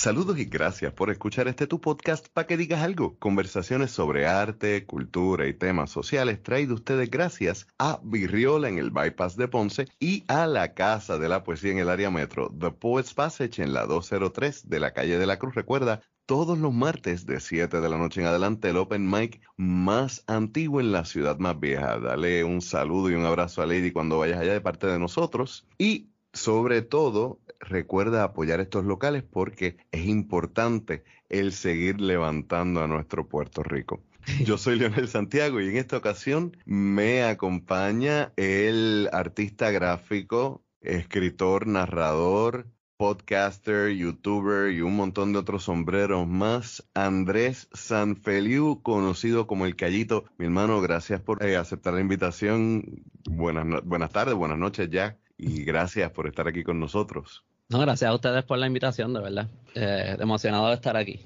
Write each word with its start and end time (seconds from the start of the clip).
Saludos 0.00 0.38
y 0.38 0.46
gracias 0.46 0.94
por 0.94 1.10
escuchar 1.10 1.46
este 1.46 1.66
tu 1.66 1.78
podcast 1.78 2.26
para 2.32 2.46
que 2.46 2.56
digas 2.56 2.80
algo. 2.80 3.18
Conversaciones 3.18 3.90
sobre 3.90 4.26
arte, 4.26 4.86
cultura 4.86 5.46
y 5.46 5.52
temas 5.52 5.90
sociales 5.90 6.42
traído 6.42 6.74
ustedes 6.74 7.10
gracias 7.10 7.66
a 7.78 8.00
Virriola 8.02 8.70
en 8.70 8.78
el 8.78 8.92
Bypass 8.92 9.36
de 9.36 9.46
Ponce 9.46 9.88
y 9.98 10.24
a 10.26 10.46
la 10.46 10.72
Casa 10.72 11.18
de 11.18 11.28
la 11.28 11.44
Poesía 11.44 11.72
en 11.72 11.80
el 11.80 11.90
área 11.90 12.10
metro, 12.10 12.50
The 12.58 12.70
Poets 12.70 13.12
Passage 13.12 13.62
en 13.62 13.74
la 13.74 13.84
203 13.84 14.70
de 14.70 14.80
la 14.80 14.94
calle 14.94 15.18
de 15.18 15.26
la 15.26 15.38
Cruz. 15.38 15.54
Recuerda, 15.54 16.00
todos 16.24 16.56
los 16.56 16.72
martes 16.72 17.26
de 17.26 17.38
7 17.38 17.82
de 17.82 17.88
la 17.90 17.98
noche 17.98 18.22
en 18.22 18.26
adelante 18.26 18.70
el 18.70 18.78
Open 18.78 19.06
Mic 19.06 19.42
más 19.58 20.24
antiguo 20.26 20.80
en 20.80 20.92
la 20.92 21.04
ciudad 21.04 21.38
más 21.40 21.60
vieja. 21.60 21.98
Dale 21.98 22.42
un 22.42 22.62
saludo 22.62 23.10
y 23.10 23.16
un 23.16 23.26
abrazo 23.26 23.60
a 23.60 23.66
Lady 23.66 23.90
cuando 23.90 24.18
vayas 24.18 24.40
allá 24.40 24.54
de 24.54 24.62
parte 24.62 24.86
de 24.86 24.98
nosotros. 24.98 25.66
Y 25.76 26.08
sobre 26.32 26.80
todo, 26.80 27.38
recuerda 27.60 28.24
apoyar 28.24 28.60
estos 28.60 28.84
locales 28.84 29.22
porque 29.22 29.76
es 29.92 30.06
importante 30.06 31.04
el 31.28 31.52
seguir 31.52 32.00
levantando 32.00 32.82
a 32.82 32.88
nuestro 32.88 33.28
Puerto 33.28 33.62
Rico. 33.62 34.02
Yo 34.44 34.58
soy 34.58 34.78
Leonel 34.78 35.08
Santiago 35.08 35.60
y 35.60 35.68
en 35.68 35.76
esta 35.76 35.96
ocasión 35.96 36.56
me 36.64 37.22
acompaña 37.22 38.32
el 38.36 39.08
artista 39.12 39.70
gráfico, 39.70 40.62
escritor, 40.80 41.66
narrador, 41.66 42.66
podcaster, 42.96 43.88
youtuber 43.96 44.70
y 44.72 44.82
un 44.82 44.94
montón 44.94 45.32
de 45.32 45.38
otros 45.38 45.64
sombreros 45.64 46.28
más, 46.28 46.86
Andrés 46.92 47.68
Sanfeliu, 47.72 48.82
conocido 48.82 49.46
como 49.46 49.64
El 49.64 49.74
Callito. 49.74 50.24
Mi 50.36 50.44
hermano, 50.44 50.82
gracias 50.82 51.20
por 51.20 51.42
eh, 51.42 51.56
aceptar 51.56 51.94
la 51.94 52.00
invitación. 52.00 53.02
Buenas, 53.24 53.82
buenas 53.84 54.10
tardes, 54.10 54.34
buenas 54.34 54.58
noches 54.58 54.90
ya 54.90 55.16
y 55.38 55.64
gracias 55.64 56.10
por 56.10 56.26
estar 56.26 56.46
aquí 56.46 56.62
con 56.62 56.78
nosotros. 56.78 57.46
No, 57.70 57.78
gracias 57.78 58.10
a 58.10 58.14
ustedes 58.14 58.42
por 58.42 58.58
la 58.58 58.66
invitación, 58.66 59.14
de 59.14 59.20
verdad. 59.20 59.48
Eh, 59.76 60.16
emocionado 60.18 60.68
de 60.68 60.74
estar 60.74 60.96
aquí. 60.96 61.20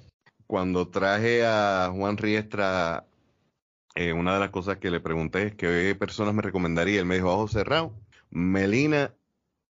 Cuando 0.46 0.88
traje 0.88 1.42
a 1.46 1.90
Juan 1.90 2.18
Riestra, 2.18 3.06
eh, 3.94 4.12
una 4.12 4.34
de 4.34 4.40
las 4.40 4.50
cosas 4.50 4.76
que 4.76 4.90
le 4.90 5.00
pregunté 5.00 5.46
es 5.46 5.54
qué 5.54 5.96
personas 5.98 6.34
me 6.34 6.42
recomendaría. 6.42 7.00
Él 7.00 7.06
me 7.06 7.14
dijo 7.14 7.32
Ojo 7.32 7.48
Cerrado, 7.48 7.94
Melina 8.28 9.14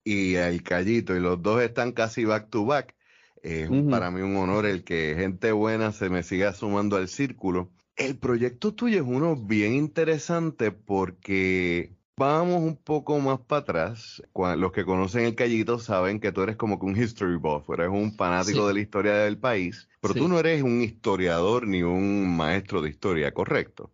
y 0.02 0.34
El 0.34 0.64
Callito, 0.64 1.14
y 1.14 1.20
los 1.20 1.40
dos 1.40 1.62
están 1.62 1.92
casi 1.92 2.24
back 2.24 2.50
to 2.50 2.66
back. 2.66 2.96
Es 3.42 3.70
para 3.88 4.10
mí 4.10 4.22
un 4.22 4.36
honor 4.36 4.66
el 4.66 4.82
que 4.82 5.14
gente 5.16 5.52
buena 5.52 5.92
se 5.92 6.10
me 6.10 6.24
siga 6.24 6.52
sumando 6.52 6.96
al 6.96 7.06
círculo. 7.06 7.70
El 7.94 8.18
proyecto 8.18 8.74
tuyo 8.74 8.96
es 8.96 9.06
uno 9.06 9.36
bien 9.36 9.72
interesante 9.72 10.72
porque 10.72 11.96
Vamos 12.18 12.62
un 12.62 12.76
poco 12.76 13.18
más 13.20 13.40
para 13.40 13.60
atrás. 13.60 14.22
Los 14.56 14.72
que 14.72 14.86
conocen 14.86 15.26
el 15.26 15.34
Callito 15.34 15.78
saben 15.78 16.18
que 16.18 16.32
tú 16.32 16.40
eres 16.40 16.56
como 16.56 16.78
que 16.78 16.86
un 16.86 16.96
history 16.96 17.36
buff, 17.36 17.68
eres 17.68 17.90
un 17.90 18.10
fanático 18.10 18.66
de 18.66 18.72
la 18.72 18.80
historia 18.80 19.14
del 19.16 19.36
país, 19.36 19.86
pero 20.00 20.14
tú 20.14 20.26
no 20.26 20.38
eres 20.38 20.62
un 20.62 20.80
historiador 20.80 21.66
ni 21.66 21.82
un 21.82 22.34
maestro 22.34 22.80
de 22.80 22.88
historia, 22.88 23.34
¿correcto? 23.34 23.90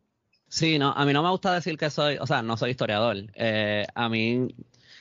Sí, 0.46 0.78
no, 0.78 0.92
a 0.92 1.04
mí 1.04 1.12
no 1.12 1.24
me 1.24 1.30
gusta 1.30 1.52
decir 1.52 1.76
que 1.76 1.90
soy, 1.90 2.16
o 2.20 2.26
sea, 2.28 2.42
no 2.42 2.56
soy 2.56 2.70
historiador. 2.70 3.16
Eh, 3.34 3.86
a 3.92 4.08
mí 4.08 4.54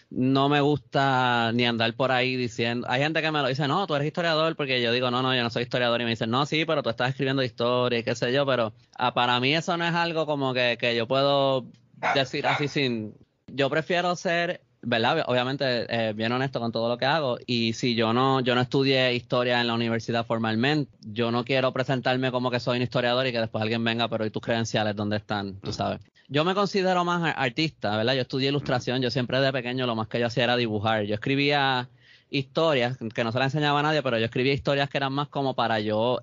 no 0.10 0.50
me 0.50 0.60
gusta 0.62 1.52
ni 1.54 1.66
andar 1.66 1.94
por 1.96 2.12
ahí 2.12 2.36
diciendo, 2.36 2.88
hay 2.90 3.04
gente 3.04 3.22
que 3.22 3.32
me 3.32 3.44
lo 3.44 3.50
dice, 3.50 3.68
no, 3.68 3.86
tú 3.86 3.94
eres 3.94 4.08
historiador, 4.08 4.56
porque 4.56 4.82
yo 4.82 4.92
digo, 4.92 5.12
no, 5.12 5.22
no, 5.22 5.36
yo 5.36 5.44
no 5.44 5.52
soy 5.52 5.62
historiador, 5.64 6.02
y 6.02 6.06
me 6.06 6.10
dicen, 6.10 6.32
no, 6.32 6.48
sí, 6.48 6.66
pero 6.66 6.82
tú 6.82 6.90
estás 6.90 7.12
escribiendo 7.12 7.44
historia 7.44 8.00
y 8.00 8.04
qué 8.04 8.16
sé 8.16 8.34
yo, 8.34 8.48
pero 8.48 8.74
ah, 8.98 9.14
para 9.14 9.40
mí 9.40 9.54
eso 9.54 9.78
no 9.78 9.86
es 9.86 9.94
algo 9.94 10.26
como 10.26 10.56
que, 10.56 10.78
que 10.80 10.96
yo 10.96 11.08
puedo 11.08 11.68
decir 12.16 12.48
así 12.48 12.68
sin... 12.68 13.16
Yo 13.48 13.70
prefiero 13.70 14.16
ser, 14.16 14.62
¿verdad? 14.82 15.24
Obviamente, 15.28 15.86
eh, 15.90 16.14
bien 16.14 16.32
honesto 16.32 16.60
con 16.60 16.72
todo 16.72 16.88
lo 16.90 16.98
que 16.98 17.06
hago. 17.06 17.38
Y 17.46 17.74
si 17.74 17.96
yo 17.96 18.14
no, 18.14 18.40
yo 18.40 18.56
no 18.56 18.62
estudié 18.62 19.14
historia 19.14 19.60
en 19.60 19.68
la 19.68 19.74
universidad 19.74 20.26
formalmente, 20.26 20.92
yo 21.02 21.32
no 21.32 21.44
quiero 21.44 21.72
presentarme 21.74 22.32
como 22.32 22.50
que 22.50 22.60
soy 22.60 22.78
un 22.78 22.84
historiador 22.84 23.28
y 23.28 23.32
que 23.32 23.40
después 23.40 23.62
alguien 23.62 23.84
venga, 23.84 24.08
pero 24.08 24.26
¿y 24.26 24.30
tus 24.32 24.42
credenciales 24.42 24.96
dónde 24.96 25.18
están? 25.18 25.56
Tú 25.60 25.74
sabes. 25.74 26.00
Yo 26.30 26.46
me 26.46 26.56
considero 26.56 27.04
más 27.04 27.34
artista, 27.36 27.98
¿verdad? 27.98 28.14
Yo 28.14 28.22
estudié 28.22 28.50
ilustración, 28.50 29.02
yo 29.02 29.12
siempre 29.12 29.42
de 29.42 29.52
pequeño 29.52 29.86
lo 29.86 29.98
más 29.98 30.08
que 30.08 30.18
yo 30.18 30.28
hacía 30.28 30.46
era 30.46 30.56
dibujar. 30.56 31.04
Yo 31.04 31.16
escribía 31.16 31.90
historias 32.30 32.98
que 33.14 33.24
no 33.26 33.34
se 33.34 33.40
las 33.40 33.54
enseñaba 33.54 33.82
a 33.82 33.84
nadie, 33.84 34.02
pero 34.02 34.18
yo 34.18 34.26
escribía 34.26 34.54
historias 34.54 34.90
que 34.90 34.98
eran 34.98 35.12
más 35.12 35.28
como 35.28 35.56
para 35.56 35.82
yo, 35.82 36.22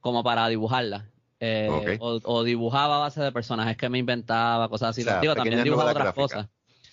como 0.00 0.22
para 0.22 0.46
dibujarlas. 0.48 1.04
Eh, 1.38 1.98
o, 2.00 2.44
dibujaba 2.44 2.96
a 2.96 3.00
base 3.00 3.20
de 3.20 3.30
personajes 3.30 3.76
que 3.76 3.88
me 3.88 3.98
inventaba, 3.98 4.68
cosas 4.68 4.90
así. 4.90 5.04
Digo, 5.20 5.34
también 5.34 5.62
dibujaba 5.62 5.90
otras 5.90 6.14
cosas. 6.14 6.48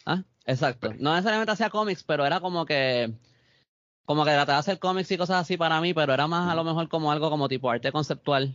¿Ah? 0.06 0.24
Exacto. 0.46 0.94
No 1.00 1.12
necesariamente 1.14 1.52
hacía 1.52 1.70
cómics, 1.70 2.04
pero 2.04 2.26
era 2.26 2.40
como 2.40 2.66
que 2.66 3.14
como 4.06 4.26
que 4.26 4.32
trataba 4.32 4.58
de 4.58 4.59
hacer 4.59 4.80
cómics 4.80 5.12
y 5.12 5.18
cosas 5.18 5.38
así 5.42 5.56
para 5.56 5.80
mí, 5.80 5.94
pero 5.94 6.14
era 6.14 6.28
más 6.28 6.52
a 6.52 6.56
lo 6.56 6.64
mejor 6.64 6.90
como 6.90 7.12
algo 7.12 7.30
como 7.30 7.48
tipo 7.48 7.70
arte 7.70 7.92
conceptual, 7.92 8.53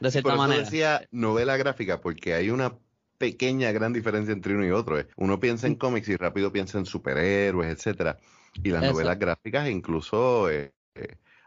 de 0.00 0.10
cierta 0.10 0.34
manera. 0.34 0.60
Yo 0.60 0.64
decía 0.64 1.08
novela 1.10 1.56
gráfica 1.56 2.00
porque 2.00 2.34
hay 2.34 2.50
una 2.50 2.74
pequeña 3.16 3.72
gran 3.72 3.92
diferencia 3.92 4.32
entre 4.32 4.54
uno 4.54 4.66
y 4.66 4.70
otro. 4.70 4.98
¿eh? 4.98 5.06
Uno 5.16 5.40
piensa 5.40 5.66
en 5.66 5.76
cómics 5.76 6.08
y 6.08 6.16
rápido 6.16 6.52
piensa 6.52 6.78
en 6.78 6.84
superhéroes, 6.84 7.70
etcétera. 7.70 8.18
Y 8.62 8.68
las 8.68 8.82
novelas 8.82 9.18
gráficas 9.18 9.70
incluso 9.70 10.50
eh, 10.50 10.72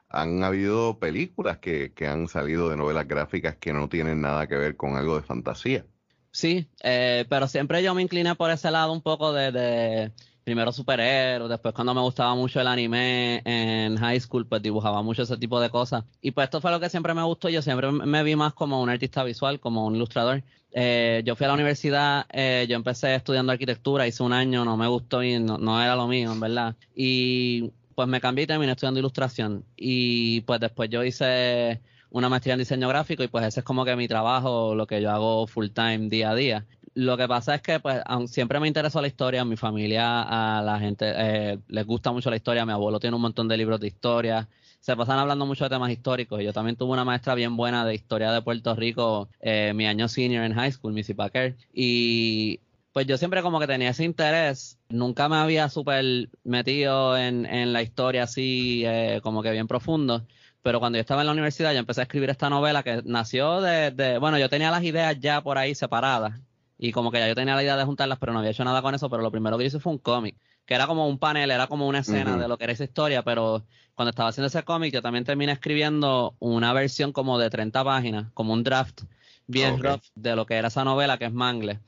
han 0.10 0.44
habido 0.44 1.00
películas 1.00 1.58
que, 1.58 1.94
que, 1.94 2.08
han 2.08 2.28
salido 2.28 2.70
de 2.70 2.78
novelas 2.78 3.08
gráficas 3.08 3.56
que 3.56 3.74
no 3.74 3.90
tienen 3.90 4.22
nada 4.22 4.48
que 4.48 4.56
ver 4.56 4.76
con 4.76 4.96
algo 4.96 5.16
de 5.16 5.24
fantasía. 5.24 5.86
Sí, 6.32 6.68
eh, 6.84 7.26
pero 7.30 7.48
siempre 7.48 7.82
yo 7.82 7.94
me 7.96 8.02
incliné 8.02 8.36
por 8.36 8.52
ese 8.52 8.70
lado 8.70 8.92
un 8.92 9.02
poco 9.02 9.32
de, 9.32 9.52
de 9.52 10.12
primero 10.46 10.72
superhéroes, 10.72 11.50
después 11.50 11.74
cuando 11.74 11.94
me 11.94 12.02
gustaba 12.02 12.36
mucho 12.36 12.62
el 12.62 12.68
anime 12.68 13.42
en 13.46 13.98
high 13.98 14.20
school, 14.20 14.46
pues 14.46 14.62
dibujaba 14.62 15.02
mucho 15.02 15.24
ese 15.24 15.38
tipo 15.38 15.60
de 15.60 15.70
cosas. 15.70 16.06
Y 16.22 16.32
pues 16.32 16.46
esto 16.46 16.62
fue 16.62 16.72
lo 16.72 16.80
que 16.80 16.90
siempre 16.90 17.14
me 17.14 17.24
gustó, 17.24 17.50
yo 17.50 17.62
siempre 17.62 17.92
me 17.92 18.24
vi 18.24 18.36
más 18.36 18.54
como 18.54 18.82
un 18.82 18.90
artista 18.90 19.24
visual, 19.24 19.60
como 19.60 19.86
un 19.88 19.96
ilustrador. 19.96 20.44
Eh, 20.72 21.24
yo 21.26 21.36
fui 21.36 21.46
a 21.46 21.48
la 21.48 21.56
universidad, 21.56 22.26
eh, 22.32 22.68
yo 22.70 22.76
empecé 22.76 23.16
estudiando 23.16 23.52
arquitectura, 23.54 24.06
hice 24.06 24.22
un 24.22 24.34
año, 24.34 24.64
no 24.66 24.78
me 24.78 24.88
gustó 24.88 25.24
y 25.24 25.40
no, 25.40 25.58
no 25.58 25.82
era 25.82 25.96
lo 25.96 26.08
mío, 26.08 26.32
en 26.32 26.40
verdad. 26.40 26.76
Y 26.94 27.72
pues 27.96 28.08
me 28.08 28.22
cambié 28.22 28.44
y 28.44 28.48
terminé 28.48 28.74
estudiando 28.74 29.00
ilustración. 29.00 29.66
Y 29.76 30.42
pues 30.42 30.60
después 30.60 30.90
yo 30.90 31.04
hice 31.04 31.82
una 32.12 32.30
maestría 32.30 32.54
en 32.54 32.60
diseño 32.60 32.88
gráfico 32.88 33.24
y 33.24 33.28
pues 33.28 33.46
ese 33.46 33.62
es 33.62 33.66
como 33.66 33.86
que 33.86 33.96
mi 33.96 34.08
trabajo, 34.08 34.76
lo 34.76 34.86
que 34.88 35.02
yo 35.02 35.12
hago 35.12 35.48
full 35.48 35.70
time 35.70 36.10
día 36.10 36.32
a 36.32 36.36
día. 36.36 36.66
Lo 36.94 37.18
que 37.18 37.28
pasa 37.28 37.56
es 37.56 37.62
que 37.62 37.80
pues 37.80 38.02
siempre 38.28 38.60
me 38.60 38.68
interesó 38.68 39.02
la 39.02 39.08
historia, 39.08 39.42
a 39.42 39.46
mi 39.46 39.58
familia, 39.58 40.22
a 40.22 40.62
la 40.62 40.80
gente 40.80 41.12
eh, 41.14 41.60
les 41.68 41.86
gusta 41.86 42.12
mucho 42.14 42.30
la 42.30 42.38
historia, 42.38 42.66
mi 42.66 42.72
abuelo 42.72 43.02
tiene 43.02 43.18
un 43.18 43.22
montón 43.22 43.50
de 43.50 43.58
libros 43.58 43.82
de 43.82 43.88
historia, 43.88 44.48
se 44.80 44.96
pasan 44.96 45.20
hablando 45.20 45.46
mucho 45.46 45.66
de 45.66 45.72
temas 45.72 45.92
históricos. 45.92 46.42
Yo 46.42 46.54
también 46.54 46.78
tuve 46.78 46.94
una 46.94 47.04
maestra 47.04 47.36
bien 47.36 47.58
buena 47.58 47.86
de 47.86 47.96
historia 47.96 48.32
de 48.32 48.42
Puerto 48.42 48.76
Rico, 48.76 49.28
eh, 49.42 49.74
mi 49.76 49.88
año 49.88 50.08
senior 50.08 50.46
en 50.46 50.54
high 50.54 50.72
school, 50.72 50.94
Missy 50.94 51.14
Packer, 51.14 51.58
y 51.74 52.60
pues 52.96 53.08
yo 53.08 53.18
siempre 53.18 53.42
como 53.42 53.60
que 53.60 53.68
tenía 53.68 53.90
ese 53.90 54.06
interés. 54.06 54.80
Nunca 54.88 55.28
me 55.28 55.36
había 55.36 55.68
súper 55.68 56.30
metido 56.46 57.18
en, 57.18 57.46
en, 57.46 57.74
la 57.74 57.82
historia 57.82 58.24
así, 58.24 58.84
eh, 58.86 59.20
como 59.22 59.44
que 59.44 59.52
bien 59.52 59.68
profundo. 59.68 60.26
Pero 60.62 60.80
cuando 60.80 60.96
yo 60.96 61.02
estaba 61.02 61.20
en 61.20 61.28
la 61.28 61.34
universidad, 61.34 61.74
yo 61.74 61.80
empecé 61.80 62.00
a 62.00 62.04
escribir 62.04 62.30
esta 62.30 62.50
novela 62.50 62.84
que 62.84 63.02
nació 63.04 63.60
de, 63.60 63.92
de, 63.92 64.18
bueno, 64.18 64.40
yo 64.40 64.48
tenía 64.48 64.72
las 64.72 64.82
ideas 64.82 65.20
ya 65.20 65.44
por 65.44 65.58
ahí 65.58 65.76
separadas. 65.76 66.40
Y 66.78 66.94
como 66.94 67.12
que 67.12 67.20
ya 67.20 67.28
yo 67.28 67.36
tenía 67.36 67.56
la 67.56 67.64
idea 67.64 67.76
de 67.76 67.84
juntarlas, 67.84 68.18
pero 68.18 68.32
no 68.32 68.40
había 68.40 68.52
hecho 68.52 68.64
nada 68.64 68.82
con 68.82 68.96
eso. 68.96 69.10
Pero 69.10 69.22
lo 69.22 69.30
primero 69.30 69.58
que 69.58 69.66
hice 69.66 69.82
fue 69.82 69.92
un 69.92 70.00
cómic, 70.00 70.38
que 70.66 70.74
era 70.74 70.88
como 70.88 71.06
un 71.10 71.20
panel, 71.20 71.52
era 71.52 71.68
como 71.68 71.90
una 71.90 72.00
escena 72.00 72.38
de 72.38 72.48
lo 72.48 72.58
que 72.58 72.64
era 72.64 72.72
esa 72.72 72.86
historia. 72.86 73.24
Pero 73.24 73.66
cuando 73.96 74.12
estaba 74.12 74.30
haciendo 74.30 74.48
ese 74.48 74.64
cómic, 74.64 74.94
yo 74.94 75.02
también 75.02 75.26
terminé 75.26 75.52
escribiendo 75.52 76.38
una 76.40 76.72
versión 76.72 77.12
como 77.12 77.40
de 77.40 77.50
30 77.50 77.84
páginas, 77.84 78.32
como 78.34 78.54
un 78.54 78.64
draft 78.64 79.02
bien 79.48 79.84
rough 79.84 80.06
de 80.16 80.38
lo 80.38 80.46
que 80.46 80.54
era 80.54 80.70
esa 80.70 80.86
novela, 80.86 81.18
que 81.18 81.26
es 81.26 81.34
Mangle. 81.34 81.82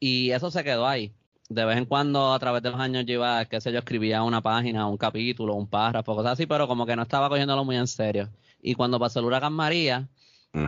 Y 0.00 0.30
eso 0.30 0.50
se 0.50 0.64
quedó 0.64 0.86
ahí. 0.88 1.12
De 1.48 1.64
vez 1.64 1.76
en 1.76 1.84
cuando, 1.84 2.32
a 2.32 2.38
través 2.38 2.62
de 2.62 2.70
los 2.70 2.80
años, 2.80 3.04
yo 3.06 3.14
iba, 3.14 3.44
qué 3.44 3.60
sé 3.60 3.72
yo, 3.72 3.80
escribía 3.80 4.22
una 4.22 4.40
página, 4.40 4.86
un 4.86 4.96
capítulo, 4.96 5.54
un 5.54 5.68
párrafo, 5.68 6.14
cosas 6.16 6.32
así, 6.32 6.46
pero 6.46 6.66
como 6.68 6.86
que 6.86 6.96
no 6.96 7.02
estaba 7.02 7.28
cogiéndolo 7.28 7.64
muy 7.64 7.76
en 7.76 7.86
serio. 7.86 8.30
Y 8.62 8.74
cuando 8.74 8.98
pasó 8.98 9.20
el 9.20 9.26
huracán 9.26 9.52
María, 9.52 10.08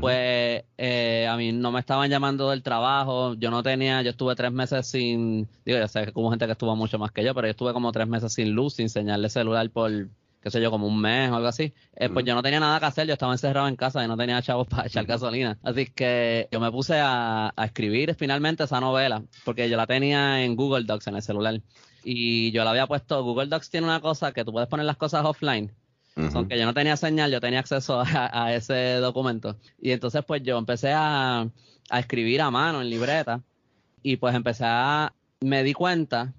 pues 0.01 0.65
eh, 0.79 1.27
a 1.29 1.37
mí 1.37 1.53
no 1.53 1.73
me 1.73 1.81
estaban 1.81 2.09
llamando 2.11 2.51
del 2.51 2.63
trabajo, 2.63 3.35
yo 3.35 3.51
no 3.51 3.63
tenía, 3.63 4.03
yo 4.03 4.11
estuve 4.11 4.35
tres 4.37 4.53
meses 4.53 4.87
sin, 4.87 5.49
digo, 5.65 5.79
ya 5.79 5.89
sé 5.89 6.05
que 6.07 6.13
hubo 6.15 6.31
gente 6.31 6.47
que 6.47 6.53
estuvo 6.53 6.77
mucho 6.77 6.99
más 6.99 7.11
que 7.11 7.25
yo, 7.25 7.35
pero 7.35 7.49
yo 7.49 7.53
estuve 7.53 7.73
como 7.73 7.91
tres 7.91 8.07
meses 8.07 8.33
sin 8.33 8.53
luz, 8.53 8.75
sin 8.75 8.89
señal 8.89 9.23
de 9.23 9.29
celular 9.29 9.69
por, 9.71 10.09
qué 10.43 10.51
sé 10.51 10.61
yo, 10.61 10.71
como 10.71 10.87
un 10.87 11.01
mes 11.01 11.31
o 11.31 11.37
algo 11.37 11.49
así, 11.49 11.73
eh, 11.95 12.09
pues 12.09 12.27
yo 12.27 12.35
no 12.35 12.43
tenía 12.43 12.59
nada 12.59 12.81
que 12.81 12.87
hacer, 12.87 13.07
yo 13.07 13.13
estaba 13.13 13.33
encerrado 13.33 13.69
en 13.69 13.77
casa 13.77 14.05
y 14.05 14.09
no 14.09 14.17
tenía 14.17 14.43
chavos 14.43 14.67
para 14.67 14.87
echar 14.89 15.07
gasolina. 15.07 15.59
Así 15.63 15.87
que 15.87 16.49
yo 16.51 16.59
me 16.59 16.71
puse 16.71 16.99
a, 17.01 17.55
escribir 17.63 18.15
finalmente 18.17 18.65
esa 18.65 18.81
novela, 18.81 19.23
porque 19.45 19.71
yo 19.71 19.77
la 19.77 19.87
tenía 19.87 20.45
en 20.45 20.57
Google 20.57 20.85
Docs 20.85 21.07
en 21.07 21.17
el 21.17 21.23
celular. 21.23 21.61
Y 22.05 22.51
yo 22.51 22.65
la 22.65 22.71
había 22.71 22.89
puesto, 22.89 23.23
Google 23.23 23.47
Docs 23.47 23.71
tiene 23.71 23.87
una 23.87 24.01
cosa 24.01 24.33
que 24.33 24.45
tú 24.45 24.53
puedes 24.53 24.69
poner 24.69 24.85
las 24.85 24.97
cosas 24.97 25.25
offline. 25.25 25.73
Aunque 26.35 26.59
yo 26.59 26.67
no 26.67 26.75
tenía 26.75 26.97
señal, 26.97 27.31
yo 27.31 27.41
tenía 27.41 27.61
acceso 27.61 28.03
a, 28.05 28.53
ese 28.53 28.97
documento. 28.97 29.57
Y 29.81 29.93
entonces 29.93 30.23
pues 30.27 30.43
yo 30.43 30.59
empecé 30.59 30.93
a, 30.93 31.49
a 31.89 31.99
escribir 32.01 32.43
a 32.43 32.51
mano 32.51 32.83
en 32.83 32.91
libreta 32.91 33.43
y 34.03 34.17
pues 34.17 34.35
empecé 34.35 34.65
a, 34.67 35.15
me 35.41 35.63
di 35.63 35.73
cuenta 35.73 36.35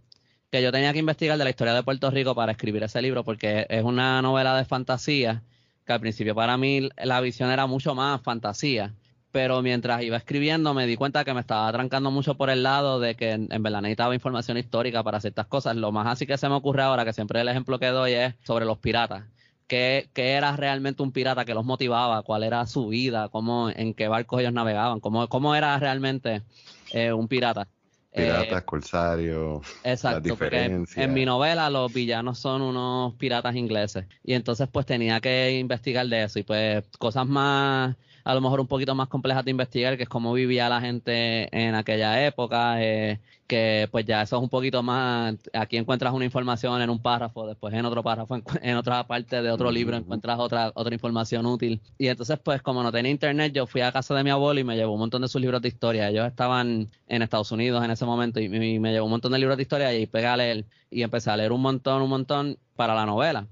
que 0.54 0.62
yo 0.62 0.72
tenía 0.72 0.94
que 0.94 1.00
investigar 1.00 1.36
de 1.36 1.44
la 1.44 1.50
historia 1.50 1.74
de 1.74 1.82
Puerto 1.82 2.12
Rico 2.12 2.36
para 2.36 2.52
escribir 2.52 2.84
ese 2.84 3.02
libro, 3.02 3.24
porque 3.24 3.66
es 3.70 3.84
una 3.84 4.22
novela 4.22 4.56
de 4.56 4.66
fantasía 4.66 5.42
que 5.84 5.94
al 5.94 6.00
principio 6.00 6.36
para 6.36 6.58
mí 6.58 6.90
la 7.04 7.22
visión 7.22 7.50
era 7.50 7.66
mucho 7.66 7.96
más 7.96 8.22
fantasía 8.22 8.94
pero 9.32 9.64
mientras 9.64 10.04
iba 10.04 10.16
escribiendo 10.16 10.76
me 10.76 10.86
di 10.86 10.96
cuenta 10.96 11.26
que 11.26 11.34
me 11.34 11.40
estaba 11.40 11.72
trancando 11.72 12.12
mucho 12.12 12.36
por 12.36 12.52
el 12.52 12.62
lado 12.62 13.00
de 13.00 13.16
que 13.16 13.32
en, 13.32 13.64
verdad 13.64 13.82
necesitaba 13.82 14.14
información 14.14 14.60
histórica 14.60 15.02
para 15.02 15.20
ciertas 15.20 15.48
cosas. 15.48 15.76
Lo 15.76 15.92
más 15.92 16.06
así 16.06 16.28
que 16.28 16.38
se 16.38 16.48
me 16.48 16.54
ocurre 16.54 16.84
ahora, 16.84 17.04
que 17.04 17.14
siempre 17.14 17.42
el 17.42 17.48
ejemplo 17.48 17.80
que 17.80 17.88
doy 17.88 18.12
es 18.12 18.36
sobre 18.44 18.66
los 18.66 18.78
piratas. 18.78 19.24
¿Qué, 19.66 20.08
qué 20.14 20.34
era 20.34 20.56
realmente 20.56 21.02
un 21.02 21.12
pirata? 21.12 21.46
¿Qué 21.46 21.56
los 21.56 21.66
motivaba? 21.66 22.22
¿Cuál 22.22 22.44
era 22.44 22.68
su 22.68 22.90
vida? 22.90 23.30
¿Cómo, 23.30 23.72
¿En 23.72 23.96
qué 23.96 24.08
barcos 24.08 24.40
ellos 24.40 24.54
navegaban? 24.54 25.00
¿Cómo, 25.00 25.28
cómo 25.28 25.56
era 25.56 25.80
realmente 25.80 26.44
eh, 26.92 27.12
un 27.12 27.28
pirata? 27.28 27.68
Piratas, 28.16 28.62
eh, 28.62 28.66
corsarios. 28.66 29.62
Exacto, 29.84 30.36
porque 30.38 30.66
en 30.96 31.14
mi 31.14 31.26
novela 31.26 31.70
los 31.70 31.92
villanos 31.92 32.38
son 32.40 32.62
unos 32.62 33.16
piratas 33.16 33.56
ingleses. 33.56 34.06
Y 34.24 34.34
entonces 34.34 34.68
pues 34.72 34.86
tenía 34.86 35.20
que 35.20 35.58
investigar 35.58 36.06
de 36.08 36.24
eso. 36.24 36.40
Y 36.40 36.44
pues 36.44 36.84
cosas 37.00 37.28
más 37.28 37.96
a 38.24 38.34
lo 38.34 38.42
mejor 38.42 38.60
un 38.60 38.68
poquito 38.68 38.96
más 38.96 39.08
complejas 39.08 39.44
de 39.44 39.52
investigar, 39.52 39.98
que 39.98 40.04
es 40.04 40.10
cómo 40.10 40.34
vivía 40.34 40.70
la 40.70 40.80
gente 40.82 41.50
en 41.58 41.76
aquella 41.76 42.26
época, 42.26 42.82
eh, 42.82 43.20
que 43.48 43.88
pues 43.92 44.06
ya 44.06 44.22
eso 44.22 44.38
es 44.38 44.44
un 44.44 44.50
poquito 44.50 44.82
más, 44.82 45.36
aquí 45.54 45.78
encuentras 45.78 46.14
una 46.14 46.26
información 46.26 46.82
en 46.82 46.90
un 46.90 47.00
párrafo, 47.00 47.46
después 47.48 47.74
en 47.74 47.86
otro 47.86 48.02
párrafo, 48.02 48.40
en, 48.62 48.78
otra 48.78 49.06
parte 49.06 49.42
de 49.42 49.52
otro 49.52 49.72
libro 49.72 49.98
encuentras 49.98 50.40
otra, 50.40 50.72
otra 50.74 50.94
información 50.94 51.46
útil. 51.46 51.82
Y 51.98 52.08
entonces 52.08 52.40
pues 52.40 52.62
como 52.62 52.82
no 52.82 52.92
tenía 52.92 53.12
internet, 53.12 53.54
yo 53.54 53.68
fui 53.68 53.82
a 53.82 53.92
casa 53.92 54.16
de 54.16 54.24
mi 54.24 54.30
abuelo 54.30 54.60
y 54.60 54.64
me 54.64 54.76
llevó 54.76 54.94
un 54.94 55.00
montón 55.00 55.22
de 55.22 55.28
sus 55.28 55.42
libros 55.42 55.62
de 55.62 55.68
historia. 55.68 56.10
Ellos 56.10 56.28
estaban 56.28 56.90
en 57.08 57.22
Estados 57.22 57.52
Unidos 57.52 57.84
en 57.84 57.92
ese 57.92 58.06
momento 58.06 58.40
y, 58.40 58.46
y 58.46 58.80
me 58.80 58.92
llevó 58.92 59.06
un 59.06 59.12
montón 59.12 59.34
de 59.34 59.40
libros 59.40 59.58
de 59.58 59.64
historia 59.64 59.94
y 59.94 60.06
pegué 60.08 60.28
a 60.28 60.38
leer 60.38 60.66
y 60.90 61.04
empecé 61.04 61.30
a 61.30 61.38
leer 61.38 61.52
un 61.52 61.62
montón, 61.62 62.02
un 62.02 62.10
montón 62.10 62.58
para 62.76 62.96
la 62.96 63.06
novela 63.06 63.48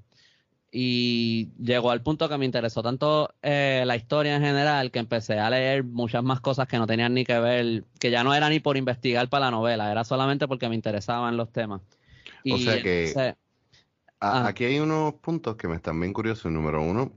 y 0.71 1.49
llegó 1.61 1.91
al 1.91 2.01
punto 2.01 2.29
que 2.29 2.37
me 2.37 2.45
interesó 2.45 2.81
tanto 2.81 3.33
eh, 3.41 3.83
la 3.85 3.97
historia 3.97 4.37
en 4.37 4.41
general 4.41 4.89
que 4.89 4.99
empecé 4.99 5.37
a 5.37 5.49
leer 5.49 5.83
muchas 5.83 6.23
más 6.23 6.39
cosas 6.39 6.67
que 6.67 6.77
no 6.77 6.87
tenían 6.87 7.13
ni 7.13 7.25
que 7.25 7.37
ver, 7.39 7.83
que 7.99 8.09
ya 8.09 8.23
no 8.23 8.33
era 8.33 8.49
ni 8.49 8.61
por 8.61 8.77
investigar 8.77 9.27
para 9.27 9.45
la 9.45 9.51
novela, 9.51 9.91
era 9.91 10.05
solamente 10.05 10.47
porque 10.47 10.69
me 10.69 10.75
interesaban 10.75 11.35
los 11.35 11.51
temas. 11.51 11.81
o 12.49 12.57
sea 12.57 12.81
que 12.81 13.35
ah. 14.21 14.47
aquí 14.47 14.63
hay 14.63 14.79
unos 14.79 15.15
puntos 15.15 15.57
que 15.57 15.67
me 15.67 15.75
están 15.75 15.99
bien 15.99 16.13
curiosos. 16.13 16.49
Número 16.49 16.81
uno, 16.81 17.11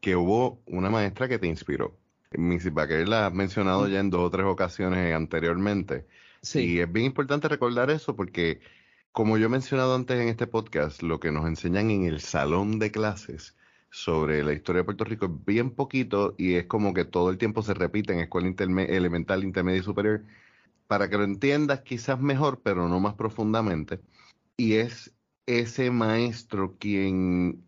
que 0.00 0.14
hubo 0.14 0.60
una 0.66 0.90
maestra 0.90 1.26
que 1.26 1.38
te 1.38 1.46
inspiró. 1.46 1.96
Missy 2.32 2.68
Baker 2.68 3.08
la 3.08 3.26
has 3.26 3.32
mencionado 3.32 3.86
mm. 3.86 3.90
ya 3.90 4.00
en 4.00 4.10
dos 4.10 4.20
o 4.20 4.30
tres 4.30 4.44
ocasiones 4.44 5.14
anteriormente. 5.14 6.06
Sí. 6.42 6.74
Y 6.74 6.80
es 6.80 6.92
bien 6.92 7.06
importante 7.06 7.48
recordar 7.48 7.90
eso 7.90 8.14
porque 8.14 8.60
como 9.12 9.38
yo 9.38 9.46
he 9.46 9.48
mencionado 9.48 9.94
antes 9.94 10.20
en 10.20 10.28
este 10.28 10.46
podcast, 10.46 11.02
lo 11.02 11.18
que 11.20 11.32
nos 11.32 11.46
enseñan 11.46 11.90
en 11.90 12.04
el 12.04 12.20
salón 12.20 12.78
de 12.78 12.90
clases 12.92 13.56
sobre 13.90 14.44
la 14.44 14.52
historia 14.52 14.80
de 14.80 14.84
Puerto 14.84 15.04
Rico 15.04 15.26
es 15.26 15.44
bien 15.44 15.70
poquito 15.72 16.34
y 16.38 16.54
es 16.54 16.66
como 16.66 16.94
que 16.94 17.04
todo 17.04 17.30
el 17.30 17.38
tiempo 17.38 17.62
se 17.62 17.74
repite 17.74 18.12
en 18.12 18.20
escuela 18.20 18.48
elemental, 18.48 19.42
intermedia 19.42 19.80
y 19.80 19.84
superior, 19.84 20.24
para 20.86 21.10
que 21.10 21.18
lo 21.18 21.24
entiendas 21.24 21.80
quizás 21.82 22.20
mejor, 22.20 22.60
pero 22.62 22.88
no 22.88 23.00
más 23.00 23.14
profundamente. 23.14 24.00
Y 24.56 24.74
es 24.74 25.12
ese 25.46 25.90
maestro 25.90 26.76
quien 26.78 27.64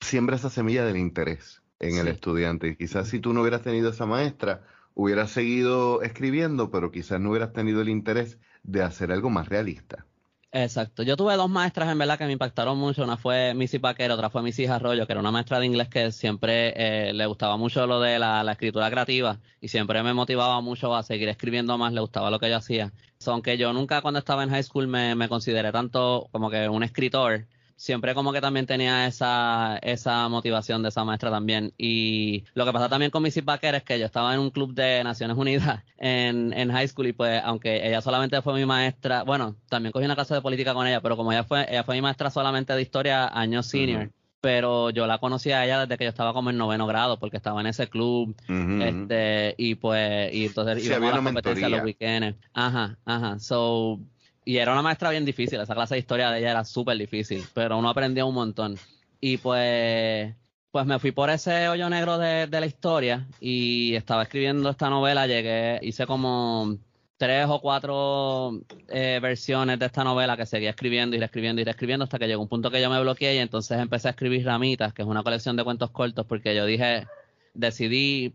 siembra 0.00 0.36
esa 0.36 0.50
semilla 0.50 0.84
del 0.84 0.96
interés 0.96 1.62
en 1.80 1.98
el 1.98 2.08
estudiante. 2.08 2.68
Y 2.68 2.76
quizás 2.76 3.08
si 3.08 3.20
tú 3.20 3.34
no 3.34 3.42
hubieras 3.42 3.62
tenido 3.62 3.90
esa 3.90 4.06
maestra, 4.06 4.66
hubieras 4.94 5.30
seguido 5.32 6.02
escribiendo, 6.02 6.70
pero 6.70 6.90
quizás 6.90 7.20
no 7.20 7.30
hubieras 7.30 7.52
tenido 7.52 7.82
el 7.82 7.90
interés 7.90 8.38
de 8.62 8.82
hacer 8.82 9.12
algo 9.12 9.30
más 9.30 9.48
realista. 9.48 10.06
Exacto. 10.50 11.02
Yo 11.02 11.14
tuve 11.16 11.36
dos 11.36 11.50
maestras 11.50 11.90
en 11.90 11.98
verdad 11.98 12.16
que 12.18 12.24
me 12.24 12.32
impactaron 12.32 12.78
mucho. 12.78 13.04
Una 13.04 13.18
fue 13.18 13.52
Missy 13.54 13.78
Paquer, 13.78 14.10
otra 14.10 14.30
fue 14.30 14.42
Missy 14.42 14.64
Arroyo, 14.64 15.06
que 15.06 15.12
era 15.12 15.20
una 15.20 15.30
maestra 15.30 15.60
de 15.60 15.66
inglés 15.66 15.88
que 15.88 16.10
siempre 16.10 16.72
eh, 17.08 17.12
le 17.12 17.26
gustaba 17.26 17.58
mucho 17.58 17.86
lo 17.86 18.00
de 18.00 18.18
la, 18.18 18.50
escritura 18.50 18.90
creativa 18.90 19.38
y 19.60 19.68
siempre 19.68 20.02
me 20.02 20.14
motivaba 20.14 20.60
mucho 20.62 20.94
a 20.94 21.02
seguir 21.02 21.28
escribiendo 21.28 21.76
más, 21.76 21.92
le 21.92 22.00
gustaba 22.00 22.30
lo 22.30 22.38
que 22.38 22.48
yo 22.48 22.56
hacía. 22.56 22.92
aunque 23.26 23.58
yo 23.58 23.72
nunca 23.74 24.00
cuando 24.00 24.18
estaba 24.20 24.42
en 24.42 24.48
high 24.50 24.62
school 24.62 24.88
me, 24.88 25.14
me 25.14 25.28
consideré 25.28 25.70
tanto 25.70 26.28
como 26.32 26.48
que 26.50 26.66
un 26.68 26.82
escritor, 26.82 27.46
siempre 27.78 28.12
como 28.12 28.32
que 28.32 28.40
también 28.40 28.66
tenía 28.66 29.06
esa, 29.06 29.78
esa 29.82 30.28
motivación 30.28 30.82
de 30.82 30.88
esa 30.88 31.04
maestra 31.04 31.30
también. 31.30 31.72
Y 31.78 32.44
lo 32.54 32.66
que 32.66 32.72
pasa 32.72 32.88
también 32.88 33.12
con 33.12 33.22
Missy 33.22 33.40
Baker 33.40 33.76
es 33.76 33.84
que 33.84 33.98
yo 34.00 34.04
estaba 34.04 34.34
en 34.34 34.40
un 34.40 34.50
club 34.50 34.74
de 34.74 35.02
Naciones 35.04 35.36
Unidas 35.36 35.84
en, 35.96 36.52
en 36.52 36.72
high 36.72 36.88
school 36.88 37.06
y 37.06 37.12
pues 37.12 37.40
aunque 37.44 37.86
ella 37.86 38.02
solamente 38.02 38.42
fue 38.42 38.54
mi 38.54 38.66
maestra, 38.66 39.22
bueno, 39.22 39.56
también 39.68 39.92
cogí 39.92 40.04
una 40.04 40.16
clase 40.16 40.34
de 40.34 40.42
política 40.42 40.74
con 40.74 40.86
ella, 40.88 41.00
pero 41.00 41.16
como 41.16 41.32
ella 41.32 41.44
fue, 41.44 41.66
ella 41.70 41.84
fue 41.84 41.94
mi 41.94 42.02
maestra 42.02 42.30
solamente 42.30 42.72
de 42.74 42.82
historia 42.82 43.28
años 43.28 43.66
senior. 43.66 44.10
pero 44.40 44.90
yo 44.90 45.06
la 45.06 45.18
conocí 45.18 45.52
a 45.52 45.64
ella 45.64 45.80
desde 45.80 45.96
que 45.98 46.04
yo 46.04 46.10
estaba 46.10 46.32
como 46.32 46.50
en 46.50 46.58
noveno 46.58 46.86
grado, 46.86 47.18
porque 47.20 47.36
estaba 47.36 47.60
en 47.60 47.68
ese 47.68 47.88
club, 47.88 48.34
este, 48.48 49.54
y 49.56 49.76
pues, 49.76 50.34
y 50.34 50.46
entonces 50.46 50.84
íbamos 50.84 51.12
a 51.12 51.16
las 51.16 51.24
competencias 51.24 51.70
los 51.70 51.84
weekends. 51.84 52.38
Ajá, 52.54 52.98
ajá. 53.04 53.38
So, 53.38 54.00
y 54.48 54.56
era 54.56 54.72
una 54.72 54.80
maestra 54.80 55.10
bien 55.10 55.26
difícil, 55.26 55.60
esa 55.60 55.74
clase 55.74 55.94
de 55.94 55.98
historia 55.98 56.30
de 56.30 56.38
ella 56.38 56.52
era 56.52 56.64
súper 56.64 56.96
difícil, 56.96 57.44
pero 57.52 57.76
uno 57.76 57.90
aprendía 57.90 58.24
un 58.24 58.34
montón. 58.34 58.76
Y 59.20 59.36
pues, 59.36 60.34
pues 60.70 60.86
me 60.86 60.98
fui 60.98 61.12
por 61.12 61.28
ese 61.28 61.68
hoyo 61.68 61.90
negro 61.90 62.16
de, 62.16 62.48
la 62.48 62.64
historia 62.64 63.28
y 63.40 63.94
estaba 63.94 64.22
escribiendo 64.22 64.70
esta 64.70 64.88
novela, 64.88 65.26
llegué, 65.26 65.78
hice 65.82 66.06
como 66.06 66.78
tres 67.18 67.44
o 67.50 67.60
cuatro 67.60 68.62
eh, 68.88 69.18
versiones 69.20 69.78
de 69.78 69.84
esta 69.84 70.02
novela 70.02 70.34
que 70.34 70.46
seguía 70.46 70.70
escribiendo 70.70 71.14
y 71.14 71.18
reescribiendo 71.18 71.60
y 71.60 71.64
reescribiendo 71.66 72.04
hasta 72.04 72.18
que 72.18 72.26
llegó 72.26 72.40
un 72.40 72.48
punto 72.48 72.70
que 72.70 72.80
yo 72.80 72.88
me 72.88 73.02
bloqueé 73.02 73.34
y 73.34 73.38
entonces 73.40 73.78
empecé 73.78 74.08
a 74.08 74.12
escribir 74.12 74.46
Ramitas, 74.46 74.94
que 74.94 75.02
es 75.02 75.08
una 75.08 75.22
colección 75.22 75.56
de 75.56 75.64
cuentos 75.64 75.90
cortos, 75.90 76.24
porque 76.24 76.56
yo 76.56 76.64
dije, 76.64 77.06
decidí 77.52 78.32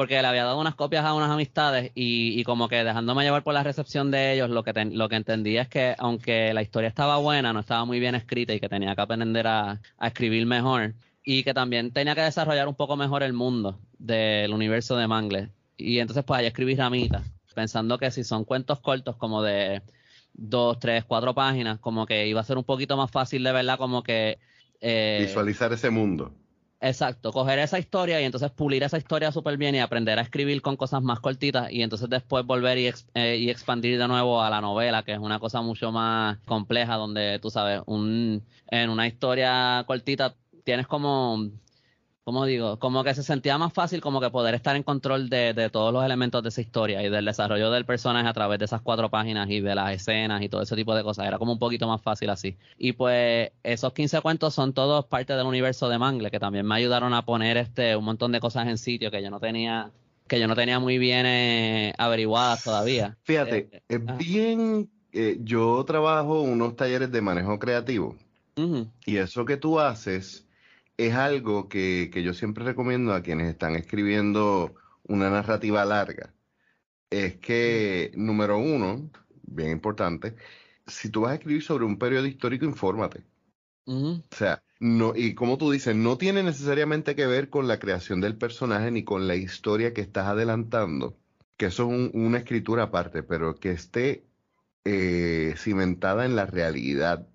porque 0.00 0.22
le 0.22 0.28
había 0.28 0.44
dado 0.44 0.58
unas 0.58 0.76
copias 0.76 1.04
a 1.04 1.12
unas 1.12 1.30
amistades 1.30 1.92
y, 1.94 2.42
como 2.44 2.70
que 2.70 2.84
dejándome 2.84 3.22
llevar 3.22 3.42
por 3.42 3.52
la 3.52 3.62
recepción 3.62 4.10
de 4.10 4.32
ellos, 4.32 4.48
lo 4.48 4.64
que, 4.64 4.72
lo 4.86 5.10
que 5.10 5.16
entendí 5.16 5.58
es 5.58 5.68
que 5.68 5.94
aunque 5.98 6.54
la 6.54 6.62
historia 6.62 6.88
estaba 6.88 7.18
buena, 7.18 7.52
no 7.52 7.60
estaba 7.60 7.84
muy 7.84 8.00
bien 8.00 8.14
escrita 8.14 8.54
y 8.54 8.60
que 8.60 8.70
tenía 8.70 8.94
que 8.94 9.02
aprender 9.02 9.46
a, 9.46 9.78
escribir 10.00 10.46
mejor 10.46 10.94
y 11.22 11.42
que 11.42 11.52
también 11.52 11.90
tenía 11.92 12.14
que 12.14 12.22
desarrollar 12.22 12.66
un 12.66 12.76
poco 12.76 12.96
mejor 12.96 13.22
el 13.22 13.34
mundo 13.34 13.78
del 13.98 14.54
universo 14.54 14.96
de 14.96 15.06
Mangle. 15.06 15.50
Y 15.76 15.98
entonces 15.98 16.24
pues 16.24 16.40
ahí 16.40 16.46
escribí 16.46 16.74
ramitas, 16.76 17.22
pensando 17.54 17.98
que 17.98 18.10
si 18.10 18.24
son 18.24 18.46
cuentos 18.46 18.80
cortos 18.80 19.16
como 19.16 19.42
de 19.42 19.82
dos, 20.32 20.78
tres, 20.78 21.04
cuatro 21.04 21.34
páginas, 21.34 21.78
como 21.78 22.06
que 22.06 22.26
iba 22.26 22.40
a 22.40 22.44
ser 22.44 22.56
un 22.56 22.64
poquito 22.64 22.96
más 22.96 23.10
fácil 23.10 23.44
de 23.44 23.52
verla 23.52 23.76
como 23.76 24.02
que... 24.02 24.38
Eh, 24.80 25.24
Visualizar 25.26 25.70
ese 25.74 25.90
mundo. 25.90 26.32
Exacto, 26.82 27.30
coger 27.30 27.58
esa 27.58 27.78
historia 27.78 28.22
y 28.22 28.24
entonces 28.24 28.50
pulir 28.52 28.82
esa 28.82 28.96
historia 28.96 29.30
súper 29.32 29.58
bien 29.58 29.74
y 29.74 29.80
aprender 29.80 30.18
a 30.18 30.22
escribir 30.22 30.62
con 30.62 30.76
cosas 30.76 31.02
más 31.02 31.20
cortitas 31.20 31.70
y 31.70 31.82
entonces 31.82 32.08
después 32.08 32.46
volver 32.46 32.78
y, 32.78 32.90
eh, 33.14 33.36
y, 33.36 33.50
expandir 33.50 33.98
de 33.98 34.08
nuevo 34.08 34.40
a 34.42 34.48
la 34.48 34.62
novela, 34.62 35.02
que 35.02 35.12
es 35.12 35.18
una 35.18 35.38
cosa 35.38 35.60
mucho 35.60 35.92
más 35.92 36.38
compleja, 36.46 36.94
donde 36.96 37.38
tú 37.38 37.50
sabes, 37.50 37.82
un, 37.84 38.42
en 38.68 38.88
una 38.88 39.06
historia 39.06 39.84
cortita 39.86 40.34
tienes 40.64 40.86
como 40.86 41.50
como 42.30 42.46
digo, 42.46 42.78
como 42.78 43.02
que 43.02 43.12
se 43.12 43.24
sentía 43.24 43.58
más 43.58 43.72
fácil 43.72 44.00
como 44.00 44.20
que 44.20 44.30
poder 44.30 44.54
estar 44.54 44.76
en 44.76 44.84
control 44.84 45.28
de, 45.28 45.68
todos 45.72 45.92
los 45.92 46.04
elementos 46.04 46.44
de 46.44 46.50
esa 46.50 46.60
historia 46.60 47.02
y 47.02 47.10
del 47.10 47.24
desarrollo 47.24 47.72
del 47.72 47.84
personaje 47.84 48.28
a 48.28 48.32
través 48.32 48.60
de 48.60 48.66
esas 48.66 48.82
cuatro 48.82 49.10
páginas 49.10 49.50
y 49.50 49.60
de 49.60 49.74
las 49.74 49.92
escenas 49.92 50.40
y 50.40 50.48
todo 50.48 50.62
ese 50.62 50.76
tipo 50.76 50.94
de 50.94 51.02
cosas. 51.02 51.26
Era 51.26 51.38
como 51.38 51.54
un 51.54 51.58
poquito 51.58 51.88
más 51.88 52.00
fácil 52.00 52.30
así. 52.30 52.56
Y 52.78 52.92
pues 52.92 53.50
esos 53.64 53.92
15 53.92 54.20
cuentos 54.20 54.54
son 54.54 54.72
todos 54.74 55.06
parte 55.06 55.32
del 55.32 55.44
universo 55.44 55.88
de 55.88 55.98
Mangle, 55.98 56.30
que 56.30 56.38
también 56.38 56.64
me 56.64 56.76
ayudaron 56.76 57.14
a 57.14 57.24
poner 57.24 57.56
este 57.56 57.96
un 57.96 58.04
montón 58.04 58.30
de 58.30 58.38
cosas 58.38 58.68
en 58.68 58.78
sitio 58.78 59.10
que 59.10 59.20
yo 59.20 59.30
no 59.30 59.40
tenía 59.40 59.90
que 60.28 60.38
yo 60.38 60.46
no 60.46 60.54
tenía 60.54 60.78
muy 60.78 60.98
bien 60.98 61.26
eh, 61.26 61.94
averiguadas 61.98 62.62
todavía. 62.62 63.18
Fíjate, 63.24 63.70
eh, 63.72 63.82
es 63.88 64.18
bien, 64.18 64.88
eh, 65.10 65.36
yo 65.40 65.84
trabajo 65.84 66.42
unos 66.42 66.76
talleres 66.76 67.10
de 67.10 67.22
manejo 67.22 67.58
creativo 67.58 68.14
y 69.04 69.16
eso 69.16 69.44
que 69.44 69.56
tú 69.56 69.80
haces 69.80 70.46
es 71.06 71.14
algo 71.14 71.68
que, 71.68 72.10
yo 72.22 72.34
siempre 72.34 72.64
recomiendo 72.64 73.14
a 73.14 73.22
quienes 73.22 73.48
están 73.48 73.74
escribiendo 73.76 74.74
una 75.04 75.30
narrativa 75.30 75.84
larga. 75.84 76.34
Es 77.10 77.36
que, 77.36 78.12
número 78.14 78.58
uno, 78.58 79.10
bien 79.42 79.70
importante, 79.70 80.36
si 80.86 81.10
tú 81.10 81.22
vas 81.22 81.32
a 81.32 81.34
escribir 81.36 81.62
sobre 81.62 81.84
un 81.84 81.98
periodo 81.98 82.26
histórico, 82.26 82.64
infórmate. 82.66 83.24
O 83.86 84.22
sea, 84.30 84.62
no, 84.78 85.14
y 85.16 85.34
como 85.34 85.58
tú 85.58 85.70
dices, 85.70 85.96
no 85.96 86.16
tiene 86.16 86.42
necesariamente 86.42 87.16
que 87.16 87.26
ver 87.26 87.50
con 87.50 87.66
la 87.66 87.78
creación 87.80 88.20
del 88.20 88.36
personaje 88.36 88.90
ni 88.90 89.02
con 89.02 89.26
la 89.26 89.34
historia 89.34 89.92
que 89.94 90.00
estás 90.02 90.26
adelantando, 90.28 91.16
que 91.56 91.66
eso 91.66 91.90
es 91.90 92.10
una 92.14 92.38
escritura 92.38 92.84
aparte, 92.84 93.22
pero 93.22 93.56
que 93.56 93.72
esté 93.72 94.24
eh, 94.84 95.54
cimentada 95.56 96.24
en 96.24 96.36
la 96.36 96.46
realidad 96.46 97.26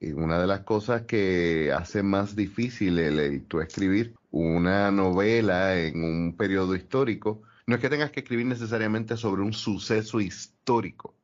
y 0.00 0.12
una 0.12 0.40
de 0.40 0.46
las 0.46 0.60
cosas 0.60 1.02
que 1.02 1.72
hace 1.76 2.02
más 2.02 2.34
difícil 2.34 2.98
el, 2.98 3.44
tú 3.44 3.60
escribir 3.60 4.14
una 4.30 4.90
novela 4.90 5.78
en 5.78 6.02
un 6.02 6.36
periodo 6.36 6.74
histórico 6.74 7.42
no 7.66 7.74
es 7.74 7.82
que 7.82 7.90
tengas 7.90 8.10
que 8.10 8.20
escribir 8.20 8.46
necesariamente 8.46 9.16
sobre 9.16 9.42
un 9.42 9.52
suceso 9.52 10.20
histórico, 10.20 11.14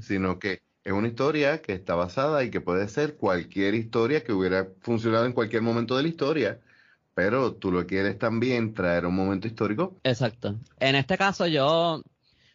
sino 0.00 0.38
que 0.40 0.62
es 0.82 0.92
una 0.92 1.06
historia 1.06 1.62
que 1.62 1.74
está 1.74 1.94
basada 1.94 2.42
y 2.42 2.50
que 2.50 2.60
puede 2.60 2.88
ser 2.88 3.16
cualquier 3.16 3.74
historia 3.74 4.24
que 4.24 4.32
hubiera 4.32 4.66
funcionado 4.80 5.26
en 5.26 5.32
cualquier 5.32 5.62
momento 5.62 5.96
de 5.96 6.02
la 6.02 6.08
historia, 6.08 6.60
pero 7.14 7.54
tú 7.54 7.70
lo 7.70 7.86
quieres 7.86 8.18
también 8.18 8.74
traer 8.74 9.04
a 9.04 9.08
un 9.08 9.14
momento 9.14 9.46
histórico. 9.46 10.00
Exacto. 10.02 10.58
En 10.80 10.96
este 10.96 11.16
caso 11.16 11.46
yo, 11.46 12.02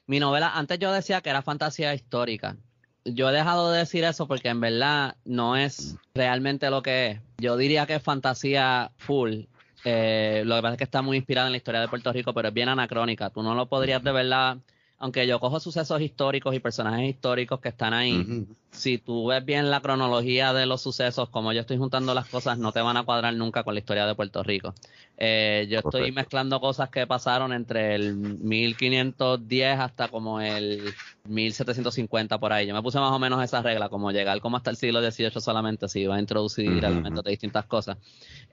mi 0.08 0.20
novela, 0.20 0.52
antes 0.54 0.80
yo 0.80 0.92
decía 0.92 1.22
que 1.22 1.30
era 1.30 1.42
fantasía 1.42 1.94
histórica. 1.94 2.58
Yo 3.06 3.30
he 3.30 3.34
dejado 3.34 3.72
de 3.72 3.80
decir 3.80 4.04
eso 4.04 4.28
porque 4.28 4.50
en 4.50 4.60
verdad 4.60 5.16
no 5.26 5.56
es 5.56 5.96
realmente 6.14 6.70
lo 6.70 6.82
que 6.82 7.12
es. 7.12 7.20
Yo 7.38 7.56
diría 7.56 7.86
que 7.86 7.96
es 7.96 8.04
fantasía 8.04 8.92
full. 8.98 9.44
Eh, 9.84 10.42
lo 10.46 10.56
que 10.56 10.62
pasa 10.62 10.74
es 10.74 10.78
que 10.80 10.84
está 10.84 11.02
muy 11.02 11.18
inspirada 11.18 11.48
en 11.48 11.54
la 11.54 11.58
historia 11.58 11.82
de 11.82 11.88
Puerto 11.88 12.12
Rico, 12.12 12.34
pero 12.34 12.48
es 12.48 12.54
bien 12.54 12.70
anacrónica. 12.70 13.30
Tú 13.30 13.44
no 13.44 13.54
lo 13.54 13.68
podrías 13.68 14.04
de 14.04 14.12
verdad 14.12 14.58
aunque 14.98 15.28
yo 15.28 15.40
cojo 15.40 15.60
sucesos 15.60 16.02
históricos 16.02 16.56
y 16.56 16.60
personajes 16.60 17.10
históricos 17.10 17.60
que 17.60 17.70
están 17.70 17.94
ahí, 17.94 18.48
si 18.72 18.98
tú 18.98 19.28
ves 19.28 19.44
bien 19.44 19.70
la 19.70 19.82
cronología 19.82 20.54
de 20.54 20.66
los 20.66 20.82
sucesos, 20.82 21.30
como 21.30 21.52
yo 21.52 21.62
estoy 21.62 21.78
juntando 21.78 22.14
las 22.14 22.28
cosas, 22.28 22.58
no 22.58 22.72
te 22.72 22.82
van 22.82 22.98
a 22.98 23.04
cuadrar 23.04 23.34
nunca 23.34 23.64
con 23.64 23.74
la 23.74 23.80
historia 23.80 24.06
de 24.06 24.16
Puerto 24.16 24.42
Rico. 24.42 24.74
Eh, 25.18 25.68
yo 25.70 25.80
estoy 25.80 26.12
mezclando 26.12 26.62
cosas 26.62 26.90
que 26.90 27.06
pasaron 27.08 27.52
entre 27.52 27.96
el 27.96 28.16
1510 28.16 29.80
hasta 29.80 30.08
como 30.08 30.40
el 30.40 30.94
1750 31.26 32.40
por 32.40 32.54
ahí. 32.54 32.68
Yo 32.68 32.74
me 32.74 32.82
puse 32.82 33.00
más 33.00 33.12
o 33.12 33.20
menos 33.20 33.44
esa 33.44 33.62
regla, 33.62 33.90
como 33.90 34.12
llegar 34.12 34.40
como 34.42 34.58
hasta 34.58 34.70
el 34.70 34.78
siglo 34.78 35.02
XVIII 35.02 35.42
solamente, 35.42 35.88
si 35.88 36.02
iba 36.02 36.16
a 36.16 36.20
introducir 36.20 36.84
elementos 36.84 37.24
de 37.24 37.32
distintas 37.32 37.66
cosas. 37.66 37.98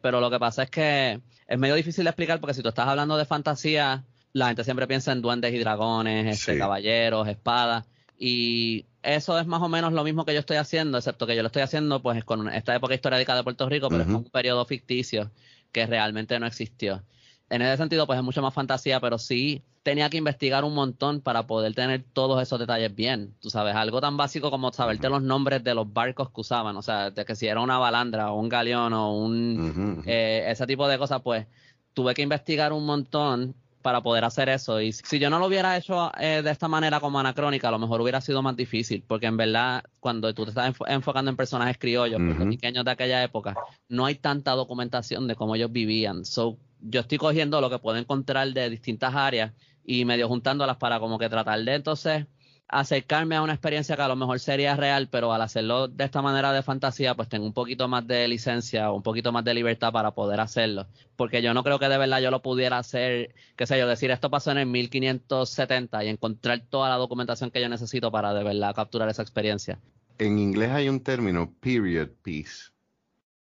Pero 0.00 0.20
lo 0.20 0.30
que 0.30 0.38
pasa 0.38 0.64
es 0.64 0.70
que 0.70 1.20
es 1.46 1.58
medio 1.58 1.74
difícil 1.74 2.04
de 2.04 2.10
explicar 2.10 2.40
porque 2.40 2.54
si 2.54 2.62
tú 2.62 2.68
estás 2.68 2.88
hablando 2.88 3.16
de 3.16 3.24
fantasía, 3.24 4.04
la 4.32 4.46
gente 4.48 4.64
siempre 4.64 4.86
piensa 4.86 5.12
en 5.12 5.22
duendes 5.22 5.52
y 5.54 5.58
dragones, 5.58 6.38
este, 6.38 6.58
caballeros, 6.58 7.28
espadas. 7.28 7.84
Y 8.18 8.86
eso 9.02 9.38
es 9.38 9.46
más 9.46 9.60
o 9.62 9.68
menos 9.68 9.92
lo 9.92 10.04
mismo 10.04 10.24
que 10.24 10.32
yo 10.32 10.40
estoy 10.40 10.56
haciendo, 10.56 10.98
excepto 10.98 11.26
que 11.26 11.34
yo 11.34 11.42
lo 11.42 11.48
estoy 11.48 11.62
haciendo 11.62 12.00
pues 12.00 12.24
con 12.24 12.48
esta 12.48 12.74
época 12.74 12.94
histórica 12.94 13.34
de 13.34 13.42
Puerto 13.42 13.68
Rico, 13.68 13.88
pero 13.88 14.02
es 14.02 14.08
un 14.08 14.24
periodo 14.24 14.64
ficticio 14.64 15.30
que 15.72 15.86
realmente 15.86 16.38
no 16.38 16.46
existió. 16.46 17.02
En 17.50 17.62
ese 17.62 17.76
sentido, 17.76 18.06
pues 18.06 18.18
es 18.18 18.24
mucho 18.24 18.40
más 18.40 18.54
fantasía, 18.54 19.00
pero 19.00 19.18
sí 19.18 19.62
tenía 19.82 20.08
que 20.10 20.16
investigar 20.16 20.64
un 20.64 20.74
montón 20.74 21.20
para 21.20 21.46
poder 21.46 21.74
tener 21.74 22.04
todos 22.12 22.40
esos 22.40 22.58
detalles 22.58 22.94
bien. 22.94 23.34
Tú 23.40 23.50
sabes, 23.50 23.74
algo 23.74 24.00
tan 24.00 24.16
básico 24.16 24.50
como 24.50 24.72
saberte 24.72 25.08
los 25.08 25.22
nombres 25.22 25.64
de 25.64 25.74
los 25.74 25.92
barcos 25.92 26.30
que 26.30 26.40
usaban, 26.40 26.76
o 26.76 26.82
sea, 26.82 27.10
de 27.10 27.24
que 27.24 27.34
si 27.34 27.46
era 27.46 27.60
una 27.60 27.78
balandra 27.78 28.30
o 28.30 28.38
un 28.38 28.48
galeón 28.48 28.92
o 28.92 29.12
un... 29.16 30.02
Eh, 30.06 30.44
ese 30.48 30.66
tipo 30.66 30.86
de 30.86 30.98
cosas, 30.98 31.20
pues 31.22 31.46
tuve 31.94 32.14
que 32.14 32.22
investigar 32.22 32.72
un 32.72 32.86
montón 32.86 33.54
para 33.82 34.00
poder 34.00 34.24
hacer 34.24 34.48
eso. 34.48 34.80
Y 34.80 34.92
si 34.92 35.18
yo 35.18 35.28
no 35.28 35.38
lo 35.38 35.46
hubiera 35.46 35.76
hecho 35.76 36.12
eh, 36.18 36.40
de 36.42 36.50
esta 36.50 36.68
manera 36.68 37.00
como 37.00 37.18
anacrónica, 37.18 37.68
a 37.68 37.72
lo 37.72 37.78
mejor 37.78 38.00
hubiera 38.00 38.20
sido 38.20 38.40
más 38.40 38.56
difícil, 38.56 39.04
porque 39.06 39.26
en 39.26 39.36
verdad, 39.36 39.82
cuando 40.00 40.32
tú 40.32 40.44
te 40.44 40.50
estás 40.50 40.74
enfocando 40.86 41.30
en 41.30 41.36
personajes 41.36 41.76
criollos, 41.78 42.20
pequeños 42.48 42.84
de 42.84 42.90
aquella 42.90 43.22
época, 43.22 43.54
no 43.88 44.06
hay 44.06 44.14
tanta 44.14 44.52
documentación 44.52 45.26
de 45.26 45.34
cómo 45.34 45.56
ellos 45.56 45.72
vivían. 45.72 46.24
So, 46.24 46.56
yo 46.80 47.00
estoy 47.00 47.18
cogiendo 47.18 47.60
lo 47.60 47.68
que 47.68 47.78
puedo 47.78 47.98
encontrar 47.98 48.52
de 48.52 48.70
distintas 48.70 49.14
áreas 49.14 49.52
y 49.84 50.04
medio 50.04 50.28
juntándolas 50.28 50.76
para 50.76 51.00
como 51.00 51.18
que 51.18 51.28
tratar 51.28 51.60
de 51.62 51.74
entonces 51.74 52.26
acercarme 52.72 53.36
a 53.36 53.42
una 53.42 53.52
experiencia 53.52 53.96
que 53.96 54.02
a 54.02 54.08
lo 54.08 54.16
mejor 54.16 54.40
sería 54.40 54.74
real, 54.74 55.08
pero 55.10 55.32
al 55.32 55.42
hacerlo 55.42 55.88
de 55.88 56.04
esta 56.04 56.22
manera 56.22 56.52
de 56.52 56.62
fantasía, 56.62 57.14
pues 57.14 57.28
tengo 57.28 57.44
un 57.44 57.52
poquito 57.52 57.86
más 57.86 58.06
de 58.06 58.26
licencia 58.26 58.90
o 58.90 58.96
un 58.96 59.02
poquito 59.02 59.30
más 59.30 59.44
de 59.44 59.52
libertad 59.52 59.92
para 59.92 60.12
poder 60.12 60.40
hacerlo. 60.40 60.86
Porque 61.14 61.42
yo 61.42 61.52
no 61.52 61.62
creo 61.62 61.78
que 61.78 61.88
de 61.88 61.98
verdad 61.98 62.20
yo 62.20 62.30
lo 62.30 62.40
pudiera 62.40 62.78
hacer, 62.78 63.34
qué 63.56 63.66
sé 63.66 63.78
yo, 63.78 63.86
decir 63.86 64.10
esto 64.10 64.30
pasó 64.30 64.52
en 64.52 64.58
el 64.58 64.66
1570 64.66 66.02
y 66.04 66.08
encontrar 66.08 66.62
toda 66.68 66.88
la 66.88 66.96
documentación 66.96 67.50
que 67.50 67.60
yo 67.60 67.68
necesito 67.68 68.10
para 68.10 68.32
de 68.32 68.42
verdad 68.42 68.74
capturar 68.74 69.08
esa 69.10 69.22
experiencia. 69.22 69.78
En 70.18 70.38
inglés 70.38 70.70
hay 70.70 70.88
un 70.88 71.00
término, 71.00 71.52
period 71.60 72.08
piece, 72.22 72.72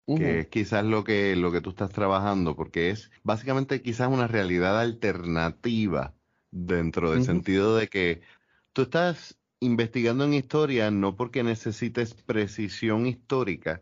que 0.05 0.39
es 0.39 0.47
quizás 0.47 0.85
lo 0.85 1.03
que, 1.03 1.35
lo 1.35 1.51
que 1.51 1.59
tú 1.59 1.71
estás 1.71 1.89
trabajando, 1.89 2.55
porque 2.55 2.91
es 2.91 3.11
básicamente 3.23 3.81
quizás 3.81 4.07
una 4.07 4.27
realidad 4.27 4.79
alternativa 4.79 6.13
dentro 6.51 7.11
del 7.11 7.23
sentido 7.23 7.75
de 7.75 7.87
que 7.87 8.21
tú 8.73 8.83
estás 8.83 9.37
investigando 9.59 10.23
en 10.23 10.33
historia 10.33 10.91
no 10.91 11.15
porque 11.15 11.43
necesites 11.43 12.13
precisión 12.13 13.07
histórica, 13.07 13.81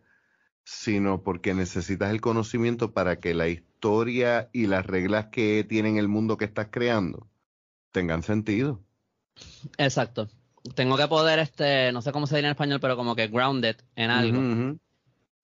sino 0.64 1.22
porque 1.22 1.54
necesitas 1.54 2.12
el 2.12 2.22
conocimiento 2.22 2.92
para 2.94 3.20
que 3.20 3.34
la 3.34 3.48
historia 3.48 4.50
y 4.54 4.68
las 4.68 4.86
reglas 4.86 5.28
que 5.28 5.66
tiene 5.68 5.98
el 6.00 6.08
mundo 6.08 6.38
que 6.38 6.46
estás 6.46 6.68
creando 6.72 7.28
tengan 7.92 8.24
sentido. 8.24 8.82
Exacto. 9.78 10.30
Tengo 10.74 10.98
que 10.98 11.08
poder, 11.08 11.40
este, 11.40 11.92
no 11.92 12.02
sé 12.02 12.12
cómo 12.12 12.26
se 12.26 12.36
diría 12.36 12.50
en 12.50 12.54
español, 12.54 12.80
pero 12.80 12.96
como 12.98 13.16
que 13.16 13.28
grounded 13.28 13.76
en 13.96 14.10
algo. 14.10 14.80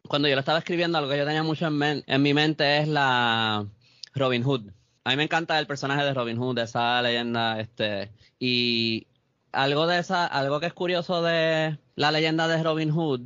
Cuando 0.08 0.28
yo 0.28 0.36
lo 0.36 0.40
estaba 0.40 0.58
escribiendo, 0.58 0.98
algo 0.98 1.12
que 1.12 1.18
yo 1.18 1.26
tenía 1.26 1.44
mucho 1.44 1.68
en, 1.68 2.04
en 2.06 2.22
mi 2.22 2.34
mente 2.34 2.80
es 2.80 2.88
la 2.88 3.68
Robin 4.16 4.44
Hood. 4.44 4.72
A 5.04 5.10
mí 5.10 5.16
me 5.16 5.24
encanta 5.24 5.58
el 5.58 5.68
personaje 5.68 6.04
de 6.04 6.14
Robin 6.14 6.38
Hood, 6.38 6.60
esa 6.60 7.02
leyenda, 7.02 7.60
este, 7.60 8.12
y 8.40 9.08
algo 9.52 9.88
de 9.88 10.00
esa, 10.00 10.26
algo 10.26 10.60
que 10.60 10.68
es 10.68 10.74
curioso 10.74 11.22
de 11.22 11.78
la 11.96 12.12
leyenda 12.12 12.48
de 12.48 12.62
Robin 12.62 12.92
Hood 12.92 13.22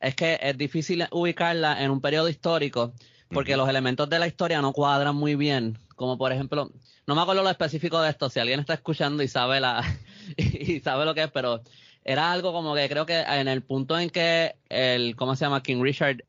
es 0.00 0.14
que 0.14 0.38
es 0.42 0.56
difícil 0.56 1.06
ubicarla 1.10 1.82
en 1.82 1.90
un 1.90 2.00
periodo 2.00 2.28
histórico 2.28 2.94
porque 3.28 3.56
los 3.56 3.68
elementos 3.68 4.08
de 4.08 4.18
la 4.18 4.26
historia 4.26 4.60
no 4.60 4.72
cuadran 4.72 5.14
muy 5.14 5.36
bien. 5.36 5.78
Como 5.94 6.18
por 6.18 6.32
ejemplo, 6.32 6.70
no 7.06 7.14
me 7.14 7.20
acuerdo 7.20 7.42
lo 7.42 7.50
específico 7.50 8.00
de 8.00 8.10
esto, 8.10 8.28
si 8.28 8.40
alguien 8.40 8.60
está 8.60 8.74
escuchando 8.74 9.22
y 9.22 9.28
sabe 9.28 9.60
la 9.60 9.84
y 10.36 10.80
sabe 10.80 11.04
lo 11.04 11.14
que 11.14 11.24
es, 11.24 11.30
pero 11.30 11.62
era 12.02 12.32
algo 12.32 12.52
como 12.52 12.74
que 12.74 12.88
creo 12.88 13.06
que 13.06 13.20
en 13.20 13.46
el 13.46 13.62
punto 13.62 13.98
en 13.98 14.10
que 14.10 14.56
el, 14.68 15.14
¿cómo 15.16 15.36
se 15.36 15.44
llama? 15.44 15.62
King 15.62 15.82
Richard. 15.82 16.24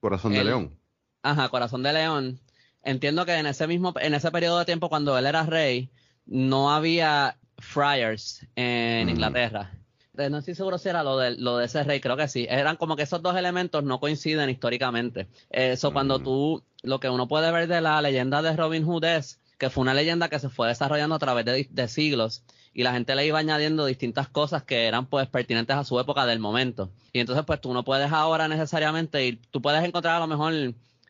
Corazón 0.00 0.32
de 0.32 0.44
León. 0.44 0.78
Ajá, 1.22 1.48
Corazón 1.48 1.82
de 1.82 1.92
León. 1.92 2.40
Entiendo 2.86 3.26
que 3.26 3.34
en 3.34 3.46
ese 3.46 3.66
mismo, 3.66 3.92
en 4.00 4.14
ese 4.14 4.30
periodo 4.30 4.60
de 4.60 4.64
tiempo 4.64 4.88
cuando 4.88 5.18
él 5.18 5.26
era 5.26 5.42
rey, 5.42 5.90
no 6.24 6.72
había 6.72 7.36
Friars 7.58 8.46
en 8.54 9.08
Inglaterra. 9.08 9.72
No 10.14 10.38
estoy 10.38 10.54
seguro 10.54 10.78
si 10.78 10.88
era 10.88 11.02
lo 11.02 11.18
de, 11.18 11.32
lo 11.36 11.58
de 11.58 11.66
ese 11.66 11.82
rey, 11.82 11.98
creo 11.98 12.16
que 12.16 12.28
sí. 12.28 12.46
Eran 12.48 12.76
como 12.76 12.94
que 12.94 13.02
esos 13.02 13.20
dos 13.20 13.36
elementos 13.36 13.82
no 13.82 13.98
coinciden 13.98 14.48
históricamente. 14.50 15.26
Eso 15.50 15.92
cuando 15.92 16.20
tú, 16.20 16.62
lo 16.84 17.00
que 17.00 17.10
uno 17.10 17.26
puede 17.26 17.50
ver 17.50 17.66
de 17.66 17.80
la 17.80 18.00
leyenda 18.00 18.40
de 18.40 18.54
Robin 18.54 18.84
Hood 18.84 19.04
es 19.04 19.40
que 19.58 19.68
fue 19.68 19.82
una 19.82 19.92
leyenda 19.92 20.28
que 20.28 20.38
se 20.38 20.48
fue 20.48 20.68
desarrollando 20.68 21.16
a 21.16 21.18
través 21.18 21.44
de, 21.44 21.66
de 21.68 21.88
siglos 21.88 22.44
y 22.72 22.84
la 22.84 22.92
gente 22.92 23.16
le 23.16 23.26
iba 23.26 23.40
añadiendo 23.40 23.84
distintas 23.84 24.28
cosas 24.28 24.62
que 24.62 24.86
eran 24.86 25.06
pues 25.06 25.26
pertinentes 25.26 25.74
a 25.74 25.82
su 25.82 25.98
época 25.98 26.24
del 26.24 26.38
momento. 26.38 26.92
Y 27.12 27.18
entonces 27.18 27.44
pues 27.44 27.60
tú 27.60 27.74
no 27.74 27.82
puedes 27.82 28.12
ahora 28.12 28.46
necesariamente 28.46 29.26
ir, 29.26 29.40
tú 29.50 29.60
puedes 29.60 29.82
encontrar 29.82 30.14
a 30.14 30.20
lo 30.20 30.28
mejor 30.28 30.52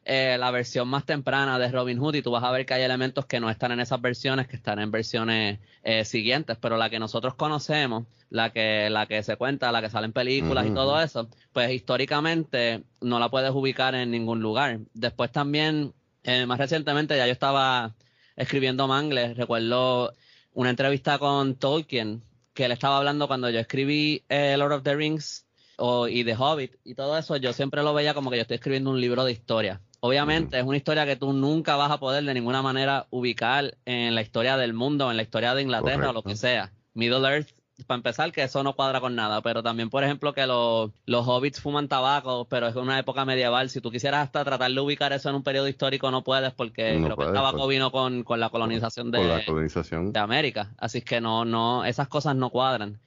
eh, 0.09 0.37
la 0.39 0.53
versión 0.53 0.87
más 0.87 1.05
temprana 1.05 1.59
de 1.59 1.69
Robin 1.69 1.99
Hood 1.99 2.15
y 2.15 2.23
tú 2.23 2.31
vas 2.31 2.45
a 2.45 2.53
ver 2.53 2.65
que 2.65 2.75
hay 2.75 2.85
elementos 2.85 3.27
que 3.27 3.41
no 3.41 3.51
están 3.51 3.73
en 3.73 3.81
esas 3.81 4.01
versiones, 4.01 4.47
que 4.47 4.55
están 4.55 4.79
en 4.79 4.93
versiones 4.93 5.59
eh, 5.83 6.05
siguientes, 6.05 6.57
pero 6.61 6.77
la 6.77 6.89
que 6.89 7.01
nosotros 7.01 7.35
conocemos, 7.35 8.07
la 8.31 8.53
que, 8.53 8.89
la 8.89 9.07
que 9.07 9.25
se 9.25 9.35
cuenta, 9.35 9.73
la 9.73 9.83
que 9.83 9.91
sale 9.91 10.07
en 10.07 10.13
películas 10.13 10.65
y 10.65 10.71
todo 10.71 11.03
eso, 11.03 11.29
pues 11.53 11.73
históricamente 11.73 12.85
no 13.01 13.19
la 13.19 13.31
puedes 13.31 13.51
ubicar 13.51 13.97
en 13.97 14.13
ningún 14.13 14.41
lugar. 14.41 14.79
Después 14.95 15.33
también, 15.33 15.93
eh, 16.23 16.47
más 16.47 16.59
recientemente 16.59 17.17
ya 17.17 17.27
yo 17.27 17.33
estaba 17.33 17.97
escribiendo 18.37 18.87
Mangles, 18.87 19.37
recuerdo 19.37 20.15
una 20.53 20.71
entrevista 20.71 21.19
con 21.19 21.57
Tolkien, 21.57 22.23
que 22.55 22.67
él 22.67 22.71
estaba 22.71 22.99
hablando 22.99 23.27
cuando 23.27 23.51
yo 23.51 23.59
escribí 23.59 24.23
Lord 24.29 24.73
of 24.73 24.83
the 24.85 24.95
Rings 24.95 25.47
o, 25.79 26.07
y 26.07 26.23
The 26.23 26.37
Hobbit 26.37 26.77
y 26.85 26.95
todo 26.95 27.19
eso, 27.19 27.37
yo 27.37 27.53
siempre 27.53 27.83
lo 27.83 27.93
veía 27.93 28.15
como 28.15 28.31
que 28.31 28.37
yo 28.37 28.43
estoy 28.43 28.55
escribiendo 28.55 28.91
un 28.91 29.01
libro 29.01 29.25
de 29.25 29.33
historia. 29.33 29.81
Obviamente 30.01 30.59
es 30.59 30.65
una 30.65 30.77
historia 30.77 31.07
que 31.07 31.17
tú 31.17 31.33
nunca 31.33 31.77
vas 31.77 31.91
a 31.91 31.99
poder 31.99 32.25
de 32.25 32.35
ninguna 32.35 32.63
manera 32.63 33.07
ubicar 33.11 33.77
en 33.85 34.15
la 34.15 34.23
historia 34.23 34.57
del 34.57 34.75
mundo, 34.75 35.11
en 35.11 35.17
la 35.17 35.23
historia 35.23 35.55
de 35.55 35.63
Inglaterra 35.63 36.11
o 36.11 36.13
lo 36.13 36.23
que 36.23 36.37
sea. 36.37 36.73
Middle 36.95 37.29
Earth, 37.29 37.49
para 37.87 37.97
empezar, 37.99 38.33
que 38.33 38.43
eso 38.43 38.63
no 38.63 38.75
cuadra 38.75 39.01
con 39.01 39.15
nada, 39.15 39.43
pero 39.43 39.63
también, 39.63 39.91
por 39.91 40.03
ejemplo, 40.03 40.33
que 40.33 40.47
los, 40.47 40.91
los 41.05 41.27
hobbits 41.27 41.61
fuman 41.61 41.89
tabaco, 41.89 42.47
pero 42.49 42.69
es 42.69 42.77
una 42.77 42.99
época 42.99 43.25
medieval. 43.25 43.69
Si 43.69 43.81
tú 43.81 43.91
quisieras 43.91 44.25
hasta 44.25 44.45
tratar 44.45 44.71
de 44.71 44.81
ubicar 44.81 45.13
eso 45.13 45.29
en 45.29 45.37
un 45.37 45.43
periodo 45.43 45.69
histórico, 45.69 46.11
no 46.11 46.25
puedes, 46.25 46.53
porque 46.53 46.99
creo 47.03 47.17
que 47.17 47.25
el 47.25 47.33
tabaco 47.33 47.59
pues. 47.59 47.69
vino 47.69 47.91
con, 47.91 48.25
la 48.39 48.49
colonización 48.49 49.11
de, 49.11 49.25
la 49.25 49.45
colonización 49.45 50.13
de 50.13 50.21
América. 50.21 50.73
Así 50.79 51.03
que 51.03 51.21
no, 51.21 51.45
no, 51.45 51.85
esas 51.85 52.09
cosas 52.09 52.37
no 52.37 52.51
cuadran 52.51 53.01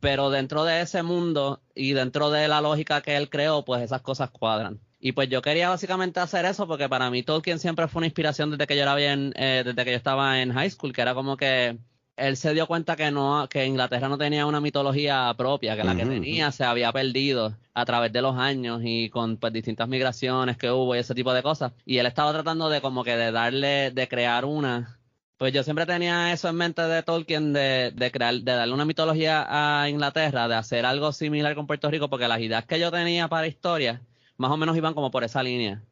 pero 0.00 0.30
dentro 0.30 0.64
de 0.64 0.80
ese 0.80 1.02
mundo 1.02 1.60
y 1.74 1.92
dentro 1.92 2.30
de 2.30 2.48
la 2.48 2.62
lógica 2.62 3.02
que 3.02 3.16
él 3.16 3.28
creó, 3.28 3.64
pues 3.66 3.82
esas 3.82 4.00
cosas 4.00 4.30
cuadran. 4.30 4.80
Y 5.00 5.12
pues 5.12 5.30
yo 5.30 5.40
quería 5.40 5.70
básicamente 5.70 6.20
hacer 6.20 6.44
eso 6.44 6.66
porque 6.66 6.88
para 6.88 7.10
mí 7.10 7.22
Tolkien 7.22 7.58
siempre 7.58 7.88
fue 7.88 8.00
una 8.00 8.06
inspiración 8.06 8.50
desde 8.50 8.66
que 8.66 8.76
yo 8.76 8.82
era 8.82 8.94
bien, 8.94 9.32
eh, 9.34 9.62
desde 9.64 9.84
que 9.84 9.92
yo 9.92 9.96
estaba 9.96 10.42
en 10.42 10.52
high 10.52 10.70
school, 10.70 10.92
que 10.92 11.00
era 11.00 11.14
como 11.14 11.38
que 11.38 11.78
él 12.16 12.36
se 12.36 12.52
dio 12.52 12.66
cuenta 12.66 12.96
que 12.96 13.10
no, 13.10 13.48
que 13.48 13.64
Inglaterra 13.64 14.08
no 14.08 14.18
tenía 14.18 14.44
una 14.44 14.60
mitología 14.60 15.32
propia, 15.38 15.74
que 15.74 15.84
la 15.84 15.96
que 15.96 16.04
tenía 16.04 16.52
se 16.52 16.64
había 16.64 16.92
perdido 16.92 17.56
a 17.72 17.84
través 17.86 18.12
de 18.12 18.20
los 18.20 18.36
años 18.36 18.82
y 18.84 19.08
con 19.08 19.38
pues 19.38 19.54
distintas 19.54 19.88
migraciones 19.88 20.58
que 20.58 20.70
hubo 20.70 20.94
y 20.94 20.98
ese 20.98 21.14
tipo 21.14 21.32
de 21.32 21.42
cosas. 21.42 21.72
Y 21.86 21.96
él 21.96 22.04
estaba 22.04 22.32
tratando 22.32 22.68
de 22.68 22.82
como 22.82 23.02
que 23.04 23.16
de 23.16 23.32
darle, 23.32 23.90
de 23.92 24.06
crear 24.06 24.44
una. 24.44 24.98
Pues 25.38 25.54
yo 25.54 25.62
siempre 25.62 25.86
tenía 25.86 26.30
eso 26.34 26.50
en 26.50 26.56
mente 26.56 26.82
de 26.82 27.02
Tolkien, 27.02 27.54
de, 27.54 27.92
de 27.94 28.10
crear, 28.10 28.34
de 28.34 28.52
darle 28.52 28.74
una 28.74 28.84
mitología 28.84 29.46
a 29.48 29.88
Inglaterra, 29.88 30.46
de 30.48 30.56
hacer 30.56 30.84
algo 30.84 31.12
similar 31.12 31.54
con 31.54 31.66
Puerto 31.66 31.90
Rico, 31.90 32.10
porque 32.10 32.28
las 32.28 32.40
ideas 32.40 32.66
que 32.66 32.78
yo 32.78 32.90
tenía 32.90 33.28
para 33.28 33.46
historia 33.46 34.02
más 34.40 34.50
o 34.50 34.56
menos 34.56 34.74
iban 34.74 34.94
como 34.94 35.10
por 35.10 35.22
esa 35.22 35.42
línea. 35.42 35.82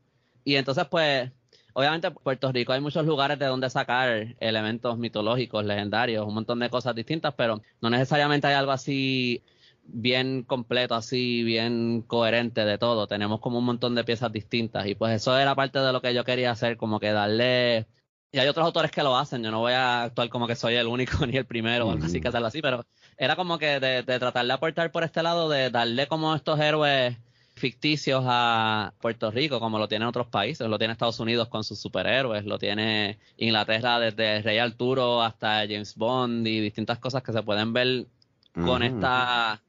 Y 0.43 0.57
entonces, 0.57 0.87
pues, 0.91 1.31
obviamente 1.75 2.11
Puerto 2.11 2.51
Rico 2.51 2.73
hay 2.73 2.81
muchos 2.81 3.05
lugares 3.05 3.39
de 3.39 3.45
donde 3.45 3.69
sacar 3.69 4.35
elementos 4.41 4.97
mitológicos, 4.97 5.67
legendarios, 5.67 6.27
un 6.27 6.33
montón 6.33 6.59
de 6.59 6.71
cosas 6.71 6.95
distintas, 6.95 7.35
pero 7.35 7.61
no 7.83 7.91
necesariamente 7.91 8.47
hay 8.47 8.55
algo 8.55 8.73
así 8.73 9.43
bien 9.85 10.45
completo, 10.45 10.95
así 10.95 11.43
bien 11.43 12.01
coherente 12.07 12.65
de 12.65 12.79
todo. 12.79 13.07
Tenemos 13.07 13.41
como 13.41 13.59
un 13.59 13.67
montón 13.67 13.95
de 13.95 14.05
piezas 14.05 14.33
distintas 14.33 14.87
y 14.87 14.95
pues 14.95 15.15
eso 15.15 15.39
era 15.39 15.55
parte 15.55 15.81
de 15.81 15.93
lo 15.93 16.01
que 16.01 16.15
yo 16.15 16.25
quería 16.25 16.51
hacer, 16.51 16.79
como 16.79 17.01
que 17.01 17.13
darle... 17.13 17.87
Y 18.33 18.39
hay 18.39 18.49
otros 18.49 18.65
autores 18.65 18.91
que 18.91 19.03
lo 19.03 19.17
hacen, 19.17 19.43
yo 19.43 19.51
no 19.51 19.61
voy 19.61 19.75
a 19.75 20.05
actuar 20.05 20.31
como 20.31 20.47
que 20.47 20.55
soy 20.55 20.75
el 20.77 20.87
único 20.87 21.27
ni 21.27 21.37
el 21.37 21.45
primero 21.45 21.87
o 21.87 21.91
algo 21.91 22.07
así 22.07 22.19
que 22.19 22.29
hacerlo 22.29 22.47
así, 22.47 22.63
pero 22.63 22.87
era 23.19 23.37
como 23.37 23.59
que 23.59 23.79
de, 23.79 24.03
de 24.03 24.19
tratar 24.19 24.47
de 24.47 24.53
aportar 24.55 24.91
por 24.91 25.05
este 25.05 25.23
lado, 25.23 25.51
de 25.51 25.69
darle 25.69 26.07
como 26.07 26.35
estos 26.35 26.59
héroes 26.61 27.19
ficticios 27.59 28.25
a 28.27 28.95
Puerto 29.01 29.31
Rico, 29.31 29.61
como 29.61 29.79
lo 29.79 29.89
tienen 29.89 30.09
otros 30.09 30.29
países, 30.29 30.67
lo 30.67 30.79
tiene 30.79 30.93
Estados 30.93 31.21
Unidos 31.21 31.49
con 31.49 31.65
sus 31.65 31.79
superhéroes, 31.79 32.45
lo 32.45 32.59
tiene 32.59 33.19
Inglaterra 33.37 34.01
desde 34.01 34.43
Rey 34.43 34.59
Arturo 34.59 35.23
hasta 35.23 35.67
James 35.69 35.95
Bond 35.97 36.47
y 36.47 36.61
distintas 36.61 36.99
cosas 36.99 37.23
que 37.23 37.33
se 37.33 37.43
pueden 37.43 37.73
ver 37.73 38.07
con 38.55 38.83
esta 38.83 39.61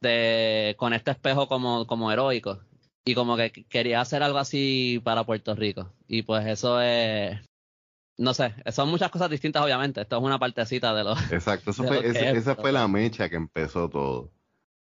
de, 0.00 0.74
con 0.78 0.92
este 0.92 1.10
espejo 1.10 1.48
como, 1.48 1.86
como 1.86 2.12
heroico. 2.12 2.60
Y 3.04 3.14
como 3.14 3.36
que 3.36 3.50
quería 3.50 4.00
hacer 4.00 4.22
algo 4.22 4.38
así 4.38 5.00
para 5.04 5.24
Puerto 5.24 5.54
Rico. 5.54 5.92
Y 6.08 6.22
pues 6.22 6.46
eso 6.46 6.80
es, 6.80 7.38
no 8.16 8.32
sé, 8.32 8.54
son 8.72 8.88
muchas 8.88 9.10
cosas 9.10 9.28
distintas 9.28 9.62
obviamente. 9.62 10.00
Esto 10.00 10.16
es 10.16 10.22
una 10.22 10.38
partecita 10.38 10.94
de 10.94 11.04
lo... 11.04 11.12
Exacto, 11.30 11.72
eso 11.72 11.84
fue, 11.88 12.06
esa 12.06 12.54
fue 12.54 12.72
la 12.72 12.88
mecha 12.88 13.28
que 13.28 13.36
empezó 13.36 13.90
todo. 13.90 14.30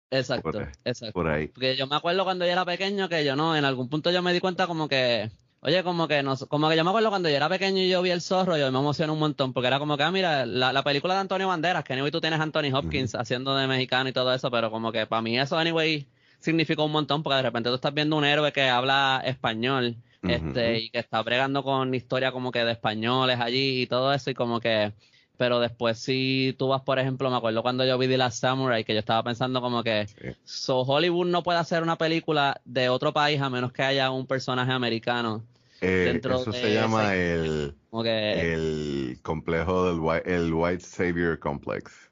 Exacto, 0.10 0.62
exacto. 0.86 1.14
Por 1.14 1.28
ahí. 1.28 1.48
Porque 1.48 1.76
yo 1.76 1.88
me 1.88 1.96
acuerdo 1.96 2.24
cuando 2.24 2.46
yo 2.46 2.52
era 2.52 2.66
pequeño 2.66 3.10
que 3.10 3.26
yo 3.26 3.36
no, 3.36 3.56
en 3.56 3.66
algún 3.66 3.90
punto 3.90 4.12
yo 4.12 4.22
me 4.22 4.34
di 4.34 4.40
cuenta 4.40 4.68
como 4.68 4.88
que, 4.88 5.30
oye, 5.62 5.84
como 5.84 6.08
que 6.08 6.24
no, 6.24 6.38
como 6.48 6.70
que 6.70 6.78
yo 6.78 6.84
me 6.84 6.90
acuerdo 6.90 7.10
cuando 7.10 7.30
yo 7.30 7.36
era 7.36 7.50
pequeño 7.50 7.82
y 7.82 7.90
yo 7.90 8.02
vi 8.02 8.12
el 8.12 8.22
zorro, 8.22 8.58
yo 8.58 8.72
me 8.72 8.80
emocioné 8.80 9.12
un 9.12 9.20
montón, 9.20 9.54
porque 9.54 9.68
era 9.68 9.80
como 9.80 9.98
que, 9.98 10.04
ah, 10.04 10.12
mira, 10.12 10.46
la, 10.46 10.72
la 10.72 10.84
película 10.84 11.14
de 11.16 11.22
Antonio 11.22 11.48
Banderas, 11.48 11.84
que 11.84 11.94
anyway 11.94 12.12
tú 12.12 12.22
tienes 12.22 12.40
a 12.40 12.44
Anthony 12.44 12.74
Hopkins 12.74 13.16
haciendo 13.16 13.56
de 13.56 13.68
mexicano 13.68 14.10
y 14.10 14.14
todo 14.14 14.34
eso, 14.34 14.50
pero 14.50 14.72
como 14.72 14.92
que 14.92 15.06
para 15.08 15.22
mí 15.22 15.38
eso 15.38 15.58
anyway 15.58 16.08
significó 16.40 16.86
un 16.86 16.92
montón, 16.92 17.24
porque 17.24 17.38
de 17.38 17.42
repente 17.42 17.70
tú 17.70 17.76
estás 17.76 17.94
viendo 17.94 18.16
un 18.16 18.24
héroe 18.24 18.54
que 18.54 18.70
habla 18.70 19.22
español, 19.26 19.98
este, 20.24 20.80
y 20.80 20.90
que 20.90 21.00
está 21.00 21.22
bregando 21.22 21.64
con 21.64 21.94
historia 21.94 22.32
como 22.32 22.52
que 22.52 22.64
de 22.64 22.72
españoles 22.72 23.40
allí 23.40 23.82
y 23.82 23.88
todo 23.88 24.14
eso, 24.14 24.30
y 24.30 24.34
como 24.34 24.60
que 24.60 24.94
pero 25.38 25.60
después 25.60 26.00
si 26.00 26.56
tú 26.58 26.68
vas, 26.68 26.82
por 26.82 27.00
ejemplo, 27.00 27.30
me 27.30 27.38
acuerdo 27.38 27.62
cuando 27.62 27.86
yo 27.86 27.98
vi 27.98 28.08
The 28.08 28.18
Last 28.18 28.42
Samurai, 28.42 28.84
que 28.84 28.94
yo 28.94 29.00
estaba 29.00 29.24
pensando 29.24 29.62
como 29.62 29.84
que 29.84 30.08
so 30.44 30.82
Hollywood 30.82 31.28
no 31.28 31.44
puede 31.44 31.60
hacer 31.60 31.84
una 31.84 31.98
película 31.98 32.60
de 32.66 32.90
otro 32.90 33.14
país 33.14 33.42
a 33.42 33.50
menos 33.50 33.72
que 33.72 33.84
haya 33.84 34.12
un 34.12 34.28
personaje 34.28 34.72
americano. 34.72 35.44
Eh, 35.80 36.10
dentro 36.12 36.42
eso 36.42 36.52
se 36.52 36.74
llama 36.74 37.14
el, 37.14 37.76
el 38.04 39.20
complejo 39.22 39.86
del 39.86 40.00
white, 40.00 40.36
el 40.36 40.52
White 40.52 40.84
Savior 40.84 41.38
Complex. 41.38 42.08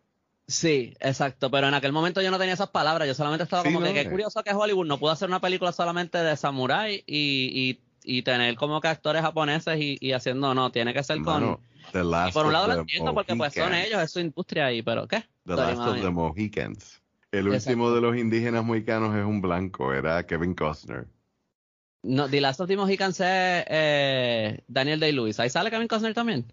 Sí, 0.47 0.95
exacto, 0.99 1.49
pero 1.49 1.67
en 1.67 1.73
aquel 1.73 1.91
momento 1.91 2.21
yo 2.21 2.30
no 2.30 2.38
tenía 2.38 2.54
esas 2.54 2.69
palabras, 2.69 3.08
yo 3.08 3.15
solamente 3.15 3.43
estaba 3.43 3.63
como 3.63 3.82
que 3.82 3.93
qué 3.95 4.08
curioso 4.08 4.43
que 4.43 4.54
Hollywood 4.54 4.86
no 4.86 4.99
pudo 4.99 5.10
hacer 5.10 5.28
una 5.28 5.41
película 5.41 5.71
solamente 5.71 6.19
de 6.19 6.38
samurai 6.38 7.04
y, 7.08 7.49
y, 7.52 7.82
y 8.06 8.22
tener 8.22 8.56
como 8.56 8.80
que 8.80 8.88
actores 8.88 9.22
japoneses 9.22 9.80
y, 9.80 9.98
y 10.00 10.12
haciendo, 10.13 10.54
no, 10.54 10.72
tiene 10.72 10.94
que 10.94 11.04
ser 11.04 11.22
con 11.22 11.60
por 12.34 12.46
un 12.46 12.54
lado 12.54 12.68
lo 12.68 12.74
entiendo 12.82 13.13
porque 13.13 13.36
pues 13.36 13.54
son 13.54 13.74
ellos, 13.74 14.02
es 14.02 14.12
su 14.12 14.20
industria 14.20 14.68
ahí, 14.68 14.82
pero 14.82 15.08
¿qué? 15.08 15.24
The 15.46 15.56
Last 15.56 15.80
of 15.80 16.02
the 16.02 16.10
Mohicans. 16.10 17.02
El 17.32 17.50
último 17.50 17.91
de 17.91 18.02
los 18.02 18.18
indígenas 18.18 18.63
mohicanos 18.63 19.15
es 19.15 19.26
un 19.26 19.41
blanco, 19.41 19.94
era 19.94 20.26
Kevin 20.26 20.56
Costner. 20.56 21.08
No, 22.04 22.30
The 22.30 22.39
Last 22.39 22.62
of 22.62 22.68
the 22.68 22.78
Mohicans 22.78 23.20
es 23.20 23.65
eh, 23.68 24.63
Daniel 24.68 25.00
Day-Lewis. 25.00 25.39
¿Ahí 25.39 25.50
sale 25.50 25.72
Kevin 25.72 25.88
Costner 25.88 26.13
también? 26.13 26.46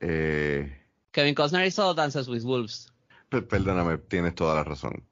Eh, 0.00 0.72
Kevin 1.10 1.34
Costner 1.34 1.66
hizo 1.66 1.92
Dances 1.94 2.28
with 2.28 2.42
Wolves. 2.42 2.92
Perdóname, 3.28 3.98
tienes 3.98 4.34
toda 4.34 4.54
la 4.54 4.64
razón. 4.64 5.04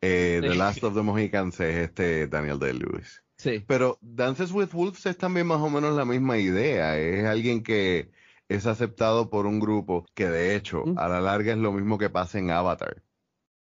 Eh, 0.00 0.40
The 0.42 0.54
Last 0.54 0.82
of 0.84 0.94
the 0.94 1.02
Mohicans 1.02 1.58
es 1.60 1.76
este 1.76 2.26
Daniel 2.26 2.58
Day-Lewis. 2.58 3.22
Sí. 3.44 3.62
Pero 3.66 3.98
Dances 4.00 4.52
with 4.52 4.70
Wolves 4.72 5.04
es 5.04 5.18
también 5.18 5.46
más 5.46 5.60
o 5.60 5.68
menos 5.68 5.94
la 5.94 6.06
misma 6.06 6.38
idea. 6.38 6.98
Es 6.98 7.26
alguien 7.26 7.62
que 7.62 8.10
es 8.48 8.64
aceptado 8.64 9.28
por 9.28 9.44
un 9.44 9.60
grupo 9.60 10.06
que 10.14 10.30
de 10.30 10.56
hecho 10.56 10.82
a 10.96 11.08
la 11.08 11.20
larga 11.20 11.52
es 11.52 11.58
lo 11.58 11.70
mismo 11.70 11.98
que 11.98 12.08
pasa 12.08 12.38
en 12.38 12.50
Avatar. 12.50 13.02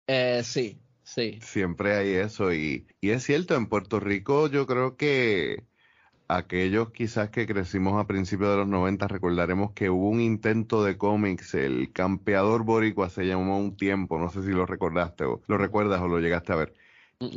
Eh, 0.08 0.42
sí, 0.44 0.82
sí. 1.04 1.40
Siempre 1.42 1.96
hay 1.96 2.10
eso 2.10 2.54
y, 2.54 2.88
y 3.00 3.12
es 3.12 3.24
cierto, 3.24 3.56
en 3.56 3.68
Puerto 3.68 4.02
Rico 4.02 4.48
yo 4.48 4.68
creo 4.68 4.98
que 4.98 5.64
aquellos 6.28 6.92
quizás 6.92 7.30
que 7.30 7.48
crecimos 7.48 7.98
a 8.02 8.06
principios 8.06 8.50
de 8.50 8.58
los 8.58 8.68
90 8.68 9.08
recordaremos 9.08 9.72
que 9.72 9.90
hubo 9.90 10.10
un 10.10 10.20
intento 10.20 10.84
de 10.84 10.98
cómics, 10.98 11.54
el 11.54 11.94
campeador 11.94 12.66
boricua 12.66 13.10
se 13.10 13.26
llamó 13.26 13.58
un 13.58 13.78
tiempo, 13.78 14.20
no 14.20 14.30
sé 14.30 14.44
si 14.44 14.50
lo 14.50 14.66
recordaste 14.66 15.24
o 15.24 15.42
lo 15.48 15.58
recuerdas 15.58 16.02
o 16.02 16.10
lo 16.10 16.20
llegaste 16.20 16.52
a 16.52 16.58
ver. 16.58 16.74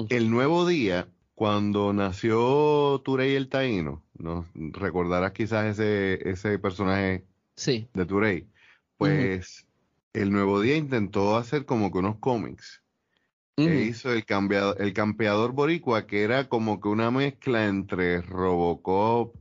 El 0.09 0.28
nuevo 0.28 0.66
día, 0.66 1.09
cuando 1.35 1.92
nació 1.92 3.01
Turey 3.05 3.35
el 3.35 3.49
Taíno, 3.49 4.05
¿no? 4.14 4.47
recordarás 4.55 5.33
quizás 5.33 5.79
ese, 5.79 6.29
ese 6.29 6.59
personaje 6.59 7.25
sí. 7.57 7.88
de 7.95 8.07
Turey, 8.07 8.49
pues 8.97 9.66
el 10.12 10.31
Nuevo 10.31 10.61
Día 10.61 10.77
intentó 10.77 11.37
hacer 11.37 11.64
como 11.64 11.90
que 11.90 11.99
unos 11.99 12.18
cómics. 12.18 12.83
E 13.57 13.83
hizo 13.83 14.12
el, 14.12 14.25
cambiado, 14.25 14.77
el 14.79 14.95
campeador 14.95 15.53
boricua, 15.53 16.07
que 16.07 16.23
era 16.23 16.49
como 16.49 16.81
que 16.81 16.88
una 16.88 17.11
mezcla 17.11 17.66
entre 17.66 18.23
Robocop 18.23 19.37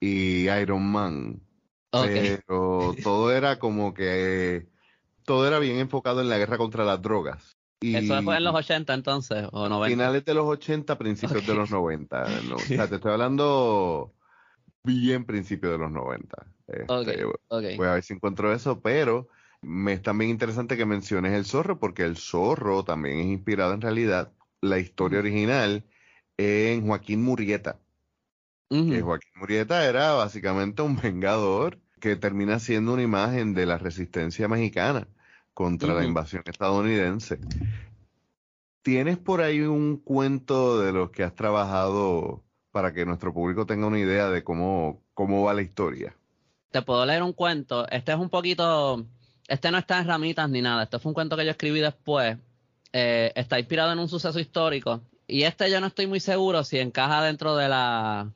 y 0.00 0.48
Iron 0.48 0.90
Man. 0.90 1.42
Pero 1.90 2.94
todo 3.02 3.32
era 3.32 3.58
como 3.58 3.94
que 3.94 4.68
todo 5.24 5.46
era 5.46 5.58
bien 5.58 5.78
enfocado 5.78 6.20
en 6.20 6.28
la 6.28 6.38
guerra 6.38 6.56
contra 6.56 6.84
las 6.84 7.00
drogas. 7.02 7.55
Y 7.80 7.94
¿Eso 7.94 8.22
fue 8.22 8.36
en 8.36 8.44
los 8.44 8.54
80 8.54 8.94
entonces? 8.94 9.46
¿O 9.52 9.68
90? 9.68 9.88
Finales 9.88 10.24
de 10.24 10.34
los 10.34 10.46
80, 10.46 10.96
principios 10.96 11.46
de 11.46 11.54
los 11.54 11.70
90. 11.70 12.24
O 12.54 12.58
sea, 12.58 12.88
te 12.88 12.94
estoy 12.96 13.12
hablando 13.12 14.14
bien 14.82 15.24
principio 15.26 15.70
de 15.72 15.78
los 15.78 15.90
90. 15.90 16.46
Este, 16.68 17.24
voy 17.76 17.86
a 17.86 17.92
ver 17.92 18.02
si 18.02 18.14
encuentro 18.14 18.52
eso, 18.52 18.80
pero 18.80 19.28
me 19.60 19.92
es 19.92 20.02
también 20.02 20.30
interesante 20.30 20.76
que 20.76 20.86
menciones 20.86 21.32
el 21.32 21.44
zorro, 21.44 21.78
porque 21.78 22.04
el 22.04 22.16
zorro 22.16 22.84
también 22.84 23.18
es 23.18 23.26
inspirado 23.26 23.74
en 23.74 23.80
realidad 23.80 24.32
la 24.62 24.78
historia 24.78 25.18
original 25.18 25.84
en 26.38 26.86
Joaquín 26.86 27.22
Murrieta. 27.22 27.78
Joaquín 28.68 29.30
Murrieta 29.36 29.86
era 29.86 30.14
básicamente 30.14 30.82
un 30.82 30.96
vengador 31.02 31.78
que 32.00 32.16
termina 32.16 32.58
siendo 32.58 32.94
una 32.94 33.02
imagen 33.02 33.54
de 33.54 33.66
la 33.66 33.78
resistencia 33.78 34.48
mexicana 34.48 35.08
contra 35.56 35.94
la 35.94 36.04
invasión 36.04 36.42
estadounidense. 36.44 37.38
¿Tienes 38.82 39.16
por 39.16 39.40
ahí 39.40 39.62
un 39.62 39.96
cuento 39.96 40.82
de 40.82 40.92
los 40.92 41.10
que 41.10 41.24
has 41.24 41.34
trabajado 41.34 42.44
para 42.76 42.92
que 42.92 43.06
nuestro 43.06 43.32
público 43.32 43.64
tenga 43.64 43.86
una 43.86 43.98
idea 43.98 44.28
de 44.28 44.44
cómo, 44.44 45.00
cómo 45.14 45.42
va 45.44 45.54
la 45.54 45.62
historia. 45.62 46.14
Te 46.70 46.82
puedo 46.82 47.06
leer 47.06 47.22
un 47.22 47.32
cuento. 47.32 47.88
Este 47.88 48.12
es 48.12 48.18
un 48.18 48.28
poquito. 48.28 49.02
Este 49.48 49.70
no 49.70 49.78
está 49.78 49.98
en 49.98 50.06
ramitas 50.06 50.50
ni 50.50 50.60
nada. 50.60 50.82
Este 50.82 50.98
fue 50.98 51.08
un 51.08 51.14
cuento 51.14 51.38
que 51.38 51.46
yo 51.46 51.52
escribí 51.52 51.80
después. 51.80 52.36
Eh, 52.92 53.32
está 53.34 53.58
inspirado 53.58 53.92
en 53.94 53.98
un 53.98 54.10
suceso 54.10 54.38
histórico. 54.38 55.00
Y 55.26 55.44
este 55.44 55.70
yo 55.70 55.80
no 55.80 55.86
estoy 55.86 56.06
muy 56.06 56.20
seguro 56.20 56.64
si 56.64 56.78
encaja 56.78 57.22
dentro 57.22 57.56
de 57.56 57.70
la 57.70 58.30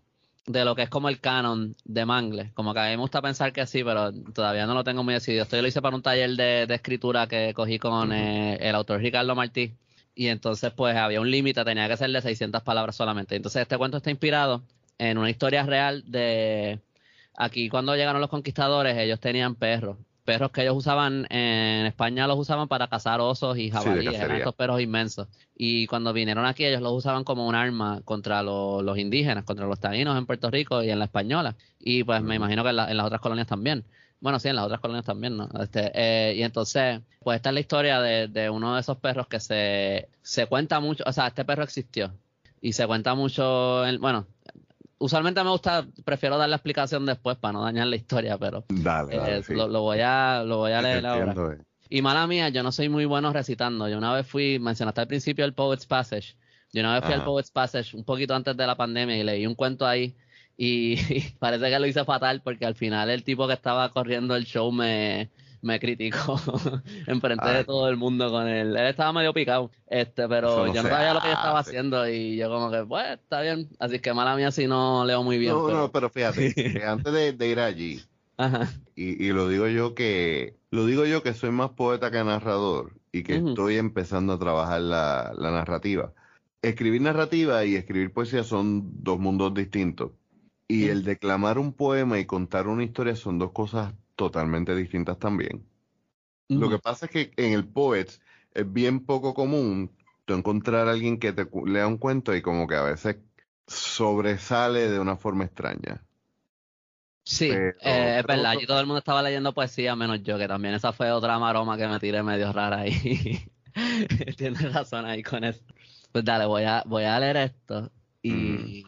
de 0.47 0.65
lo 0.65 0.75
que 0.75 0.83
es 0.83 0.91
como 0.91 1.09
el 1.09 1.21
canon 1.21 1.77
de 1.85 2.05
Mangle. 2.07 2.53
Como 2.55 2.75
que 2.75 2.81
a 2.81 2.85
mí 2.85 2.91
me 2.91 2.97
gusta 2.97 3.23
pensar 3.23 3.53
que 3.53 3.67
sí, 3.67 3.85
pero 3.85 4.13
todavía 4.13 4.67
no 4.67 4.75
lo 4.75 4.85
tengo 4.85 5.05
muy 5.05 5.15
decidido. 5.15 5.45
Esto 5.45 5.57
yo 5.57 5.63
lo 5.63 5.69
hice 5.69 5.83
para 5.83 5.97
un 5.97 6.03
taller 6.03 6.31
de, 6.31 6.75
escritura 6.75 7.27
que 7.27 7.55
cogí 7.55 7.79
con 7.79 8.13
eh, 8.13 8.57
el 8.61 8.75
autor 8.75 9.01
Ricardo 9.01 9.35
Martí 9.35 9.75
y 10.15 10.29
entonces 10.29 10.73
pues 10.73 10.97
había 10.97 11.21
un 11.21 11.31
límite, 11.31 11.65
tenía 11.65 11.89
que 11.89 11.97
ser 11.97 12.11
de 12.11 12.21
600 12.21 12.63
palabras 12.63 12.97
solamente. 12.97 13.37
Entonces 13.37 13.63
este 13.63 13.79
cuento 13.79 13.99
está 13.99 14.11
inspirado 14.11 14.63
en 14.99 15.19
una 15.19 15.31
historia 15.31 15.63
real 15.65 16.05
de 16.07 16.81
aquí 17.37 17.69
cuando 17.69 17.97
llegaron 17.97 18.21
los 18.21 18.31
conquistadores, 18.31 18.99
ellos 18.99 19.21
tenían 19.21 19.55
perros, 19.55 19.97
perros 20.33 20.51
que 20.51 20.63
ellos 20.63 20.77
usaban 20.77 21.27
en 21.31 21.87
España 21.87 22.27
los 22.27 22.39
usaban 22.39 22.69
para 22.69 22.89
cazar 22.89 23.21
osos 23.21 23.59
y 23.59 23.71
jabalíes, 23.71 24.15
eran 24.15 24.37
estos 24.37 24.55
perros 24.55 24.81
inmensos. 24.81 25.29
Y 25.57 25.87
cuando 25.87 26.13
vinieron 26.13 26.47
aquí 26.47 26.65
ellos 26.65 26.81
los 26.81 26.93
usaban 26.93 27.25
como 27.25 27.47
un 27.47 27.55
arma 27.55 28.01
contra 28.05 28.43
los, 28.43 28.99
indígenas, 28.99 29.45
contra 29.45 29.67
los 29.67 29.81
taínos 29.81 30.17
en 30.17 30.27
Puerto 30.27 30.51
Rico 30.51 30.83
y 30.83 30.91
en 30.91 30.99
la 30.99 31.07
española. 31.07 31.57
Y 31.79 32.05
pues 32.05 32.23
me 32.23 32.37
imagino 32.37 32.63
que 32.63 32.71
en 32.71 32.77
las 32.77 33.07
otras 33.07 33.21
colonias 33.21 33.47
también. 33.47 33.85
Bueno, 34.21 34.39
sí, 34.39 34.49
en 34.49 34.57
las 34.57 34.67
otras 34.67 34.81
colonias 34.81 35.07
también, 35.07 35.37
¿no? 35.37 35.49
Este, 35.61 35.91
eh, 35.95 36.35
y 36.37 36.43
entonces, 36.43 37.01
pues 37.21 37.37
esta 37.37 37.49
es 37.49 37.55
la 37.55 37.61
historia 37.61 38.01
de, 38.01 38.29
de 38.29 38.51
uno 38.51 38.75
de 38.75 38.81
esos 38.81 38.99
perros 38.99 39.27
que 39.27 39.41
se, 39.41 40.09
se 40.23 40.47
cuenta 40.47 40.79
mucho, 40.79 41.05
o 41.07 41.13
sea, 41.13 41.29
este 41.29 41.45
perro 41.47 41.65
existió 41.65 42.13
y 42.61 42.75
se 42.75 42.87
cuenta 42.87 43.15
mucho, 43.15 43.83
bueno, 43.99 44.27
usualmente 45.01 45.43
me 45.43 45.51
gusta, 45.51 45.87
prefiero 46.05 46.39
dar 46.39 46.49
la 46.49 46.57
explicación 46.57 47.05
después 47.07 47.37
para 47.39 47.53
no 47.53 47.65
dañar 47.65 47.89
la 47.89 47.97
historia, 47.97 48.39
pero 48.39 48.65
dale, 48.69 49.17
eh, 49.39 49.43
lo, 49.49 49.81
voy 49.83 50.01
a, 50.01 50.45
lo 50.45 50.59
voy 50.59 50.73
a 50.73 50.83
leer 50.83 51.05
ahora. 51.05 51.35
Eh. 51.55 51.59
Y 51.89 52.03
mala 52.03 52.27
mía, 52.27 52.51
yo 52.51 52.63
no 52.63 52.71
soy 52.71 52.89
muy 52.89 53.07
bueno 53.07 53.33
recitando. 53.33 53.89
Yo 53.89 53.99
una 53.99 54.13
vez 54.13 54.27
fui, 54.27 54.59
mencionaste 54.61 55.01
al 55.01 55.09
principio 55.09 55.45
el 55.45 55.55
Poet's 55.55 55.87
Passage. 55.87 56.37
Yo 56.73 56.83
una 56.83 56.95
vez 56.95 57.05
fui 57.05 57.15
al 57.15 57.25
Poet's 57.25 57.51
Passage 57.51 57.97
un 57.97 58.05
poquito 58.05 58.35
antes 58.35 58.57
de 58.57 58.67
la 58.67 58.77
pandemia 58.77 59.17
y 59.17 59.25
leí 59.25 59.45
un 59.45 59.57
cuento 59.57 59.85
ahí 59.87 60.15
Y, 60.57 60.97
parece 61.41 61.69
que 61.69 61.79
lo 61.81 61.87
hice 61.87 62.05
fatal 62.05 62.43
porque 62.43 62.67
al 62.67 62.77
final 62.77 63.11
el 63.11 63.25
tipo 63.25 63.49
que 63.49 63.55
estaba 63.55 63.89
corriendo 63.89 64.37
el 64.37 64.45
show 64.45 64.71
me, 64.71 65.31
me 65.63 65.79
criticó 65.79 66.41
enfrente 67.07 67.49
de 67.49 67.65
todo 67.65 67.89
el 67.89 67.97
mundo 67.97 68.31
con 68.31 68.49
él. 68.49 68.77
Él 68.77 68.87
estaba 68.87 69.13
medio 69.13 69.33
picado, 69.33 69.71
este, 69.87 70.29
pero 70.29 70.67
yo 70.73 70.83
no 70.83 70.89
sabía 70.89 71.15
lo 71.15 71.21
que 71.21 71.29
yo 71.29 71.35
estaba 71.35 71.59
haciendo 71.59 72.09
y 72.09 72.37
yo 72.37 72.49
como 72.49 72.71
que, 72.71 72.85
pues, 72.85 73.19
está 73.21 73.41
bien. 73.41 73.69
Así 73.79 73.99
que 73.99 74.15
mala 74.15 74.37
mía 74.37 74.51
si 74.51 74.67
no 74.67 75.05
leo 75.05 75.23
muy 75.23 75.39
bien. 75.39 75.53
No, 75.53 75.67
pero... 75.67 75.79
no, 75.79 75.93
pero 75.93 76.11
fíjate, 76.11 76.55
antes 76.87 77.39
de, 77.39 77.49
ir 77.49 77.61
allí, 77.61 78.03
Y, 78.95 79.25
y, 79.25 79.33
lo 79.33 79.49
digo 79.49 79.69
yo 79.69 79.95
que, 79.95 80.57
lo 80.71 80.87
digo 80.87 81.05
yo 81.05 81.23
que 81.23 81.35
soy 81.35 81.51
más 81.51 81.71
poeta 81.71 82.11
que 82.11 82.25
narrador 82.25 82.95
y 83.13 83.23
que 83.23 83.37
estoy 83.37 83.77
empezando 83.77 84.33
a 84.33 84.39
trabajar 84.39 84.81
la, 84.81 85.33
la 85.37 85.51
narrativa. 85.51 86.13
Escribir 86.63 87.03
narrativa 87.03 87.65
y 87.65 87.75
escribir 87.75 88.13
poesía 88.13 88.45
son 88.45 89.03
dos 89.03 89.19
mundos 89.19 89.55
distintos. 89.55 90.13
Y 90.69 90.89
el 90.89 91.03
declamar 91.03 91.59
un 91.59 91.73
poema 91.73 92.21
y 92.21 92.27
contar 92.27 92.69
una 92.69 92.85
historia 92.85 93.17
son 93.17 93.39
dos 93.41 93.51
cosas 93.51 93.93
totalmente 94.21 94.77
distintas 94.77 95.19
también. 95.19 95.65
Lo 96.49 96.69
que 96.69 96.79
pasa 96.79 97.07
es 97.07 97.11
que 97.11 97.33
en 97.39 97.55
el 97.55 97.67
Poets 97.67 98.21
es 98.53 98.71
bien 98.71 99.07
poco 99.07 99.33
común 99.33 99.91
tú 100.27 100.35
encontrar 100.35 100.89
a 100.89 100.91
alguien 100.91 101.19
que 101.19 101.33
te 101.33 101.49
lea 101.65 101.87
un 101.87 101.97
cuento 101.97 102.37
y 102.37 102.43
como 102.43 102.67
que 102.67 102.75
a 102.75 102.83
veces 102.83 103.17
sobresale 103.67 104.91
de 104.91 105.01
una 105.01 105.17
forma 105.17 105.45
extraña. 105.45 106.05
Sí, 107.25 107.49
eh, 107.51 108.17
es 108.19 108.27
verdad, 108.27 108.57
y 108.61 108.67
todo 108.67 108.81
el 108.81 108.87
mundo 108.87 108.99
estaba 108.99 109.23
leyendo 109.23 109.55
poesía 109.55 109.97
menos 109.97 110.23
yo, 110.23 110.37
que 110.37 110.49
también 110.49 110.75
esa 110.75 110.93
fue 110.93 111.11
otra 111.13 111.39
maroma 111.39 111.79
que 111.79 111.89
me 111.89 111.99
tiré 111.99 112.23
medio 112.23 112.53
rara 112.53 112.81
ahí. 112.81 113.43
Tienes 114.37 114.71
razón 114.71 115.07
ahí 115.07 115.23
con 115.23 115.45
eso. 115.45 115.63
Pues 116.13 116.27
dale, 116.27 116.45
voy 116.45 116.65
a, 116.65 116.83
voy 116.85 117.05
a 117.05 117.19
leer 117.19 117.39
esto 117.39 117.91
y... 118.21 118.33
Mm. 118.83 118.85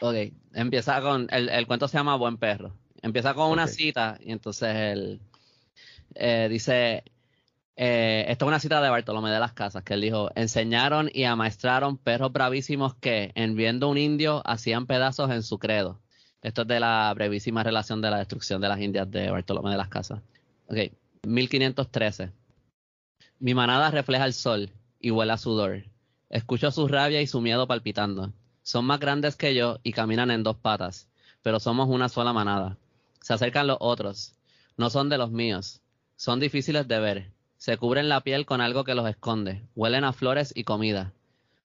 Ok, 0.00 0.14
empieza 0.52 1.00
con, 1.00 1.26
el, 1.30 1.48
el, 1.48 1.66
cuento 1.66 1.88
se 1.88 1.96
llama 1.96 2.16
Buen 2.16 2.36
Perro. 2.36 2.74
Empieza 3.02 3.34
con 3.34 3.50
una 3.50 3.66
cita 3.66 4.18
y 4.20 4.32
entonces 4.32 4.74
él 4.74 5.20
eh, 6.14 6.48
dice, 6.50 7.04
eh, 7.76 8.24
esta 8.28 8.44
es 8.44 8.48
una 8.48 8.58
cita 8.58 8.80
de 8.80 8.88
Bartolomé 8.88 9.30
de 9.30 9.38
las 9.38 9.52
Casas, 9.52 9.82
que 9.84 9.94
él 9.94 10.00
dijo, 10.00 10.30
enseñaron 10.34 11.10
y 11.12 11.24
amaestraron 11.24 11.98
perros 11.98 12.32
bravísimos 12.32 12.94
que, 12.94 13.32
en 13.34 13.54
viendo 13.54 13.88
un 13.88 13.98
indio, 13.98 14.42
hacían 14.46 14.86
pedazos 14.86 15.30
en 15.30 15.42
su 15.42 15.58
credo. 15.58 16.00
Esto 16.42 16.62
es 16.62 16.68
de 16.68 16.80
la 16.80 17.12
brevísima 17.14 17.62
relación 17.62 18.00
de 18.00 18.10
la 18.10 18.18
destrucción 18.18 18.60
de 18.60 18.68
las 18.68 18.80
Indias 18.80 19.10
de 19.10 19.30
Bartolomé 19.30 19.70
de 19.70 19.76
las 19.76 19.88
Casas. 19.88 20.20
Ok, 20.68 20.92
1513. 21.22 22.32
Mi 23.38 23.54
manada 23.54 23.90
refleja 23.90 24.24
el 24.24 24.32
sol 24.32 24.70
y 25.00 25.10
huele 25.10 25.32
a 25.32 25.36
sudor. 25.36 25.84
Escucho 26.30 26.70
su 26.70 26.88
rabia 26.88 27.20
y 27.20 27.26
su 27.26 27.40
miedo 27.40 27.66
palpitando. 27.66 28.32
Son 28.62 28.84
más 28.84 29.00
grandes 29.00 29.36
que 29.36 29.54
yo 29.54 29.78
y 29.82 29.92
caminan 29.92 30.30
en 30.30 30.42
dos 30.42 30.56
patas, 30.56 31.08
pero 31.42 31.60
somos 31.60 31.88
una 31.88 32.08
sola 32.08 32.32
manada. 32.32 32.78
Se 33.26 33.34
acercan 33.34 33.66
los 33.66 33.78
otros. 33.80 34.34
No 34.76 34.88
son 34.88 35.08
de 35.08 35.18
los 35.18 35.32
míos. 35.32 35.80
Son 36.14 36.38
difíciles 36.38 36.86
de 36.86 37.00
ver. 37.00 37.32
Se 37.56 37.76
cubren 37.76 38.08
la 38.08 38.20
piel 38.20 38.46
con 38.46 38.60
algo 38.60 38.84
que 38.84 38.94
los 38.94 39.08
esconde. 39.08 39.66
Huelen 39.74 40.04
a 40.04 40.12
flores 40.12 40.52
y 40.54 40.62
comida. 40.62 41.12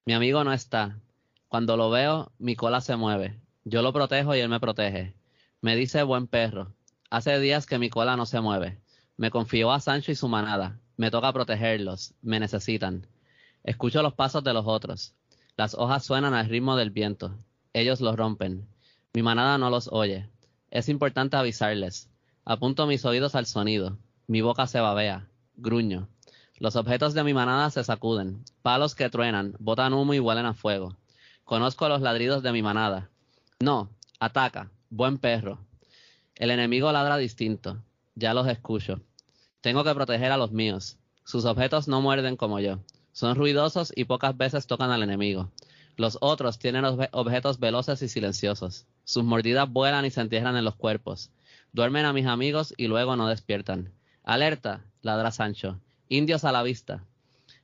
Mi 0.04 0.12
amigo 0.12 0.42
no 0.42 0.52
está. 0.52 0.98
Cuando 1.46 1.76
lo 1.76 1.88
veo, 1.88 2.32
mi 2.40 2.56
cola 2.56 2.80
se 2.80 2.96
mueve. 2.96 3.38
Yo 3.62 3.80
lo 3.80 3.92
protejo 3.92 4.34
y 4.34 4.40
él 4.40 4.48
me 4.48 4.58
protege. 4.58 5.14
Me 5.60 5.76
dice 5.76 6.02
buen 6.02 6.26
perro. 6.26 6.74
Hace 7.10 7.38
días 7.38 7.64
que 7.66 7.78
mi 7.78 7.90
cola 7.90 8.16
no 8.16 8.26
se 8.26 8.40
mueve. 8.40 8.80
Me 9.16 9.30
confió 9.30 9.70
a 9.70 9.78
Sancho 9.78 10.10
y 10.10 10.16
su 10.16 10.26
manada. 10.26 10.80
Me 10.96 11.12
toca 11.12 11.32
protegerlos. 11.32 12.12
Me 12.22 12.40
necesitan. 12.40 13.06
Escucho 13.62 14.02
los 14.02 14.14
pasos 14.14 14.42
de 14.42 14.52
los 14.52 14.66
otros. 14.66 15.14
Las 15.56 15.74
hojas 15.74 16.04
suenan 16.04 16.34
al 16.34 16.48
ritmo 16.48 16.74
del 16.74 16.90
viento. 16.90 17.36
Ellos 17.72 18.00
los 18.00 18.16
rompen. 18.16 18.66
Mi 19.14 19.22
manada 19.22 19.58
no 19.58 19.70
los 19.70 19.88
oye. 19.92 20.28
Es 20.72 20.88
importante 20.88 21.36
avisarles. 21.36 22.08
Apunto 22.46 22.86
mis 22.86 23.04
oídos 23.04 23.34
al 23.34 23.44
sonido. 23.44 23.98
Mi 24.26 24.40
boca 24.40 24.66
se 24.66 24.80
babea. 24.80 25.28
Gruño. 25.54 26.08
Los 26.56 26.76
objetos 26.76 27.12
de 27.12 27.22
mi 27.22 27.34
manada 27.34 27.68
se 27.68 27.84
sacuden. 27.84 28.42
Palos 28.62 28.94
que 28.94 29.10
truenan, 29.10 29.54
botan 29.58 29.92
humo 29.92 30.14
y 30.14 30.18
huelen 30.18 30.46
a 30.46 30.54
fuego. 30.54 30.96
Conozco 31.44 31.90
los 31.90 32.00
ladridos 32.00 32.42
de 32.42 32.52
mi 32.52 32.62
manada. 32.62 33.10
No, 33.60 33.90
ataca. 34.18 34.70
Buen 34.88 35.18
perro. 35.18 35.58
El 36.36 36.50
enemigo 36.50 36.90
ladra 36.90 37.18
distinto. 37.18 37.82
Ya 38.14 38.32
los 38.32 38.48
escucho. 38.48 39.02
Tengo 39.60 39.84
que 39.84 39.94
proteger 39.94 40.32
a 40.32 40.38
los 40.38 40.52
míos. 40.52 40.96
Sus 41.24 41.44
objetos 41.44 41.86
no 41.86 42.00
muerden 42.00 42.38
como 42.38 42.60
yo. 42.60 42.78
Son 43.12 43.36
ruidosos 43.36 43.92
y 43.94 44.06
pocas 44.06 44.34
veces 44.38 44.66
tocan 44.66 44.90
al 44.90 45.02
enemigo. 45.02 45.50
Los 45.98 46.16
otros 46.22 46.58
tienen 46.58 46.86
objetos 46.86 47.58
veloces 47.58 48.00
y 48.00 48.08
silenciosos. 48.08 48.86
Sus 49.04 49.24
mordidas 49.24 49.70
vuelan 49.70 50.04
y 50.04 50.10
se 50.10 50.20
entierran 50.20 50.56
en 50.56 50.64
los 50.64 50.76
cuerpos. 50.76 51.30
Duermen 51.72 52.04
a 52.04 52.12
mis 52.12 52.26
amigos 52.26 52.74
y 52.76 52.86
luego 52.86 53.16
no 53.16 53.28
despiertan. 53.28 53.92
Alerta, 54.24 54.84
ladra 55.02 55.30
Sancho. 55.30 55.80
Indios 56.08 56.44
a 56.44 56.52
la 56.52 56.62
vista. 56.62 57.04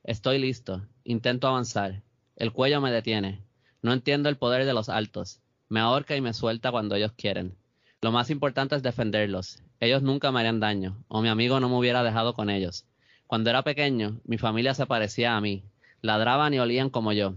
Estoy 0.04 0.38
listo. 0.38 0.82
Intento 1.04 1.46
avanzar. 1.46 2.02
El 2.36 2.52
cuello 2.52 2.80
me 2.80 2.90
detiene. 2.90 3.42
No 3.82 3.92
entiendo 3.92 4.28
el 4.28 4.36
poder 4.36 4.64
de 4.64 4.72
los 4.72 4.88
altos. 4.88 5.40
Me 5.68 5.80
ahorca 5.80 6.16
y 6.16 6.20
me 6.20 6.32
suelta 6.32 6.70
cuando 6.70 6.94
ellos 6.94 7.12
quieren. 7.16 7.54
Lo 8.00 8.12
más 8.12 8.30
importante 8.30 8.76
es 8.76 8.82
defenderlos. 8.82 9.58
Ellos 9.80 10.02
nunca 10.02 10.32
me 10.32 10.40
harían 10.40 10.60
daño, 10.60 10.96
o 11.08 11.20
mi 11.20 11.28
amigo 11.28 11.60
no 11.60 11.68
me 11.68 11.76
hubiera 11.76 12.02
dejado 12.02 12.34
con 12.34 12.48
ellos. 12.48 12.86
Cuando 13.26 13.50
era 13.50 13.62
pequeño, 13.62 14.20
mi 14.24 14.38
familia 14.38 14.72
se 14.74 14.86
parecía 14.86 15.36
a 15.36 15.40
mí. 15.40 15.62
Ladraban 16.00 16.54
y 16.54 16.58
olían 16.58 16.90
como 16.90 17.12
yo. 17.12 17.34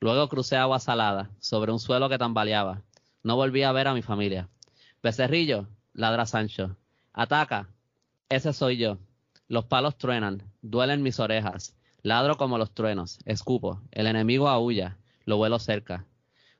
Luego 0.00 0.28
crucé 0.28 0.56
agua 0.56 0.80
salada, 0.80 1.30
sobre 1.40 1.72
un 1.72 1.78
suelo 1.78 2.08
que 2.08 2.18
tambaleaba. 2.18 2.82
No 3.28 3.36
volví 3.36 3.62
a 3.62 3.72
ver 3.72 3.86
a 3.88 3.92
mi 3.92 4.00
familia. 4.00 4.48
Becerrillo, 5.02 5.68
ladra 5.92 6.24
Sancho. 6.24 6.78
Ataca. 7.12 7.68
Ese 8.30 8.54
soy 8.54 8.78
yo. 8.78 8.96
Los 9.48 9.66
palos 9.66 9.98
truenan, 9.98 10.50
duelen 10.62 11.02
mis 11.02 11.20
orejas. 11.20 11.76
Ladro 12.00 12.38
como 12.38 12.56
los 12.56 12.72
truenos, 12.72 13.18
escupo. 13.26 13.82
El 13.90 14.06
enemigo 14.06 14.48
aúlla, 14.48 14.96
lo 15.26 15.36
vuelo 15.36 15.58
cerca. 15.58 16.06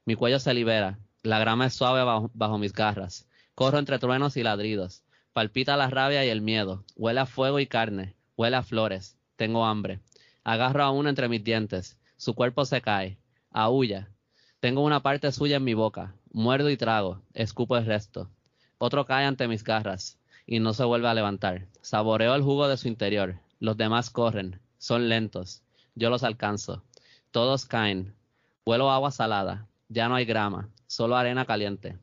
Mi 0.04 0.14
cuello 0.14 0.38
se 0.40 0.52
libera, 0.52 0.98
la 1.22 1.38
grama 1.38 1.64
es 1.64 1.72
suave 1.72 2.04
bajo, 2.04 2.30
bajo 2.34 2.58
mis 2.58 2.74
garras. 2.74 3.26
Corro 3.54 3.78
entre 3.78 3.98
truenos 3.98 4.36
y 4.36 4.42
ladridos. 4.42 5.04
Palpita 5.32 5.74
la 5.78 5.88
rabia 5.88 6.22
y 6.26 6.28
el 6.28 6.42
miedo. 6.42 6.84
Huele 6.96 7.20
a 7.20 7.24
fuego 7.24 7.60
y 7.60 7.66
carne. 7.66 8.14
Huele 8.36 8.56
a 8.56 8.62
flores. 8.62 9.16
Tengo 9.36 9.64
hambre. 9.64 10.00
Agarro 10.44 10.84
a 10.84 10.90
uno 10.90 11.08
entre 11.08 11.30
mis 11.30 11.42
dientes. 11.42 11.98
Su 12.18 12.34
cuerpo 12.34 12.66
se 12.66 12.82
cae. 12.82 13.16
Aúlla. 13.50 14.10
Tengo 14.60 14.82
una 14.82 15.00
parte 15.00 15.32
suya 15.32 15.56
en 15.56 15.64
mi 15.64 15.72
boca. 15.72 16.14
Muerdo 16.38 16.70
y 16.70 16.76
trago. 16.76 17.20
Escupo 17.34 17.76
el 17.76 17.84
resto. 17.84 18.30
Otro 18.78 19.04
cae 19.06 19.24
ante 19.24 19.48
mis 19.48 19.64
garras 19.64 20.20
y 20.46 20.60
no 20.60 20.72
se 20.72 20.84
vuelve 20.84 21.08
a 21.08 21.14
levantar. 21.14 21.66
Saboreo 21.80 22.32
el 22.36 22.42
jugo 22.42 22.68
de 22.68 22.76
su 22.76 22.86
interior. 22.86 23.40
Los 23.58 23.76
demás 23.76 24.08
corren. 24.08 24.60
Son 24.78 25.08
lentos. 25.08 25.64
Yo 25.96 26.10
los 26.10 26.22
alcanzo. 26.22 26.84
Todos 27.32 27.64
caen. 27.64 28.14
Huelo 28.64 28.88
agua 28.88 29.10
salada. 29.10 29.66
Ya 29.88 30.08
no 30.08 30.14
hay 30.14 30.26
grama. 30.26 30.68
Solo 30.86 31.16
arena 31.16 31.44
caliente. 31.44 31.98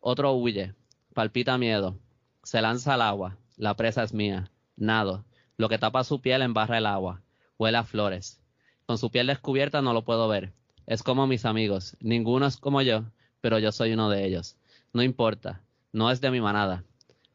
Otro 0.00 0.34
huye. 0.34 0.74
Palpita 1.14 1.56
miedo. 1.56 1.98
Se 2.42 2.60
lanza 2.60 2.92
al 2.92 3.00
agua. 3.00 3.38
La 3.56 3.72
presa 3.72 4.02
es 4.02 4.12
mía. 4.12 4.50
Nado. 4.76 5.24
Lo 5.56 5.70
que 5.70 5.78
tapa 5.78 6.04
su 6.04 6.20
piel 6.20 6.42
embarra 6.42 6.76
el 6.76 6.84
agua. 6.84 7.22
Huele 7.56 7.78
a 7.78 7.84
flores. 7.84 8.38
Con 8.84 8.98
su 8.98 9.10
piel 9.10 9.28
descubierta 9.28 9.80
no 9.80 9.94
lo 9.94 10.04
puedo 10.04 10.28
ver. 10.28 10.52
Es 10.84 11.02
como 11.02 11.26
mis 11.26 11.46
amigos. 11.46 11.96
Ninguno 12.00 12.44
es 12.44 12.58
como 12.58 12.82
yo, 12.82 13.04
pero 13.40 13.58
yo 13.58 13.72
soy 13.72 13.92
uno 13.92 14.10
de 14.10 14.26
ellos. 14.26 14.56
No 14.92 15.02
importa. 15.02 15.62
No 15.92 16.10
es 16.10 16.20
de 16.20 16.30
mi 16.30 16.40
manada. 16.40 16.84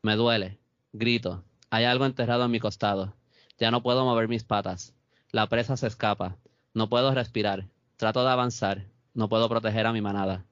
Me 0.02 0.16
duele. 0.16 0.60
Grito. 0.92 1.44
Hay 1.70 1.86
algo 1.86 2.06
enterrado 2.06 2.46
en 2.46 2.52
mi 2.52 2.60
costado. 2.60 3.16
Ya 3.58 3.72
no 3.72 3.84
puedo 3.84 4.06
mover 4.06 4.28
mis 4.28 4.44
patas. 4.44 4.94
La 5.32 5.48
presa 5.48 5.78
se 5.78 5.88
escapa. 5.88 6.38
No 6.74 6.90
puedo 6.90 7.14
respirar. 7.14 7.68
Trato 7.98 8.24
de 8.24 8.32
avanzar. 8.32 8.86
No 9.14 9.30
puedo 9.30 9.50
proteger 9.50 9.86
a 9.86 9.94
mi 9.94 10.02
manada. 10.02 10.46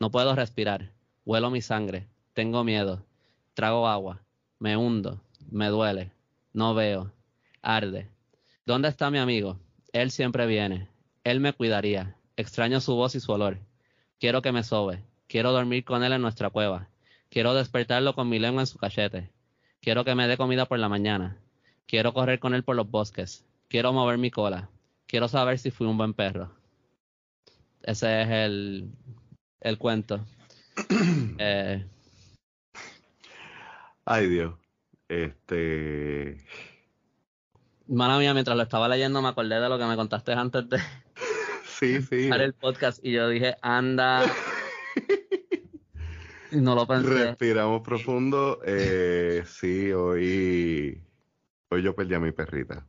No 0.00 0.10
puedo 0.10 0.34
respirar. 0.34 0.92
Huelo 1.24 1.50
mi 1.50 1.62
sangre. 1.62 2.08
Tengo 2.34 2.64
miedo. 2.64 3.04
Trago 3.54 3.88
agua. 3.88 4.22
Me 4.58 4.76
hundo. 4.76 5.20
Me 5.50 5.68
duele. 5.68 6.12
No 6.52 6.74
veo 6.74 7.12
arde. 7.62 8.08
¿Dónde 8.64 8.88
está 8.88 9.10
mi 9.10 9.18
amigo? 9.18 9.58
Él 9.92 10.10
siempre 10.10 10.46
viene. 10.46 10.88
Él 11.24 11.40
me 11.40 11.52
cuidaría. 11.52 12.16
Extraño 12.36 12.80
su 12.80 12.94
voz 12.94 13.14
y 13.14 13.20
su 13.20 13.32
olor. 13.32 13.58
Quiero 14.18 14.42
que 14.42 14.52
me 14.52 14.64
sobe. 14.64 15.04
Quiero 15.28 15.52
dormir 15.52 15.84
con 15.84 16.02
él 16.02 16.12
en 16.12 16.22
nuestra 16.22 16.50
cueva. 16.50 16.88
Quiero 17.30 17.54
despertarlo 17.54 18.14
con 18.14 18.28
mi 18.28 18.38
lengua 18.38 18.62
en 18.62 18.66
su 18.66 18.78
cachete. 18.78 19.30
Quiero 19.80 20.04
que 20.04 20.14
me 20.14 20.26
dé 20.26 20.36
comida 20.36 20.66
por 20.66 20.78
la 20.78 20.88
mañana. 20.88 21.36
Quiero 21.86 22.12
correr 22.12 22.40
con 22.40 22.54
él 22.54 22.64
por 22.64 22.76
los 22.76 22.90
bosques. 22.90 23.44
Quiero 23.68 23.92
mover 23.92 24.18
mi 24.18 24.30
cola. 24.30 24.70
Quiero 25.06 25.28
saber 25.28 25.58
si 25.58 25.70
fui 25.70 25.86
un 25.86 25.96
buen 25.98 26.14
perro. 26.14 26.50
Ese 27.82 28.22
es 28.22 28.28
el, 28.28 28.90
el 29.60 29.78
cuento. 29.78 30.24
eh. 31.38 31.86
Ay 34.04 34.28
Dios. 34.28 34.54
Este. 35.08 36.38
Mala 37.86 38.18
mía, 38.18 38.34
mientras 38.34 38.56
lo 38.56 38.62
estaba 38.62 38.88
leyendo 38.88 39.22
me 39.22 39.28
acordé 39.28 39.60
de 39.60 39.68
lo 39.68 39.78
que 39.78 39.86
me 39.86 39.96
contaste 39.96 40.32
antes 40.32 40.68
de 40.68 40.78
sí, 41.78 42.02
sí. 42.10 42.30
el 42.32 42.54
podcast 42.54 43.04
y 43.04 43.12
yo 43.12 43.28
dije, 43.28 43.56
anda. 43.62 44.24
No 46.50 46.74
lo 46.74 46.86
pensé. 46.86 47.26
Respiramos 47.26 47.82
profundo. 47.82 48.60
Eh, 48.64 49.42
sí, 49.46 49.92
hoy, 49.92 51.02
hoy 51.68 51.82
yo 51.82 51.94
perdí 51.94 52.14
a 52.14 52.20
mi 52.20 52.32
perrita. 52.32 52.86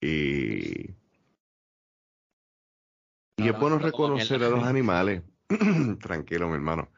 Y, 0.00 0.90
y 3.36 3.48
es 3.48 3.58
bueno 3.58 3.78
reconocer 3.78 4.42
a 4.44 4.50
los 4.50 4.64
animales. 4.64 5.22
Tranquilo, 6.00 6.48
mi 6.48 6.54
hermano. 6.54 6.90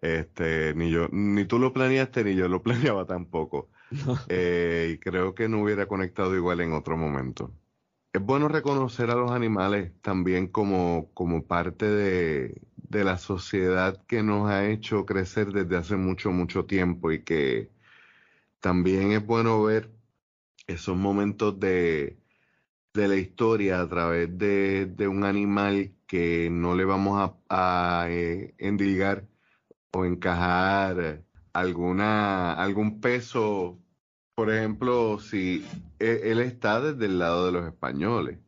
Este, 0.00 0.74
ni 0.74 0.90
yo, 0.90 1.08
ni 1.12 1.44
tú 1.44 1.58
lo 1.58 1.72
planeaste, 1.72 2.24
ni 2.24 2.34
yo 2.34 2.48
lo 2.48 2.62
planeaba 2.64 3.06
tampoco. 3.06 3.70
Eh, 4.28 4.92
y 4.94 4.98
creo 4.98 5.34
que 5.34 5.48
no 5.48 5.62
hubiera 5.62 5.86
conectado 5.86 6.34
igual 6.34 6.60
en 6.60 6.72
otro 6.72 6.96
momento. 6.96 7.52
Es 8.12 8.20
bueno 8.22 8.48
reconocer 8.48 9.10
a 9.10 9.14
los 9.14 9.30
animales 9.30 9.92
también 10.02 10.46
como, 10.48 11.10
como 11.14 11.46
parte 11.46 11.86
de, 11.86 12.62
de 12.76 13.04
la 13.04 13.16
sociedad 13.18 14.04
que 14.06 14.22
nos 14.22 14.50
ha 14.50 14.66
hecho 14.68 15.06
crecer 15.06 15.52
desde 15.52 15.76
hace 15.78 15.96
mucho, 15.96 16.30
mucho 16.30 16.66
tiempo 16.66 17.10
y 17.10 17.22
que 17.24 17.70
también 18.60 19.12
es 19.12 19.26
bueno 19.26 19.62
ver 19.64 19.92
esos 20.68 20.96
momentos 20.96 21.60
de, 21.60 22.18
de 22.94 23.08
la 23.08 23.16
historia 23.16 23.80
a 23.82 23.88
través 23.88 24.36
de, 24.38 24.86
de, 24.86 25.08
un 25.08 25.24
animal 25.24 25.94
que 26.06 26.50
no 26.50 26.74
le 26.76 26.84
vamos 26.86 27.36
a, 27.48 28.02
a 28.04 28.10
eh, 28.10 28.54
endilgar 28.58 29.28
o 29.92 30.04
encajar 30.06 31.24
alguna, 31.54 32.54
algún 32.54 33.00
peso. 33.00 33.81
Por 34.34 34.50
ejemplo, 34.50 35.18
si 35.18 35.64
e, 35.98 36.20
él, 36.24 36.40
está 36.40 36.80
desde 36.80 37.06
el 37.06 37.18
lado 37.18 37.46
de 37.46 37.52
los 37.52 37.66
españoles, 37.66 38.38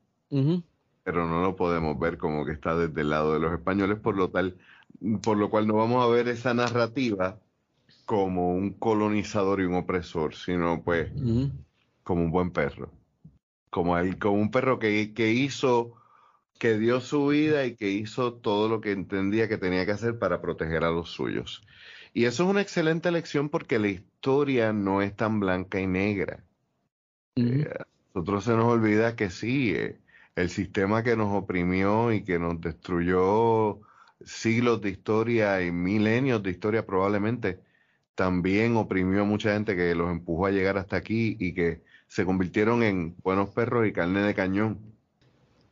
pero 1.02 1.26
no 1.26 1.42
lo 1.42 1.56
podemos 1.56 1.98
ver 1.98 2.18
como 2.18 2.44
que 2.44 2.52
está 2.52 2.76
desde 2.76 3.02
el 3.02 3.10
lado 3.10 3.34
de 3.34 3.40
los 3.40 3.52
españoles, 3.52 3.98
por 3.98 4.16
lo 4.16 4.30
tal, 4.30 4.56
por 5.22 5.36
lo 5.36 5.50
cual 5.50 5.66
no 5.66 5.74
vamos 5.74 6.02
a 6.02 6.08
ver 6.08 6.28
esa 6.28 6.54
narrativa 6.54 7.38
como 8.06 8.54
un 8.54 8.72
colonizador 8.72 9.60
y 9.60 9.64
un 9.64 9.74
opresor, 9.74 10.34
sino 10.34 10.82
pues 10.82 11.10
como 12.02 12.22
un 12.22 12.30
buen 12.30 12.50
perro, 12.50 12.90
como, 13.70 13.98
el, 13.98 14.18
como 14.18 14.36
un 14.36 14.50
perro 14.50 14.78
que, 14.78 15.12
que 15.14 15.32
hizo 15.32 15.96
que 16.58 16.78
dio 16.78 17.00
su 17.00 17.26
vida 17.26 17.66
y 17.66 17.74
que 17.74 17.90
hizo 17.90 18.34
todo 18.34 18.68
lo 18.68 18.80
que 18.80 18.92
entendía 18.92 19.48
que 19.48 19.58
tenía 19.58 19.84
que 19.84 19.92
hacer 19.92 20.18
para 20.18 20.40
proteger 20.40 20.84
a 20.84 20.90
los 20.90 21.10
suyos. 21.10 21.62
Y 22.16 22.26
eso 22.26 22.44
es 22.44 22.48
una 22.48 22.60
excelente 22.60 23.10
lección 23.10 23.48
porque 23.48 23.80
la 23.80 23.88
historia 23.88 24.72
no 24.72 25.02
es 25.02 25.16
tan 25.16 25.40
blanca 25.40 25.80
y 25.80 25.88
negra. 25.88 26.44
Eh, 27.34 27.68
nosotros 28.14 28.44
se 28.44 28.52
nos 28.52 28.66
olvida 28.66 29.16
que 29.16 29.30
sí, 29.30 29.74
eh, 29.74 29.98
el 30.36 30.48
sistema 30.48 31.02
que 31.02 31.16
nos 31.16 31.34
oprimió 31.34 32.12
y 32.12 32.22
que 32.22 32.38
nos 32.38 32.60
destruyó 32.60 33.80
siglos 34.24 34.80
de 34.80 34.90
historia 34.90 35.60
y 35.60 35.72
milenios 35.72 36.40
de 36.44 36.52
historia 36.52 36.86
probablemente, 36.86 37.58
también 38.14 38.76
oprimió 38.76 39.22
a 39.22 39.24
mucha 39.24 39.52
gente 39.52 39.74
que 39.74 39.92
los 39.96 40.08
empujó 40.08 40.46
a 40.46 40.52
llegar 40.52 40.78
hasta 40.78 40.96
aquí 40.96 41.36
y 41.40 41.52
que 41.52 41.82
se 42.06 42.24
convirtieron 42.24 42.84
en 42.84 43.16
buenos 43.24 43.48
perros 43.50 43.88
y 43.88 43.92
carne 43.92 44.20
de 44.20 44.34
cañón. 44.34 44.78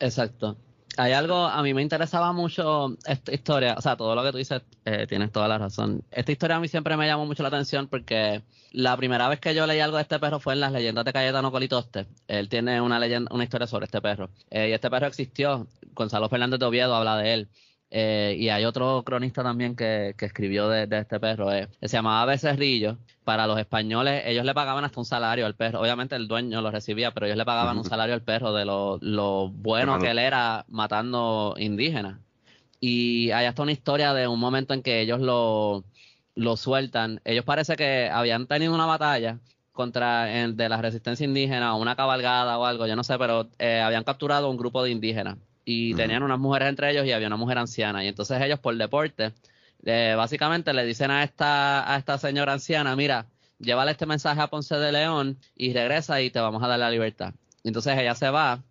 Exacto 0.01 0.57
hay 0.97 1.13
algo, 1.13 1.47
a 1.47 1.63
mí 1.63 1.75
me 1.75 1.83
interesaba 1.83 2.33
mucho 2.33 2.97
esta 3.07 3.33
historia, 3.33 3.75
o 3.79 3.81
sea, 3.81 3.97
todo 3.97 4.15
lo 4.15 4.23
que 4.23 4.33
tú 4.33 4.39
dices, 4.39 4.63
eh, 4.85 5.07
tienes 5.09 5.33
toda 5.33 5.49
la 5.49 5.59
razón. 5.59 6.03
Esta 6.11 6.33
historia 6.33 6.57
a 6.57 6.61
mí 6.61 6.69
siempre 6.69 6.97
me 6.97 7.07
llamó 7.07 7.27
mucho 7.27 7.43
la 7.43 7.49
atención 7.49 7.89
porque 7.89 8.43
la 8.73 8.97
primera 8.97 9.29
vez 9.29 9.41
que 9.41 9.55
yo 9.55 9.67
leí 9.67 9.81
algo 9.81 9.97
de 9.97 10.03
este 10.03 10.19
perro 10.19 10.41
fue 10.41 10.55
en 10.55 10.61
las 10.61 10.73
leyendas 10.73 11.05
de 11.05 11.13
Cayetano 11.13 11.51
Colitoste. 11.51 12.07
Él 12.29 12.49
tiene 12.49 12.81
una 12.81 12.99
leyenda, 12.99 13.31
una 13.35 13.45
historia 13.45 13.67
sobre 13.67 13.87
este 13.87 14.01
perro. 14.01 14.31
Eh, 14.51 14.69
y 14.69 14.73
este 14.73 14.91
perro 14.91 15.07
existió, 15.07 15.67
Gonzalo 15.95 16.29
Fernández 16.29 16.61
de 16.61 16.67
Oviedo 16.67 16.95
habla 16.95 17.17
de 17.17 17.35
él. 17.35 17.49
Eh, 17.95 18.37
y 18.39 18.49
hay 18.49 18.65
otro 18.65 19.03
cronista 19.05 19.43
también 19.43 19.77
que, 19.77 20.15
que 20.17 20.25
escribió 20.25 20.67
de, 20.71 20.89
este 20.91 21.21
perro. 21.21 21.53
Eh, 21.53 21.69
se 21.83 21.89
llamaba 21.89 22.25
Becerrillo. 22.25 22.97
Para 23.23 23.47
los 23.47 23.59
españoles, 23.59 24.23
ellos 24.25 24.47
le 24.47 24.55
pagaban 24.55 24.85
hasta 24.85 24.99
un 24.99 25.05
salario 25.05 25.45
al 25.45 25.55
perro. 25.55 25.81
Obviamente 25.81 26.17
el 26.17 26.27
dueño 26.27 26.63
lo 26.63 26.71
recibía, 26.71 27.13
pero 27.13 27.27
ellos 27.27 27.37
le 27.37 27.45
pagaban 27.45 27.77
un 27.77 27.85
salario 27.85 28.15
al 28.15 28.23
perro 28.23 28.55
de 28.55 28.65
lo, 28.65 28.99
lo 29.03 29.51
bueno 29.51 29.99
que 29.99 30.11
él 30.11 30.19
era 30.19 30.65
matando 30.69 31.55
indígenas. 31.59 32.19
Y 32.81 33.31
hay 33.31 33.45
hasta 33.45 33.63
una 33.63 33.73
historia 33.73 34.15
de 34.15 34.27
un 34.27 34.41
momento 34.41 34.73
en 34.73 34.83
que 34.83 35.03
ellos 35.03 35.21
lo, 35.21 35.85
lo 36.35 36.57
sueltan. 36.57 37.21
Ellos 37.25 37.45
parece 37.45 37.77
que 37.77 38.09
habían 38.11 38.47
tenido 38.47 38.75
una 38.75 38.87
batalla 38.87 39.39
contra 39.73 40.33
el 40.43 40.57
de 40.57 40.69
la 40.71 40.81
resistencia 40.81 41.25
indígena 41.25 41.75
o 41.77 41.81
una 41.81 41.95
cabalgada 41.95 42.59
o 42.59 42.65
algo, 42.65 42.87
yo 42.87 42.97
no 42.97 43.05
sé, 43.05 43.19
pero 43.19 43.51
eh, 43.59 43.81
habían 43.81 44.05
capturado 44.05 44.51
un 44.51 44.57
grupo 44.57 44.83
de 44.83 44.91
indígenas 44.91 45.37
y 45.65 45.95
tenían 45.95 46.23
unas 46.23 46.39
mujeres 46.39 46.69
entre 46.69 46.91
ellos 46.91 47.07
y 47.07 47.13
había 47.13 47.27
una 47.29 47.37
mujer 47.37 47.59
anciana. 47.59 48.05
Y 48.05 48.09
entonces 48.09 48.41
ellos 48.41 48.59
por 48.59 48.77
deporte, 48.77 49.33
eh, 49.85 50.15
básicamente 50.17 50.73
le 50.73 50.85
dicen 50.85 51.11
a 51.11 51.23
esta, 51.25 51.93
a 51.93 51.99
esta 51.99 52.19
señora 52.19 52.53
anciana, 52.53 52.97
mira, 52.97 53.27
llévale 53.59 53.93
este 53.93 54.07
mensaje 54.07 54.41
a 54.41 54.49
Ponce 54.49 54.77
de 54.77 54.93
León 54.93 55.39
y 55.57 55.73
regresa 55.73 56.21
y 56.21 56.31
te 56.31 56.41
vamos 56.41 56.63
a 56.63 56.69
dar 56.69 56.79
la 56.79 56.91
libertad. 56.91 57.35
Y 57.63 57.69
entonces 57.69 57.97
ella 57.99 58.15
se 58.15 58.31
va 58.31 58.63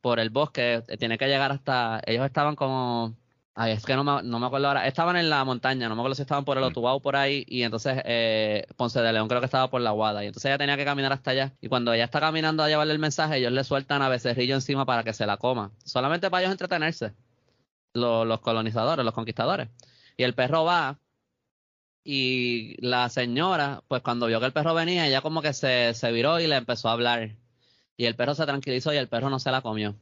por 0.00 0.20
el 0.20 0.30
bosque, 0.30 0.82
tiene 0.98 1.18
que 1.18 1.26
llegar 1.26 1.52
hasta, 1.52 2.00
ellos 2.06 2.24
estaban 2.24 2.54
como 2.54 3.16
Ay, 3.60 3.72
es 3.72 3.84
que 3.84 3.96
no 3.96 4.04
me, 4.04 4.22
no 4.22 4.38
me, 4.38 4.46
acuerdo 4.46 4.68
ahora. 4.68 4.86
Estaban 4.86 5.16
en 5.16 5.28
la 5.28 5.44
montaña, 5.44 5.88
no 5.88 5.96
me 5.96 6.02
acuerdo 6.02 6.14
si 6.14 6.22
estaban 6.22 6.44
por 6.44 6.56
el 6.58 6.62
Otubao 6.62 7.00
por 7.00 7.16
ahí. 7.16 7.44
Y 7.48 7.64
entonces 7.64 8.00
eh, 8.04 8.64
Ponce 8.76 9.00
de 9.00 9.12
León 9.12 9.26
creo 9.26 9.40
que 9.40 9.46
estaba 9.46 9.68
por 9.68 9.80
la 9.80 9.90
Guada. 9.90 10.22
Y 10.22 10.28
entonces 10.28 10.48
ella 10.48 10.58
tenía 10.58 10.76
que 10.76 10.84
caminar 10.84 11.12
hasta 11.12 11.32
allá. 11.32 11.52
Y 11.60 11.68
cuando 11.68 11.92
ella 11.92 12.04
está 12.04 12.20
caminando 12.20 12.62
a 12.62 12.68
llevarle 12.68 12.92
el 12.92 13.00
mensaje, 13.00 13.38
ellos 13.38 13.50
le 13.50 13.64
sueltan 13.64 14.00
a 14.02 14.08
Becerrillo 14.08 14.54
encima 14.54 14.86
para 14.86 15.02
que 15.02 15.12
se 15.12 15.26
la 15.26 15.38
coma. 15.38 15.72
Solamente 15.84 16.30
para 16.30 16.42
ellos 16.42 16.52
entretenerse. 16.52 17.14
Los, 17.94 18.40
colonizadores, 18.42 19.04
los 19.04 19.14
conquistadores. 19.14 19.68
Y 20.16 20.22
el 20.22 20.34
perro 20.34 20.64
va. 20.64 21.00
Y 22.04 22.76
la 22.80 23.08
señora, 23.08 23.82
pues 23.88 24.02
cuando 24.02 24.28
vio 24.28 24.38
que 24.38 24.46
el 24.46 24.52
perro 24.52 24.72
venía, 24.74 25.08
ella 25.08 25.20
como 25.20 25.42
que 25.42 25.52
se, 25.52 25.94
se 25.94 26.12
viró 26.12 26.38
y 26.38 26.46
le 26.46 26.56
empezó 26.56 26.90
a 26.90 26.92
hablar. 26.92 27.34
Y 27.96 28.04
el 28.06 28.14
perro 28.14 28.36
se 28.36 28.46
tranquilizó 28.46 28.92
y 28.92 28.98
el 28.98 29.08
perro 29.08 29.30
no 29.30 29.40
se 29.40 29.50
la 29.50 29.62
comió. 29.62 29.96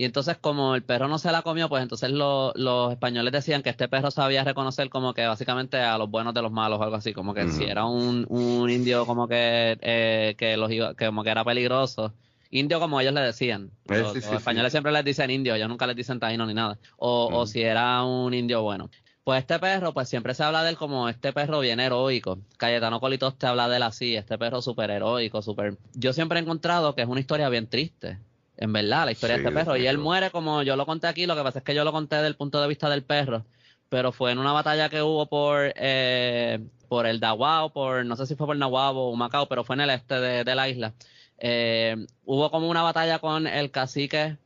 Y 0.00 0.06
entonces, 0.06 0.38
como 0.38 0.74
el 0.76 0.82
perro 0.82 1.08
no 1.08 1.18
se 1.18 1.30
la 1.30 1.42
comió, 1.42 1.68
pues 1.68 1.82
entonces 1.82 2.10
los 2.10 2.90
españoles 2.90 3.32
decían 3.34 3.62
que 3.62 3.68
este 3.68 3.86
perro 3.86 4.10
sabía 4.10 4.42
reconocer 4.44 4.88
como 4.88 5.12
que 5.12 5.26
básicamente 5.26 5.76
a 5.76 5.98
los 5.98 6.10
buenos 6.10 6.32
de 6.32 6.40
los 6.40 6.50
malos 6.50 6.80
o 6.80 6.82
algo 6.82 6.96
así, 6.96 7.12
como 7.12 7.34
que 7.34 7.48
si 7.50 7.64
era 7.64 7.84
un, 7.84 8.24
un, 8.30 8.70
indio 8.70 9.04
como 9.04 9.28
que, 9.28 9.76
eh, 9.82 10.36
que, 10.38 10.56
los 10.56 10.70
como 10.98 11.22
que 11.22 11.28
era 11.28 11.44
peligroso. 11.44 12.14
Indio 12.48 12.80
como 12.80 12.98
ellos 12.98 13.12
le 13.12 13.20
decían. 13.20 13.72
Eh, 13.90 13.98
los, 13.98 14.16
españoles 14.16 14.72
siempre 14.72 14.90
les 14.90 15.04
dicen 15.04 15.30
indio, 15.30 15.54
ellos 15.54 15.68
nunca 15.68 15.86
les 15.86 15.96
dicen 15.96 16.18
taíno 16.18 16.46
ni 16.46 16.54
nada. 16.54 16.78
O, 16.96 17.28
o 17.30 17.46
si 17.46 17.60
era 17.60 18.02
un 18.02 18.32
indio 18.32 18.62
bueno. 18.62 18.88
Pues 19.22 19.40
este 19.40 19.58
perro, 19.58 19.92
pues 19.92 20.08
siempre 20.08 20.32
se 20.32 20.42
habla 20.42 20.62
de 20.62 20.70
él 20.70 20.76
como 20.78 21.10
este 21.10 21.34
perro 21.34 21.60
bien 21.60 21.78
heroico. 21.78 22.38
Cayetano 22.56 23.00
Colitos 23.00 23.36
te 23.36 23.46
habla 23.46 23.68
de 23.68 23.76
él 23.76 23.82
así, 23.82 24.16
este 24.16 24.38
perro 24.38 24.62
súper 24.62 24.92
heroico, 24.92 25.42
súper... 25.42 25.76
Yo 25.92 26.14
siempre 26.14 26.38
he 26.38 26.42
encontrado 26.42 26.94
que 26.94 27.02
es 27.02 27.08
una 27.08 27.20
historia 27.20 27.50
bien 27.50 27.66
triste 27.66 28.16
en 28.60 28.74
verdad, 28.74 29.06
la 29.06 29.12
historia 29.12 29.38
de 29.38 29.42
este 29.42 29.52
perro. 29.52 29.76
Y 29.76 29.86
él 29.86 29.98
muere 29.98 30.30
como 30.30 30.62
yo 30.62 30.76
lo 30.76 30.84
conté 30.84 31.06
aquí, 31.06 31.26
lo 31.26 31.34
que 31.34 31.42
pasa 31.42 31.58
es 31.60 31.64
que 31.64 31.74
yo 31.74 31.82
lo 31.82 31.92
conté 31.92 32.16
desde 32.16 32.28
el 32.28 32.36
punto 32.36 32.60
de 32.60 32.68
vista 32.68 32.90
del 32.90 33.02
perro, 33.02 33.46
pero 33.88 34.12
fue 34.12 34.32
en 34.32 34.38
una 34.38 34.52
batalla 34.52 34.90
que 34.90 35.02
hubo 35.02 35.26
por, 35.26 35.72
eh, 35.76 36.60
por 36.88 37.06
el 37.06 37.20
Dawao, 37.20 37.72
por, 37.72 38.04
no 38.04 38.16
sé 38.16 38.26
si 38.26 38.36
fue 38.36 38.46
por 38.46 38.56
Nahuabo 38.56 39.10
o 39.10 39.16
Macao, 39.16 39.48
pero 39.48 39.64
fue 39.64 39.76
en 39.76 39.80
el 39.80 39.90
este 39.90 40.20
de, 40.20 40.54
la 40.54 40.68
isla. 40.68 40.92
Eh, 41.38 41.96
hubo 42.26 42.50
como 42.50 42.68
una 42.68 42.82
batalla 42.82 43.18
con 43.18 43.46
el 43.46 43.70
cacique 43.70 44.36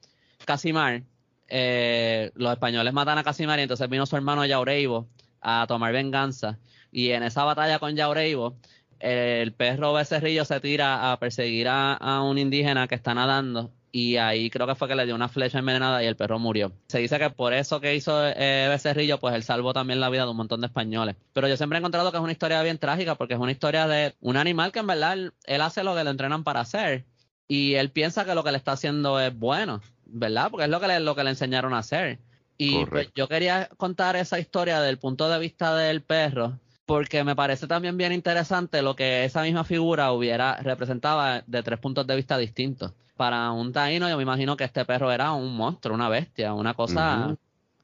Casimar. 0.45 1.03
Eh, 1.49 2.31
los 2.37 2.53
españoles 2.53 2.93
matan 2.93 3.19
a 3.19 3.25
Casimar 3.25 3.59
y 3.59 3.63
entonces 3.63 3.89
vino 3.89 4.07
su 4.07 4.17
hermano 4.17 4.47
Yaureibo 4.47 5.09
a 5.41 5.67
tomar 5.67 5.93
venganza. 5.93 6.59
Y 6.93 7.11
en 7.11 7.25
esa 7.25 7.43
batalla 7.43 7.81
con 7.81 7.97
Yaureibo, 7.97 8.57
el 9.01 9.53
perro 9.53 9.93
becerrillo 9.93 10.45
se 10.45 10.61
tira 10.61 11.11
a 11.11 11.19
perseguir 11.19 11.67
a, 11.69 11.95
a 11.95 12.23
un 12.23 12.39
indígena 12.39 12.87
que 12.87 12.95
está 12.95 13.13
nadando 13.13 13.73
y 13.95 14.17
ahí 14.17 14.51
creo 14.51 14.67
que 14.67 14.75
fue 14.75 14.89
que 14.89 14.97
le 14.97 15.07
dio 15.07 15.15
una 15.15 15.29
flecha 15.29 15.61
envenenada 15.61 16.03
y 16.03 16.07
el 16.07 16.17
perro 16.17 16.41
murió. 16.41 16.73
Se 16.89 16.99
dice 16.99 17.17
que 17.17 17.31
por 17.31 17.53
eso 17.53 17.81
que 17.81 17.95
hizo 17.95 18.27
eh, 18.27 18.67
Becerrillo, 18.69 19.21
pues 19.21 19.37
él 19.37 19.45
salvó 19.45 19.73
también 19.73 20.01
la 20.01 20.11
vida 20.11 20.25
de 20.25 20.33
un 20.33 20.37
montón 20.37 20.61
de 20.63 20.67
españoles. 20.67 21.15
Pero 21.33 21.47
yo 21.47 21.57
siempre 21.57 21.77
he 21.77 21.79
encontrado 21.79 22.11
que 22.11 22.17
es 22.17 22.23
una 22.23 22.33
historia 22.33 22.61
bien 22.65 22.79
trágica 22.79 23.15
porque 23.15 23.35
es 23.35 23.41
una 23.41 23.53
historia 23.53 23.87
de 23.87 24.17
un 24.21 24.37
animal 24.37 24.73
que 24.73 24.81
en 24.81 24.89
verdad 24.89 25.13
él, 25.13 25.61
hace 25.61 25.85
lo 25.85 25.95
que 25.95 26.03
le 26.03 26.11
entrenan 26.11 26.43
para 26.43 26.59
hacer 26.59 27.05
y 27.47 27.75
él 27.75 27.93
piensa 27.93 28.25
que 28.25 28.35
lo 28.35 28.43
que 28.43 28.51
le 28.51 28.57
está 28.57 28.73
haciendo 28.73 29.21
es 29.21 29.33
bueno, 29.33 29.81
¿verdad? 30.07 30.51
Porque 30.51 30.65
es 30.65 30.71
lo 30.71 30.81
que 30.81 30.89
le, 30.89 30.99
lo 30.99 31.15
que 31.15 31.23
le 31.23 31.31
enseñaron 31.31 31.73
a 31.73 31.79
hacer. 31.79 32.19
Y 32.59 32.85
pues, 32.87 33.13
yo 33.15 33.29
quería 33.29 33.69
contar 33.77 34.17
esa 34.17 34.41
historia 34.41 34.81
del 34.81 34.99
punto 34.99 35.29
de 35.29 35.39
vista 35.39 35.77
del 35.77 36.03
perro, 36.03 36.59
porque 36.85 37.23
me 37.23 37.37
parece 37.37 37.69
también 37.69 37.97
bien 37.97 38.11
interesante 38.11 38.83
lo 38.83 38.97
que 38.97 39.25
esa 39.25 39.43
misma 39.43 39.63
figura 39.63 40.11
hubiera 40.11 40.57
representaba 40.57 41.45
de 41.47 41.63
tres 41.63 41.79
puntos 41.79 42.09
de 42.09 42.17
vista 42.17 42.37
distintos 42.37 42.93
para 43.17 43.51
un 43.53 43.73
taíno 43.73 44.09
yo 44.09 44.17
me 44.17 44.23
imagino 44.23 44.57
que 44.57 44.65
este 44.65 44.85
perro 44.85 45.13
era 45.13 45.33
un 45.33 45.57
monstruo, 45.57 45.95
una 45.95 46.09
bestia, 46.09 46.53
una 46.53 46.75
cosa, 46.75 47.37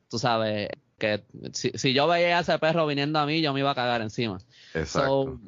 tú 0.09 0.19
sabes, 0.19 0.69
que 0.99 1.25
si, 1.53 1.93
yo 1.93 2.07
veía 2.07 2.39
a 2.39 2.41
ese 2.41 2.59
perro 2.59 2.87
viniendo 2.87 3.19
a 3.19 3.27
mí, 3.27 3.41
yo 3.41 3.53
me 3.53 3.61
iba 3.61 3.71
a 3.71 3.75
cagar 3.75 4.03
encima. 4.03 4.39
Exacto. 4.75 5.41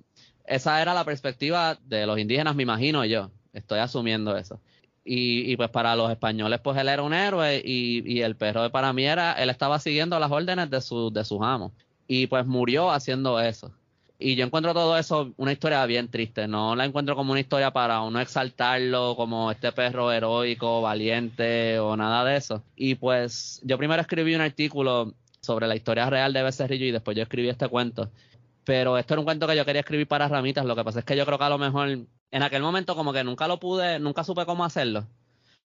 esa 0.45 0.83
era 0.83 0.95
la 0.95 1.05
perspectiva 1.05 1.79
de 1.85 2.07
los 2.07 2.19
indígenas, 2.19 2.57
me 2.57 2.63
imagino 2.65 3.05
yo. 3.05 3.31
Estoy 3.53 3.81
asumiendo 3.81 4.37
eso. 4.37 4.61
Y, 5.05 5.57
pues 5.57 5.69
para 5.71 5.97
los 5.97 6.11
españoles, 6.11 6.61
pues 6.61 6.79
él 6.79 6.89
era 6.89 7.03
un 7.03 7.13
héroe 7.13 7.61
y, 7.65 8.03
y 8.07 8.23
el 8.23 8.37
perro 8.37 8.71
para 8.71 8.93
mí 8.93 9.05
era, 9.05 9.33
él 9.33 9.51
estaba 9.51 9.81
siguiendo 9.81 10.19
las 10.19 10.31
órdenes 10.31 10.71
de, 10.71 10.81
su, 10.81 11.13
de 11.13 11.25
sus 11.25 11.41
amos. 11.43 11.73
y 12.07 12.29
pues 12.29 12.47
murió 12.47 12.91
haciendo 12.91 13.41
eso. 13.41 13.73
Y 14.23 14.37
yo 14.37 14.45
encuentro 14.45 14.73
todo 14.73 14.97
eso 14.97 15.33
una 15.37 15.53
historia 15.53 15.85
bien 15.87 16.09
triste, 16.09 16.47
no 16.47 16.77
la 16.77 16.85
encuentro 16.85 17.17
como 17.17 17.33
una 17.33 17.41
historia 17.41 17.73
para 17.73 18.03
uno 18.03 18.21
exaltarlo 18.21 19.17
como 19.17 19.51
este 19.51 19.73
perro 19.73 20.13
heroico, 20.13 20.81
valiente 20.81 21.79
o 21.79 21.97
nada 21.97 22.25
de 22.25 22.37
eso. 22.37 22.63
Y 22.77 22.95
pues 22.95 23.61
yo 23.65 23.77
primero 23.79 24.01
escribí 24.01 24.35
un 24.35 24.41
artículo 24.41 25.15
sobre 25.41 25.67
la 25.67 25.75
historia 25.75 26.09
real 26.09 26.33
de 26.33 26.43
Becerrillo 26.43 26.87
y 26.87 26.93
después 26.93 27.17
yo 27.17 27.25
escribí 27.25 27.49
este 27.49 27.69
cuento. 27.69 28.11
Pero 28.65 28.97
esto 28.97 29.15
era 29.15 29.21
un 29.21 29.25
cuento 29.25 29.49
que 29.49 29.57
yo 29.57 29.65
quería 29.65 29.81
escribir 29.81 30.07
para 30.07 30.29
ramitas, 30.29 30.65
lo 30.65 30.77
que 30.77 30.85
pasa 30.85 31.01
es 31.01 31.05
que 31.05 31.17
yo 31.17 31.27
creo 31.27 31.39
que 31.39 31.45
a 31.45 31.49
lo 31.49 31.59
mejor 31.59 31.89
en 31.89 32.43
aquel 32.43 32.63
momento 32.63 32.95
como 32.95 33.13
que 33.13 33.25
nunca 33.25 33.49
lo 33.49 33.59
pude, 33.59 33.99
nunca 33.99 34.23
supe 34.23 34.47
cómo 34.47 34.65
hacerlo. 34.65 35.07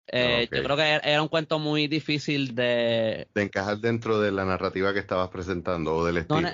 Eh, 0.07 0.49
yo 0.53 0.63
creo 0.63 0.77
que 0.77 1.01
era 1.03 1.23
un 1.23 1.29
cuento 1.29 1.59
muy 1.59 1.89
difícil 1.89 2.55
de... 2.55 3.27
De 3.35 3.43
encajar 3.43 3.79
dentro 3.79 4.21
de 4.21 4.31
la 4.31 4.45
narrativa 4.45 4.93
que 4.93 4.99
estabas 5.01 5.31
presentando 5.31 5.97
o 5.97 6.05
del 6.05 6.19
estilo. 6.19 6.43
No, 6.43 6.49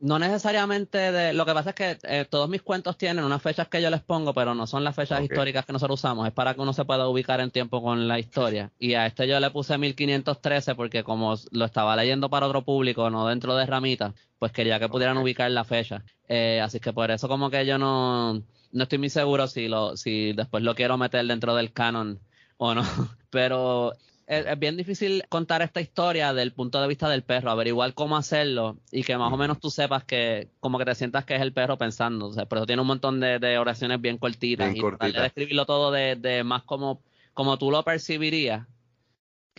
necesariamente 0.00 0.98
de... 1.12 1.32
Lo 1.32 1.44
que 1.44 1.52
pasa 1.52 1.70
es 1.70 1.76
que 1.76 1.98
eh, 2.04 2.26
todos 2.28 2.48
mis 2.48 2.62
cuentos 2.62 2.96
tienen 2.96 3.24
unas 3.24 3.42
fechas 3.42 3.68
que 3.68 3.82
yo 3.82 3.90
les 3.90 4.00
pongo, 4.00 4.32
pero 4.32 4.54
no 4.54 4.66
son 4.66 4.82
las 4.82 4.96
fechas 4.96 5.22
históricas 5.22 5.66
que 5.66 5.72
nosotros 5.72 6.00
usamos. 6.00 6.26
Es 6.26 6.32
para 6.32 6.54
que 6.54 6.60
uno 6.60 6.72
se 6.72 6.84
pueda 6.84 7.06
ubicar 7.06 7.40
en 7.40 7.50
tiempo 7.50 7.82
con 7.82 8.08
la 8.08 8.18
historia. 8.18 8.72
Y 8.78 8.94
a 8.94 9.06
este 9.06 9.28
yo 9.28 9.38
le 9.38 9.50
puse 9.50 9.76
1513 9.76 10.74
porque 10.74 11.04
como 11.04 11.34
lo 11.50 11.64
estaba 11.64 11.94
leyendo 11.96 12.30
para 12.30 12.46
otro 12.46 12.62
público, 12.62 13.10
no 13.10 13.26
dentro 13.26 13.54
de 13.54 13.66
Ramita, 13.66 14.14
pues 14.38 14.52
quería 14.52 14.78
que 14.78 14.88
pudieran 14.88 15.18
ubicar 15.18 15.50
la 15.50 15.64
fecha. 15.64 16.02
Eh, 16.28 16.60
así 16.62 16.80
que 16.80 16.92
por 16.92 17.10
eso 17.10 17.28
como 17.28 17.50
que 17.50 17.66
yo 17.66 17.76
no, 17.76 18.42
no 18.72 18.82
estoy 18.82 18.98
muy 18.98 19.10
seguro 19.10 19.46
si, 19.48 19.68
lo, 19.68 19.96
si 19.96 20.32
después 20.32 20.62
lo 20.62 20.74
quiero 20.74 20.96
meter 20.96 21.26
dentro 21.26 21.54
del 21.54 21.72
canon 21.72 22.20
o 22.56 22.74
no. 22.74 22.82
Pero 23.30 23.92
es, 24.30 24.58
bien 24.58 24.76
difícil 24.76 25.24
contar 25.28 25.60
esta 25.60 25.80
historia 25.80 26.32
del 26.32 26.52
punto 26.52 26.80
de 26.80 26.86
vista 26.86 27.08
del 27.08 27.22
perro, 27.22 27.50
averiguar 27.50 27.94
cómo 27.94 28.16
hacerlo 28.16 28.78
y 28.92 29.02
que 29.02 29.16
más 29.18 29.32
o 29.32 29.36
menos 29.36 29.58
tú 29.58 29.70
sepas 29.70 30.04
que, 30.04 30.48
como 30.60 30.78
que 30.78 30.84
te 30.84 30.94
sientas 30.94 31.24
que 31.24 31.34
es 31.34 31.42
el 31.42 31.52
perro 31.52 31.76
pensando. 31.76 32.26
O 32.26 32.32
sea, 32.32 32.46
por 32.46 32.58
eso 32.58 32.66
tiene 32.66 32.80
un 32.80 32.88
montón 32.88 33.18
de, 33.18 33.58
oraciones 33.58 34.00
bien 34.00 34.18
cortitas 34.18 34.74
y 34.74 34.80
tratar 34.80 35.12
de 35.12 35.20
describirlo 35.22 35.66
todo 35.66 35.90
de, 35.90 36.14
de 36.14 36.44
más 36.44 36.62
como, 36.62 37.02
como 37.34 37.58
tú 37.58 37.72
lo 37.72 37.82
percibirías 37.82 38.66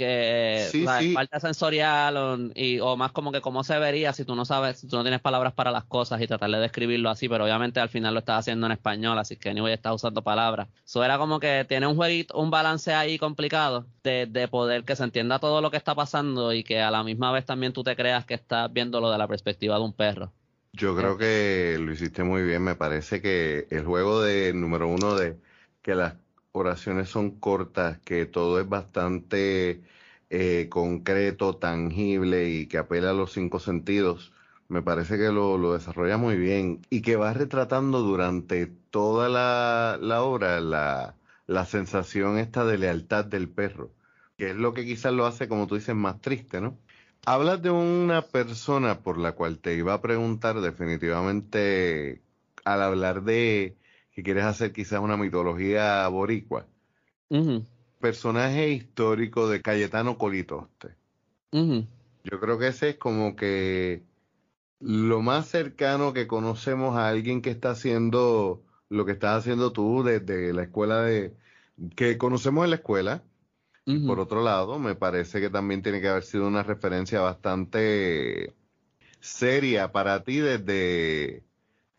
que 0.02 1.12
falta 1.14 1.40
sensorial 1.40 2.18
o, 2.18 2.38
y, 2.56 2.80
o 2.80 2.98
más 2.98 3.12
como 3.12 3.32
que 3.32 3.42
cómo 3.42 3.64
se 3.64 3.78
vería 3.78 4.14
si 4.14 4.26
tú 4.26 4.36
no 4.36 4.46
sabes, 4.46 4.80
si 4.80 4.88
tú 4.88 4.96
no 4.96 5.04
tienes 5.04 5.22
palabras 5.22 5.54
para 5.54 5.72
las 5.72 5.84
cosas 5.84 6.20
y 6.22 6.28
tratar 6.28 6.50
de 6.50 6.60
describirlo 6.60 7.10
así, 7.10 7.30
pero 7.30 7.44
obviamente 7.44 7.80
al 7.80 7.90
final 7.90 8.14
lo 8.14 8.20
estás 8.20 8.40
haciendo 8.40 8.66
en 8.66 8.72
español, 8.72 9.18
así 9.20 9.36
que 9.38 9.54
ni 9.54 9.62
voy 9.62 9.72
a 9.72 9.76
estar 9.76 9.94
usando 9.94 10.24
palabras. 10.24 10.70
Eso 10.84 11.04
era 11.04 11.18
como 11.18 11.40
que 11.40 11.66
tiene 11.70 11.86
un 11.86 11.96
jueguito, 11.96 12.38
un 12.38 12.50
balance 12.50 12.94
ahí 12.94 13.20
complicado 13.20 13.86
de, 14.04 14.26
de 14.26 14.48
poder 14.48 14.84
que 14.84 14.96
se 14.96 15.04
entienda 15.04 15.40
todo 15.40 15.62
lo 15.62 15.70
que 15.70 15.78
está 15.78 15.94
pasando 15.94 16.54
y 16.54 16.64
que 16.64 16.82
a 16.82 16.90
la 16.90 17.04
misma 17.04 17.32
vez 17.32 17.46
también 17.46 17.74
tú 17.74 17.84
te 17.84 17.96
creas 17.96 18.26
que 18.26 18.34
estás 18.34 18.72
viéndolo 18.74 19.12
de 19.12 19.18
la 19.18 19.28
perspectiva 19.28 19.76
de 19.76 19.84
un 19.84 19.94
perro. 19.94 20.34
Yo 20.74 20.96
creo 20.96 21.18
que 21.18 21.78
lo 21.80 21.92
hiciste 21.92 22.24
muy 22.24 22.44
bien, 22.44 22.64
me 22.64 22.76
parece 22.76 23.22
que 23.22 23.68
el 23.70 23.84
juego 23.84 24.22
de 24.22 24.54
número 24.54 24.88
uno 24.88 25.16
de 25.16 25.38
que 25.82 25.96
las 25.96 26.16
oraciones 26.54 27.10
son 27.10 27.32
cortas, 27.40 28.00
que 28.00 28.26
todo 28.26 28.60
es 28.60 28.68
bastante 28.68 29.82
eh, 30.30 30.68
concreto, 30.70 31.58
tangible 31.58 32.50
y 32.50 32.68
que 32.68 32.78
apela 32.78 33.12
a 33.12 33.14
los 33.14 33.34
cinco 33.34 33.60
sentidos, 33.60 34.34
me 34.70 34.82
parece 34.82 35.18
que 35.18 35.32
lo, 35.32 35.74
desarrolla 35.74 36.18
muy 36.18 36.38
bien 36.38 36.82
y 36.90 37.02
que 37.02 37.18
va 37.18 37.34
retratando 37.34 38.00
durante 38.02 38.68
toda 38.68 39.28
la, 39.30 40.24
obra 40.24 40.62
la, 40.62 41.16
la, 41.48 41.66
sensación 41.66 42.38
esta 42.38 42.66
de 42.66 42.78
lealtad 42.78 43.26
del 43.26 43.50
perro, 43.50 43.92
que 44.38 44.52
es 44.52 44.56
lo 44.56 44.74
que 44.74 44.86
quizás 44.86 45.14
lo 45.14 45.26
hace, 45.26 45.50
como 45.50 45.68
tú 45.68 45.76
dices, 45.76 45.96
más 45.96 46.22
triste, 46.22 46.62
¿no? 46.62 46.78
Hablas 47.26 47.62
de 47.62 47.70
una 47.72 48.24
persona 48.24 49.02
por 49.02 49.18
la 49.18 49.34
cual 49.34 49.60
te 49.60 49.76
iba 49.76 49.94
a 49.94 50.02
preguntar 50.02 50.62
definitivamente 50.62 52.22
al 52.64 52.82
hablar 52.82 53.24
de 53.24 53.76
que 54.12 54.24
quieres 54.24 54.43
hacer 54.43 54.71
quizás 54.71 55.00
una 55.00 55.17
mitología 55.17 56.08
boricua. 56.08 56.65
Personaje 58.00 58.69
histórico 58.69 59.47
de 59.50 59.62
Cayetano 59.62 60.17
Colitoste. 60.17 60.95
Yo 61.52 62.39
creo 62.39 62.60
que 62.60 62.67
ese 62.67 62.89
es 62.89 62.97
como 62.97 63.36
que 63.36 64.04
lo 64.80 65.21
más 65.21 65.47
cercano 65.47 66.13
que 66.13 66.28
conocemos 66.28 66.97
a 66.97 67.08
alguien 67.08 67.41
que 67.41 67.52
está 67.52 67.71
haciendo 67.71 68.63
lo 68.89 69.06
que 69.06 69.13
estás 69.13 69.39
haciendo 69.39 69.71
tú 69.71 70.04
desde 70.04 70.54
la 70.54 70.63
escuela 70.63 71.02
de 71.04 71.34
que 71.95 72.17
conocemos 72.17 72.65
en 72.65 72.71
la 72.71 72.76
escuela. 72.78 73.24
Por 74.06 74.19
otro 74.19 74.43
lado, 74.43 74.80
me 74.80 74.95
parece 74.95 75.41
que 75.41 75.50
también 75.50 75.82
tiene 75.82 76.00
que 76.00 76.08
haber 76.08 76.24
sido 76.24 76.47
una 76.47 76.63
referencia 76.63 77.19
bastante 77.19 78.54
seria 79.19 79.91
para 79.91 80.24
ti 80.24 80.38
desde 80.38 81.43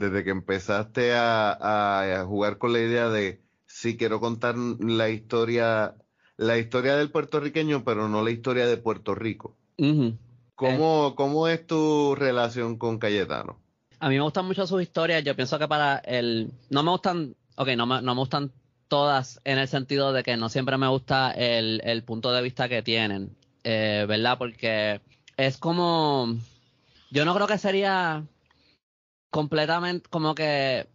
desde 0.02 0.24
que 0.24 0.30
empezaste 0.30 1.14
a, 1.14 2.24
jugar 2.26 2.58
con 2.58 2.72
la 2.72 2.80
idea 2.80 3.08
de 3.08 3.40
sí 3.66 3.96
quiero 3.96 4.20
contar 4.20 4.56
la 4.56 5.08
historia, 5.08 5.94
la 6.36 6.58
historia 6.58 6.96
del 6.96 7.10
puertorriqueño, 7.10 7.84
pero 7.84 8.08
no 8.08 8.22
la 8.22 8.32
historia 8.32 8.66
de 8.66 8.76
Puerto 8.76 9.14
Rico. 9.14 9.56
¿Cómo, 9.76 11.08
eh. 11.08 11.14
¿Cómo 11.16 11.48
es 11.48 11.66
tu 11.66 12.14
relación 12.16 12.76
con 12.76 12.98
Cayetano? 12.98 13.60
A 14.00 14.08
mí 14.08 14.16
me 14.16 14.22
gustan 14.22 14.46
mucho 14.46 14.66
sus 14.66 14.82
historias. 14.82 15.22
Yo 15.22 15.36
pienso 15.36 15.58
que 15.58 15.68
para 15.68 15.98
el. 15.98 16.50
No 16.70 16.82
me 16.82 16.90
gustan. 16.90 17.36
Ok, 17.54 17.68
no 17.76 17.86
me, 17.86 18.02
no 18.02 18.14
me 18.14 18.20
gustan 18.20 18.50
todas 18.88 19.40
en 19.44 19.58
el 19.58 19.68
sentido 19.68 20.12
de 20.12 20.24
que 20.24 20.36
no 20.36 20.48
siempre 20.48 20.76
me 20.76 20.88
gusta 20.88 21.30
el, 21.30 21.80
el 21.84 22.02
punto 22.02 22.32
de 22.32 22.42
vista 22.42 22.68
que 22.68 22.82
tienen. 22.82 23.36
Eh, 23.62 24.04
¿Verdad? 24.08 24.38
Porque 24.38 25.00
es 25.36 25.56
como. 25.58 26.34
Yo 27.10 27.24
no 27.24 27.34
creo 27.34 27.46
que 27.46 27.58
sería 27.58 28.24
completamente 29.32 30.08
como 30.10 30.34
que 30.34 30.86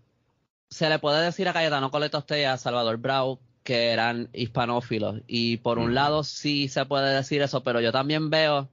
se 0.69 0.87
le 0.89 0.99
puede 0.99 1.25
decir 1.25 1.49
a 1.49 1.53
Cayetano 1.53 1.91
Coletoste 1.91 2.39
y 2.39 2.43
a 2.43 2.55
Salvador 2.57 2.97
Brau 2.97 3.39
que 3.63 3.89
eran 3.89 4.29
hispanófilos. 4.31 5.21
Y 5.27 5.57
por 5.57 5.79
un 5.79 5.95
lado 5.95 6.23
sí 6.23 6.69
se 6.69 6.85
puede 6.85 7.13
decir 7.15 7.41
eso, 7.41 7.63
pero 7.63 7.81
yo 7.81 7.91
también 7.91 8.29
veo, 8.29 8.69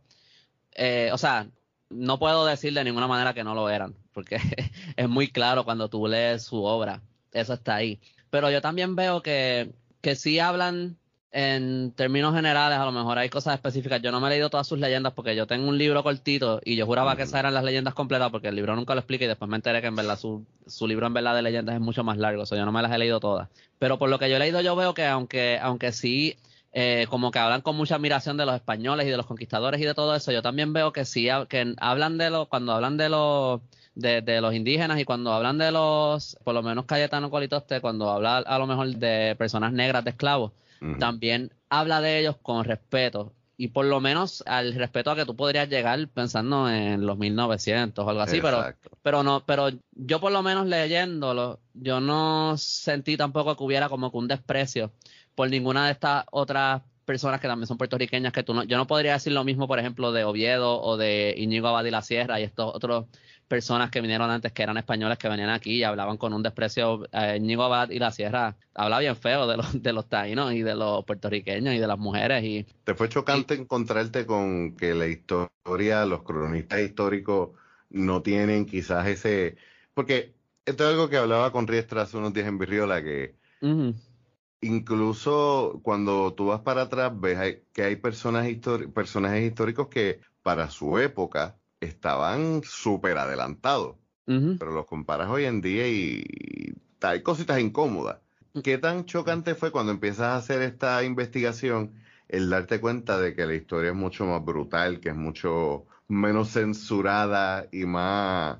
eh, 0.72 1.10
o 1.12 1.18
sea, 1.18 1.48
no 1.88 2.18
puedo 2.18 2.44
decir 2.44 2.74
de 2.74 2.84
ninguna 2.84 3.08
manera 3.08 3.32
que 3.32 3.42
no 3.42 3.54
lo 3.54 3.70
eran, 3.70 3.96
porque 4.12 4.38
es 4.96 5.08
muy 5.08 5.28
claro 5.32 5.64
cuando 5.64 5.88
tú 5.88 6.06
lees 6.06 6.44
su 6.44 6.62
obra, 6.62 7.02
eso 7.32 7.54
está 7.54 7.76
ahí. 7.76 8.00
Pero 8.30 8.50
yo 8.50 8.60
también 8.60 8.94
veo 8.96 9.22
que, 9.22 9.72
que 10.02 10.14
sí 10.14 10.38
hablan 10.40 10.98
en 11.36 11.90
términos 11.96 12.32
generales, 12.32 12.78
a 12.78 12.84
lo 12.84 12.92
mejor 12.92 13.18
hay 13.18 13.28
cosas 13.28 13.54
específicas. 13.54 14.00
Yo 14.00 14.12
no 14.12 14.20
me 14.20 14.28
he 14.28 14.30
leído 14.30 14.50
todas 14.50 14.68
sus 14.68 14.78
leyendas 14.78 15.14
porque 15.14 15.34
yo 15.34 15.48
tengo 15.48 15.68
un 15.68 15.76
libro 15.76 16.04
cortito 16.04 16.60
y 16.64 16.76
yo 16.76 16.86
juraba 16.86 17.16
que 17.16 17.24
esas 17.24 17.40
eran 17.40 17.52
las 17.52 17.64
leyendas 17.64 17.92
completas 17.92 18.30
porque 18.30 18.46
el 18.46 18.54
libro 18.54 18.76
nunca 18.76 18.94
lo 18.94 19.00
explica 19.00 19.24
y 19.24 19.26
después 19.26 19.50
me 19.50 19.56
enteré 19.56 19.80
que 19.80 19.88
en 19.88 19.96
verdad 19.96 20.16
su, 20.16 20.46
su 20.68 20.86
libro 20.86 21.08
en 21.08 21.12
verdad 21.12 21.34
de 21.34 21.42
leyendas 21.42 21.74
es 21.74 21.80
mucho 21.80 22.04
más 22.04 22.18
largo, 22.18 22.44
o 22.44 22.46
sea, 22.46 22.56
yo 22.56 22.64
no 22.64 22.70
me 22.70 22.80
las 22.82 22.92
he 22.92 22.98
leído 22.98 23.18
todas. 23.18 23.48
Pero 23.80 23.98
por 23.98 24.10
lo 24.10 24.20
que 24.20 24.30
yo 24.30 24.36
he 24.36 24.38
leído 24.38 24.60
yo 24.60 24.76
veo 24.76 24.94
que 24.94 25.06
aunque, 25.06 25.58
aunque 25.60 25.90
sí, 25.90 26.36
eh, 26.72 27.06
como 27.10 27.32
que 27.32 27.40
hablan 27.40 27.62
con 27.62 27.74
mucha 27.74 27.96
admiración 27.96 28.36
de 28.36 28.46
los 28.46 28.54
españoles 28.54 29.04
y 29.04 29.10
de 29.10 29.16
los 29.16 29.26
conquistadores 29.26 29.80
y 29.80 29.84
de 29.84 29.94
todo 29.94 30.14
eso, 30.14 30.30
yo 30.30 30.40
también 30.40 30.72
veo 30.72 30.92
que 30.92 31.04
sí, 31.04 31.26
que 31.48 31.74
hablan 31.78 32.16
de 32.16 32.30
los, 32.30 32.46
cuando 32.46 32.72
hablan 32.74 32.96
de 32.96 33.08
los 33.08 33.60
de, 33.96 34.22
de, 34.22 34.40
los 34.40 34.54
indígenas 34.54 35.00
y 35.00 35.04
cuando 35.04 35.32
hablan 35.32 35.58
de 35.58 35.72
los, 35.72 36.36
por 36.44 36.54
lo 36.54 36.62
menos 36.62 36.84
Cayetano 36.84 37.28
Colitoste, 37.28 37.80
cuando 37.80 38.08
habla 38.10 38.38
a 38.38 38.58
lo 38.60 38.68
mejor 38.68 38.86
de 38.88 39.34
personas 39.36 39.72
negras 39.72 40.04
de 40.04 40.10
esclavos, 40.10 40.52
también 40.98 41.52
habla 41.68 42.00
de 42.00 42.18
ellos 42.20 42.36
con 42.42 42.64
respeto. 42.64 43.32
Y 43.56 43.68
por 43.68 43.86
lo 43.86 44.00
menos 44.00 44.42
al 44.46 44.74
respeto 44.74 45.12
a 45.12 45.16
que 45.16 45.24
tú 45.24 45.36
podrías 45.36 45.68
llegar 45.68 46.08
pensando 46.08 46.68
en 46.68 47.06
los 47.06 47.16
1900 47.16 48.04
o 48.04 48.08
algo 48.08 48.22
así, 48.22 48.40
pero 48.40 48.64
pero 49.02 49.22
no, 49.22 49.44
pero 49.46 49.68
yo 49.92 50.20
por 50.20 50.32
lo 50.32 50.42
menos 50.42 50.66
leyéndolo, 50.66 51.60
yo 51.72 52.00
no 52.00 52.56
sentí 52.58 53.16
tampoco 53.16 53.56
que 53.56 53.62
hubiera 53.62 53.88
como 53.88 54.10
que 54.10 54.18
un 54.18 54.26
desprecio 54.26 54.90
por 55.36 55.50
ninguna 55.50 55.86
de 55.86 55.92
estas 55.92 56.24
otras 56.32 56.82
personas 57.04 57.40
que 57.40 57.48
también 57.48 57.66
son 57.66 57.78
puertorriqueñas 57.78 58.32
que 58.32 58.42
tú 58.42 58.54
no, 58.54 58.64
yo 58.64 58.76
no 58.76 58.86
podría 58.86 59.12
decir 59.14 59.32
lo 59.32 59.44
mismo, 59.44 59.68
por 59.68 59.78
ejemplo, 59.78 60.12
de 60.12 60.24
Oviedo 60.24 60.80
o 60.80 60.96
de 60.96 61.34
Íñigo 61.36 61.68
Abad 61.68 61.84
y 61.84 61.90
la 61.90 62.02
Sierra 62.02 62.40
y 62.40 62.44
estos 62.44 62.74
otros 62.74 63.06
personas 63.48 63.90
que 63.90 64.00
vinieron 64.00 64.30
antes 64.30 64.52
que 64.52 64.62
eran 64.62 64.76
españoles 64.76 65.18
que 65.18 65.28
venían 65.28 65.50
aquí 65.50 65.76
y 65.76 65.84
hablaban 65.84 66.16
con 66.16 66.32
un 66.32 66.42
desprecio. 66.42 67.04
Eh, 67.12 67.56
Abad 67.58 67.90
y 67.90 67.98
la 67.98 68.10
Sierra 68.10 68.56
habla 68.74 68.98
bien 68.98 69.16
feo 69.16 69.46
de 69.46 69.56
los, 69.56 69.82
de 69.82 69.92
los 69.92 70.08
taínos 70.08 70.52
y 70.52 70.62
de 70.62 70.74
los 70.74 71.04
puertorriqueños 71.04 71.74
y 71.74 71.78
de 71.78 71.86
las 71.86 71.98
mujeres. 71.98 72.42
y 72.42 72.66
¿Te 72.84 72.94
fue 72.94 73.08
chocante 73.08 73.54
encontrarte 73.54 74.26
con 74.26 74.76
que 74.76 74.94
la 74.94 75.06
historia, 75.06 76.04
los 76.06 76.22
cronistas 76.22 76.80
históricos 76.80 77.50
no 77.90 78.22
tienen 78.22 78.66
quizás 78.66 79.06
ese... 79.06 79.56
Porque 79.94 80.34
esto 80.64 80.84
es 80.84 80.90
algo 80.90 81.08
que 81.08 81.18
hablaba 81.18 81.52
con 81.52 81.66
Riestra 81.66 82.02
hace 82.02 82.16
unos 82.16 82.32
días 82.32 82.48
en 82.48 82.58
Virriola, 82.58 83.02
que 83.02 83.36
incluso 84.64 85.80
cuando 85.82 86.32
tú 86.34 86.46
vas 86.46 86.60
para 86.60 86.82
atrás 86.82 87.12
ves 87.14 87.58
que 87.72 87.82
hay 87.82 87.96
personas 87.96 88.46
personajes 88.94 89.44
históricos 89.44 89.88
que 89.88 90.20
para 90.42 90.70
su 90.70 90.98
época 90.98 91.56
estaban 91.80 92.62
súper 92.64 93.18
adelantados. 93.18 93.96
Pero 94.26 94.72
los 94.72 94.86
comparas 94.86 95.28
hoy 95.28 95.44
en 95.44 95.60
día 95.60 95.86
y, 95.86 96.24
hay 97.02 97.22
cositas 97.22 97.60
incómodas. 97.60 98.18
¿Qué 98.62 98.78
tan 98.78 99.04
chocante 99.04 99.54
fue 99.54 99.70
cuando 99.70 99.92
empiezas 99.92 100.26
a 100.26 100.36
hacer 100.36 100.62
esta 100.62 101.04
investigación 101.04 101.92
el 102.28 102.48
darte 102.48 102.80
cuenta 102.80 103.18
de 103.18 103.34
que 103.34 103.44
la 103.44 103.54
historia 103.54 103.90
es 103.90 103.96
mucho 103.96 104.24
más 104.24 104.42
brutal, 104.42 105.00
que 105.00 105.10
es 105.10 105.14
mucho 105.14 105.84
menos 106.08 106.52
censurada 106.52 107.66
y 107.70 107.84
más, 107.84 108.58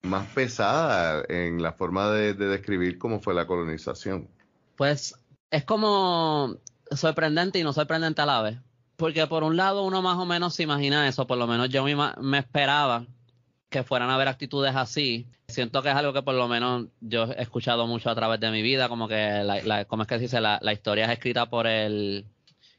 más 0.00 0.26
pesada 0.28 1.22
en 1.28 1.60
la 1.60 1.72
forma 1.72 2.10
de, 2.10 2.32
de 2.32 2.46
describir 2.46 2.96
cómo 2.96 3.20
fue 3.20 3.34
la 3.34 3.46
colonización. 3.46 4.28
Pues 4.76 5.14
es 5.52 5.64
como 5.64 6.56
sorprendente 6.90 7.58
y 7.58 7.62
no 7.62 7.72
sorprendente 7.72 8.22
a 8.22 8.26
la 8.26 8.42
vez. 8.42 8.58
Porque 8.96 9.26
por 9.26 9.44
un 9.44 9.56
lado 9.56 9.84
uno 9.84 10.02
más 10.02 10.18
o 10.18 10.24
menos 10.24 10.54
se 10.54 10.64
imagina 10.64 11.06
eso, 11.06 11.26
por 11.26 11.38
lo 11.38 11.46
menos 11.46 11.68
yo 11.68 11.84
me, 11.84 11.94
me 12.20 12.38
esperaba 12.38 13.06
que 13.68 13.82
fueran 13.84 14.10
a 14.10 14.14
haber 14.14 14.28
actitudes 14.28 14.74
así. 14.74 15.26
Siento 15.48 15.82
que 15.82 15.90
es 15.90 15.94
algo 15.94 16.14
que 16.14 16.22
por 16.22 16.34
lo 16.34 16.48
menos 16.48 16.86
yo 17.00 17.24
he 17.24 17.42
escuchado 17.42 17.86
mucho 17.86 18.08
a 18.08 18.14
través 18.14 18.40
de 18.40 18.50
mi 18.50 18.62
vida, 18.62 18.88
como 18.88 19.08
que, 19.08 19.42
la, 19.44 19.84
¿cómo 19.84 20.02
es 20.02 20.08
que 20.08 20.14
se 20.16 20.20
dice? 20.22 20.40
La, 20.40 20.58
la, 20.62 20.72
historia 20.72 21.04
es 21.04 21.10
escrita 21.10 21.48
por 21.48 21.66
el... 21.66 22.24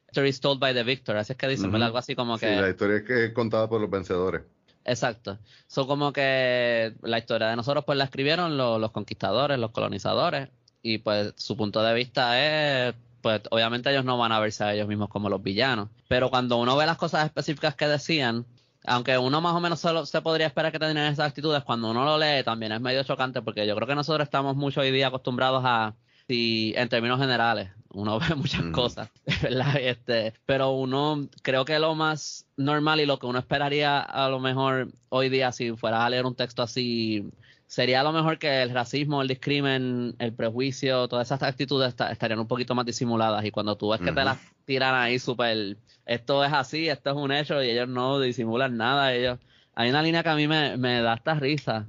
Story 0.08 0.30
is 0.30 0.40
told 0.40 0.60
by 0.60 0.74
the 0.74 0.84
victor, 0.84 1.16
así 1.18 1.34
es 1.34 1.38
que 1.38 1.48
dicen, 1.48 1.74
algo 1.76 1.98
así 1.98 2.16
como 2.16 2.38
que... 2.38 2.56
Sí, 2.56 2.62
la 2.62 2.70
historia 2.70 2.98
es 2.98 3.04
que 3.04 3.26
es 3.26 3.34
contada 3.34 3.68
por 3.68 3.82
los 3.82 3.90
vencedores. 3.90 4.44
Exacto. 4.86 5.40
Son 5.68 5.88
como 5.88 6.14
que 6.14 6.94
la 7.02 7.18
historia 7.18 7.48
de 7.50 7.56
nosotros 7.56 7.84
pues 7.86 7.98
la 7.98 8.04
escribieron 8.06 8.58
los, 8.58 8.80
los 8.80 8.92
conquistadores, 8.92 9.58
los 9.58 9.72
colonizadores, 9.72 10.50
y 10.84 11.00
pues 11.00 11.34
su 11.38 11.58
punto 11.58 11.82
de 11.82 11.94
vista 11.96 12.40
es 12.40 12.96
pues 13.24 13.42
obviamente 13.52 13.90
ellos 13.90 14.04
no 14.04 14.18
van 14.18 14.34
a 14.34 14.40
verse 14.40 14.66
a 14.66 14.74
ellos 14.74 14.88
mismos 14.88 15.08
como 15.08 15.30
los 15.30 15.42
villanos. 15.42 15.88
Pero 16.10 16.30
cuando 16.30 16.58
uno 16.58 16.76
ve 16.76 16.86
las 16.86 16.98
cosas 16.98 17.26
específicas 17.26 17.74
que 17.74 17.88
decían, 17.88 18.46
aunque 18.86 19.18
uno 19.18 19.40
más 19.40 19.56
o 19.56 19.62
menos 19.62 19.80
solo 19.80 20.06
se 20.06 20.22
podría 20.22 20.48
esperar 20.48 20.74
que 20.74 20.80
tengan 20.80 21.12
esas 21.12 21.30
actitudes, 21.30 21.64
cuando 21.64 21.90
uno 21.90 22.04
lo 22.04 22.18
lee 22.18 22.44
también 22.44 22.74
es 22.74 22.82
medio 22.82 23.02
chocante 23.04 23.42
porque 23.42 23.66
yo 23.66 23.76
creo 23.76 23.88
que 23.88 23.96
nosotros 23.96 24.26
estamos 24.26 24.58
mucho 24.58 24.82
hoy 24.82 24.92
día 24.92 25.08
acostumbrados 25.08 25.64
a, 25.66 25.96
si 26.28 26.74
en 26.76 26.90
términos 26.90 27.18
generales, 27.18 27.70
uno 27.94 28.20
ve 28.30 28.36
muchas 28.36 28.66
cosas, 28.74 29.10
¿verdad? 29.42 29.78
Este, 29.78 30.34
pero 30.46 30.72
uno 30.72 31.30
creo 31.44 31.64
que 31.64 31.80
lo 31.80 31.96
más 31.96 32.46
normal 32.58 33.00
y 33.00 33.06
lo 33.06 33.20
que 33.20 33.26
uno 33.26 33.40
esperaría 33.40 34.02
a 34.02 34.28
lo 34.28 34.42
mejor 34.42 34.90
hoy 35.08 35.30
día 35.30 35.54
si 35.54 35.72
fueras 35.78 36.02
a 36.02 36.10
leer 36.10 36.26
un 36.26 36.36
texto 36.36 36.62
así 36.62 37.32
sería 37.68 38.04
lo 38.04 38.12
mejor 38.12 38.38
que 38.38 38.62
el 38.62 38.70
racismo, 38.70 39.22
el 39.22 39.28
discrimen, 39.28 40.16
el 40.20 40.34
prejuicio, 40.34 41.08
todas 41.08 41.28
esas 41.28 41.42
actitudes 41.44 41.96
estarían 42.12 42.40
un 42.40 42.48
poquito 42.48 42.76
más 42.76 42.86
disimuladas 42.86 43.44
y 43.46 43.52
cuando 43.52 43.76
tú 43.76 43.90
ves 43.90 44.02
que 44.02 44.12
te 44.12 44.24
las 44.24 44.38
tiran 44.66 44.96
ahí 44.96 45.20
súper, 45.20 45.78
esto 46.06 46.44
es 46.44 46.54
así, 46.54 46.88
esto 46.88 47.10
es 47.10 47.16
un 47.16 47.32
hecho 47.32 47.64
y 47.64 47.70
ellos 47.70 47.88
no 47.88 48.20
disimulan 48.20 48.78
nada, 48.78 49.14
ellos, 49.14 49.40
hay 49.76 49.90
una 49.90 50.02
línea 50.02 50.24
que 50.24 50.30
a 50.30 50.36
mí 50.36 50.48
me, 50.48 50.78
me 50.78 51.02
da 51.02 51.16
esta 51.16 51.34
risa 51.34 51.88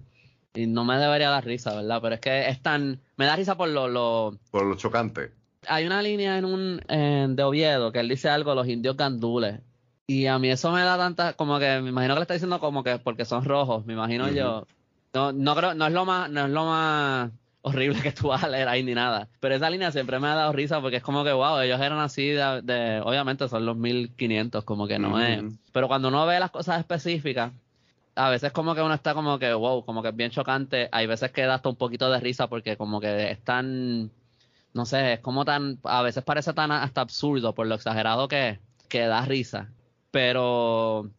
y 0.55 0.66
no 0.66 0.85
me 0.85 0.97
debería 0.97 1.31
dar 1.31 1.45
risa, 1.45 1.75
¿verdad? 1.75 1.99
Pero 2.01 2.14
es 2.14 2.20
que 2.20 2.49
es 2.49 2.62
tan, 2.62 3.01
me 3.16 3.27
da 3.27 3.37
risa 3.37 3.57
por 3.57 3.68
lo, 3.68 3.89
lo 3.89 4.39
por 4.51 4.64
lo 4.64 4.77
chocante. 4.77 5.33
Hay 5.66 5.85
una 5.87 6.01
línea 6.01 6.39
en 6.39 6.45
un 6.45 6.81
de 7.37 7.43
Oviedo 7.43 7.91
que 7.91 8.01
él 8.01 8.09
dice 8.09 8.29
algo, 8.29 8.55
los 8.55 8.68
indios 8.68 8.97
gandules. 8.97 9.61
Y 10.07 10.27
a 10.27 10.39
mí 10.39 10.51
eso 10.51 10.70
me 10.70 10.83
da 10.83 10.99
tanta, 10.99 11.33
como 11.33 11.59
que 11.59 11.81
me 11.81 11.89
imagino 11.89 12.14
que 12.14 12.20
le 12.20 12.22
está 12.22 12.35
diciendo 12.35 12.61
como 12.61 12.85
que 12.85 12.99
porque 12.99 13.25
son 13.25 13.45
rojos, 13.45 13.87
me 13.87 13.95
imagino 13.95 14.29
yo 14.29 14.66
no, 15.15 15.33
no 15.33 15.57
creo, 15.57 15.75
no 15.75 15.87
es 15.87 15.93
lo 15.93 16.05
más, 16.05 16.31
no 16.31 16.45
es 16.45 16.51
lo 16.51 16.65
más 16.65 17.31
horrible 17.62 18.03
que 18.03 18.12
tú 18.12 18.29
vas 18.29 18.45
a 18.45 18.49
leer 18.49 18.69
ahí 18.69 18.83
ni 18.83 18.95
nada. 18.95 19.29
Pero 19.41 19.55
esa 19.55 19.71
línea 19.71 19.91
siempre 19.91 20.19
me 20.19 20.29
ha 20.29 20.35
dado 20.35 20.53
risa 20.53 20.81
porque 20.81 20.99
es 20.99 21.03
como 21.03 21.25
que, 21.25 21.33
wow, 21.33 21.61
ellos 21.61 21.81
eran 21.81 21.99
así 21.99 22.29
de, 22.29 23.01
obviamente 23.05 23.49
son 23.49 23.65
los 23.65 23.77
1500, 23.77 24.65
como 24.65 24.87
que 24.87 24.99
no 24.99 25.19
es. 25.21 25.43
Pero 25.73 25.89
cuando 25.89 26.09
uno 26.09 26.27
ve 26.27 26.39
las 26.39 26.51
cosas 26.51 26.79
específicas, 26.79 27.53
a 28.17 28.29
veces 28.29 28.53
como 28.53 28.75
que 28.75 28.83
uno 28.83 28.95
está 28.95 29.15
como 29.15 29.39
que, 29.39 29.53
wow, 29.55 29.85
como 29.85 30.03
que 30.03 30.11
es 30.11 30.17
bien 30.17 30.31
chocante. 30.31 30.89
Hay 30.93 31.07
veces 31.07 31.31
que 31.33 31.43
da 31.43 31.55
hasta 31.55 31.69
un 31.69 31.77
poquito 31.77 32.11
de 32.11 32.21
risa 32.21 32.49
porque 32.49 32.77
como 32.77 33.01
que 33.01 33.31
es 33.31 33.43
tan, 33.43 34.11
no 34.75 34.85
sé, 34.85 35.15
es 35.15 35.21
como 35.21 35.45
tan, 35.45 35.79
a 35.85 36.03
veces 36.03 36.23
parece 36.23 36.53
tan 36.53 36.71
hasta 36.71 37.01
absurdo 37.01 37.55
por 37.55 37.67
lo 37.67 37.75
exagerado 37.77 38.29
que 38.29 38.59
que 38.95 39.07
da 39.07 39.25
risa. 39.25 39.71
Pero 40.12 41.11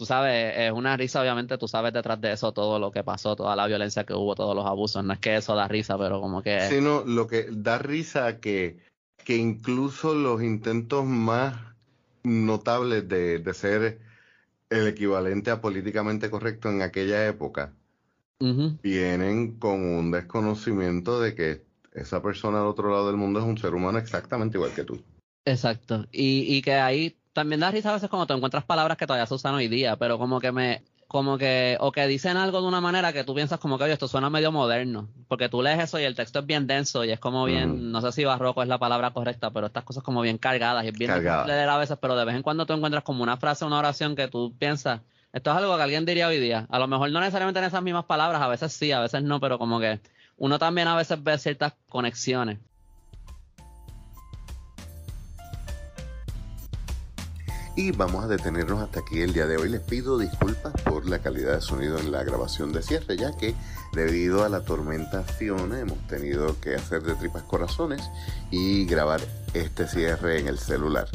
tú 0.00 0.06
sabes, 0.06 0.54
es 0.56 0.72
una 0.72 0.96
risa, 0.96 1.20
obviamente, 1.20 1.58
tú 1.58 1.68
sabes 1.68 1.92
detrás 1.92 2.18
de 2.22 2.32
eso 2.32 2.52
todo 2.52 2.78
lo 2.78 2.90
que 2.90 3.04
pasó, 3.04 3.36
toda 3.36 3.54
la 3.54 3.66
violencia 3.66 4.04
que 4.04 4.14
hubo, 4.14 4.34
todos 4.34 4.56
los 4.56 4.64
abusos. 4.64 5.04
No 5.04 5.12
es 5.12 5.18
que 5.18 5.36
eso 5.36 5.54
da 5.54 5.68
risa, 5.68 5.98
pero 5.98 6.22
como 6.22 6.42
que. 6.42 6.58
Sino 6.70 7.04
lo 7.04 7.26
que 7.26 7.48
da 7.50 7.76
risa 7.76 8.40
que, 8.40 8.78
que 9.26 9.36
incluso 9.36 10.14
los 10.14 10.42
intentos 10.42 11.04
más 11.04 11.54
notables 12.22 13.06
de, 13.10 13.40
de 13.40 13.52
ser 13.52 13.98
el 14.70 14.86
equivalente 14.86 15.50
a 15.50 15.60
políticamente 15.60 16.30
correcto 16.30 16.70
en 16.70 16.80
aquella 16.80 17.26
época 17.26 17.74
vienen 18.82 19.58
con 19.58 19.84
un 19.84 20.10
desconocimiento 20.10 21.20
de 21.20 21.34
que 21.34 21.62
esa 21.92 22.22
persona 22.22 22.62
al 22.62 22.68
otro 22.68 22.90
lado 22.90 23.08
del 23.08 23.18
mundo 23.18 23.38
es 23.38 23.44
un 23.44 23.58
ser 23.58 23.74
humano 23.74 23.98
exactamente 23.98 24.56
igual 24.56 24.72
que 24.72 24.84
tú. 24.84 25.02
Exacto. 25.44 26.06
Y, 26.10 26.56
y 26.56 26.62
que 26.62 26.72
ahí 26.72 27.19
también 27.32 27.60
da 27.60 27.70
risa 27.70 27.90
a 27.90 27.94
veces 27.94 28.08
cuando 28.10 28.26
te 28.26 28.34
encuentras 28.34 28.64
palabras 28.64 28.96
que 28.96 29.06
todavía 29.06 29.26
se 29.26 29.34
usan 29.34 29.54
hoy 29.54 29.68
día, 29.68 29.96
pero 29.96 30.18
como 30.18 30.40
que 30.40 30.52
me, 30.52 30.82
como 31.10 31.38
que, 31.38 31.76
o 31.80 31.90
que 31.90 32.06
dicen 32.06 32.36
algo 32.36 32.60
de 32.60 32.68
una 32.68 32.80
manera 32.80 33.12
que 33.12 33.24
tú 33.24 33.34
piensas 33.34 33.58
como 33.58 33.78
que, 33.78 33.84
oye, 33.84 33.92
esto 33.92 34.06
suena 34.06 34.30
medio 34.30 34.52
moderno, 34.52 35.08
porque 35.26 35.48
tú 35.48 35.60
lees 35.60 35.80
eso 35.80 35.98
y 35.98 36.04
el 36.04 36.14
texto 36.14 36.38
es 36.38 36.46
bien 36.46 36.68
denso 36.68 37.04
y 37.04 37.10
es 37.10 37.18
como 37.18 37.44
bien, 37.46 37.90
no 37.90 38.00
sé 38.00 38.12
si 38.12 38.24
barroco 38.24 38.62
es 38.62 38.68
la 38.68 38.78
palabra 38.78 39.10
correcta, 39.10 39.50
pero 39.50 39.66
estas 39.66 39.82
cosas 39.82 40.04
como 40.04 40.20
bien 40.22 40.38
cargadas 40.38 40.84
y 40.84 40.88
es 40.88 40.96
bien 40.96 41.12
difícil 41.12 41.46
leer 41.46 41.68
a 41.68 41.78
veces, 41.78 41.98
pero 42.00 42.14
de 42.14 42.24
vez 42.24 42.36
en 42.36 42.42
cuando 42.42 42.64
tú 42.64 42.74
encuentras 42.74 43.02
como 43.02 43.24
una 43.24 43.36
frase, 43.36 43.64
una 43.64 43.78
oración 43.78 44.14
que 44.14 44.28
tú 44.28 44.54
piensas, 44.56 45.00
esto 45.32 45.50
es 45.50 45.56
algo 45.56 45.76
que 45.76 45.82
alguien 45.82 46.06
diría 46.06 46.28
hoy 46.28 46.38
día, 46.38 46.66
a 46.70 46.78
lo 46.78 46.86
mejor 46.86 47.10
no 47.10 47.18
necesariamente 47.18 47.58
en 47.58 47.66
esas 47.66 47.82
mismas 47.82 48.04
palabras, 48.04 48.40
a 48.40 48.46
veces 48.46 48.72
sí, 48.72 48.92
a 48.92 49.00
veces 49.00 49.22
no, 49.22 49.40
pero 49.40 49.58
como 49.58 49.80
que 49.80 50.00
uno 50.36 50.60
también 50.60 50.86
a 50.86 50.94
veces 50.96 51.22
ve 51.22 51.36
ciertas 51.38 51.74
conexiones. 51.88 52.58
Y 57.80 57.92
vamos 57.92 58.22
a 58.22 58.28
detenernos 58.28 58.82
hasta 58.82 59.00
aquí 59.00 59.22
el 59.22 59.32
día 59.32 59.46
de 59.46 59.56
hoy. 59.56 59.70
Les 59.70 59.80
pido 59.80 60.18
disculpas 60.18 60.74
por 60.82 61.08
la 61.08 61.20
calidad 61.20 61.54
de 61.54 61.62
sonido 61.62 61.98
en 61.98 62.12
la 62.12 62.22
grabación 62.22 62.74
de 62.74 62.82
cierre, 62.82 63.16
ya 63.16 63.34
que 63.38 63.54
debido 63.94 64.44
a 64.44 64.50
la 64.50 64.60
tormenta 64.60 65.22
Fiona 65.22 65.80
hemos 65.80 65.96
tenido 66.06 66.60
que 66.60 66.74
hacer 66.74 67.02
de 67.02 67.14
tripas 67.14 67.42
corazones 67.44 68.02
y 68.50 68.84
grabar 68.84 69.22
este 69.54 69.88
cierre 69.88 70.40
en 70.40 70.48
el 70.48 70.58
celular. 70.58 71.08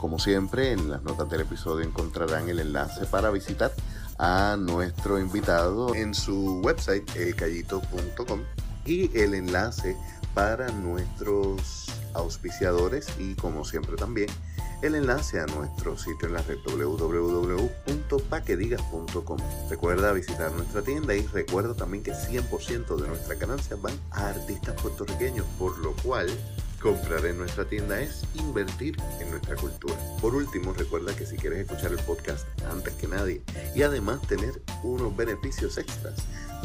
Como 0.00 0.18
siempre, 0.18 0.72
en 0.72 0.90
las 0.90 1.00
notas 1.04 1.30
del 1.30 1.42
episodio 1.42 1.86
encontrarán 1.86 2.48
el 2.48 2.58
enlace 2.58 3.06
para 3.06 3.30
visitar 3.30 3.70
a 4.18 4.56
nuestro 4.58 5.20
invitado 5.20 5.94
en 5.94 6.12
su 6.12 6.60
website 6.60 7.08
elcayito.com 7.14 8.40
y 8.84 9.16
el 9.16 9.34
enlace 9.34 9.96
para 10.34 10.72
nuestros 10.72 11.86
auspiciadores 12.14 13.06
y 13.20 13.36
como 13.36 13.64
siempre 13.64 13.94
también 13.94 14.28
el 14.82 14.94
enlace 14.94 15.40
a 15.40 15.46
nuestro 15.46 15.96
sitio 15.98 16.28
en 16.28 16.34
la 16.34 16.42
red 16.42 16.58
www.paquedigas.com. 16.64 19.38
Recuerda 19.68 20.12
visitar 20.12 20.52
nuestra 20.52 20.82
tienda 20.82 21.14
y 21.14 21.26
recuerda 21.26 21.74
también 21.74 22.02
que 22.02 22.12
100% 22.12 22.96
de 22.96 23.08
nuestras 23.08 23.38
ganancias 23.38 23.80
van 23.80 23.94
a 24.10 24.28
artistas 24.28 24.80
puertorriqueños, 24.80 25.46
por 25.58 25.78
lo 25.78 25.94
cual 26.02 26.28
comprar 26.80 27.24
en 27.26 27.38
nuestra 27.38 27.64
tienda 27.66 28.00
es 28.00 28.24
invertir 28.34 28.96
en 29.20 29.30
nuestra 29.30 29.54
cultura. 29.56 29.94
Por 30.20 30.34
último, 30.34 30.72
recuerda 30.72 31.14
que 31.14 31.26
si 31.26 31.36
quieres 31.36 31.60
escuchar 31.60 31.92
el 31.92 32.00
podcast 32.00 32.46
antes 32.70 32.94
que 32.94 33.06
nadie 33.06 33.42
y 33.74 33.82
además 33.82 34.20
tener 34.22 34.60
unos 34.82 35.14
beneficios 35.16 35.76
extras, 35.78 36.14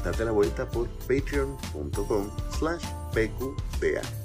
date 0.03 0.23
la 0.23 0.31
vuelta 0.31 0.69
por 0.69 0.87
patreon.com 1.07 2.29
slash 2.57 2.85
pqda. 3.13 4.24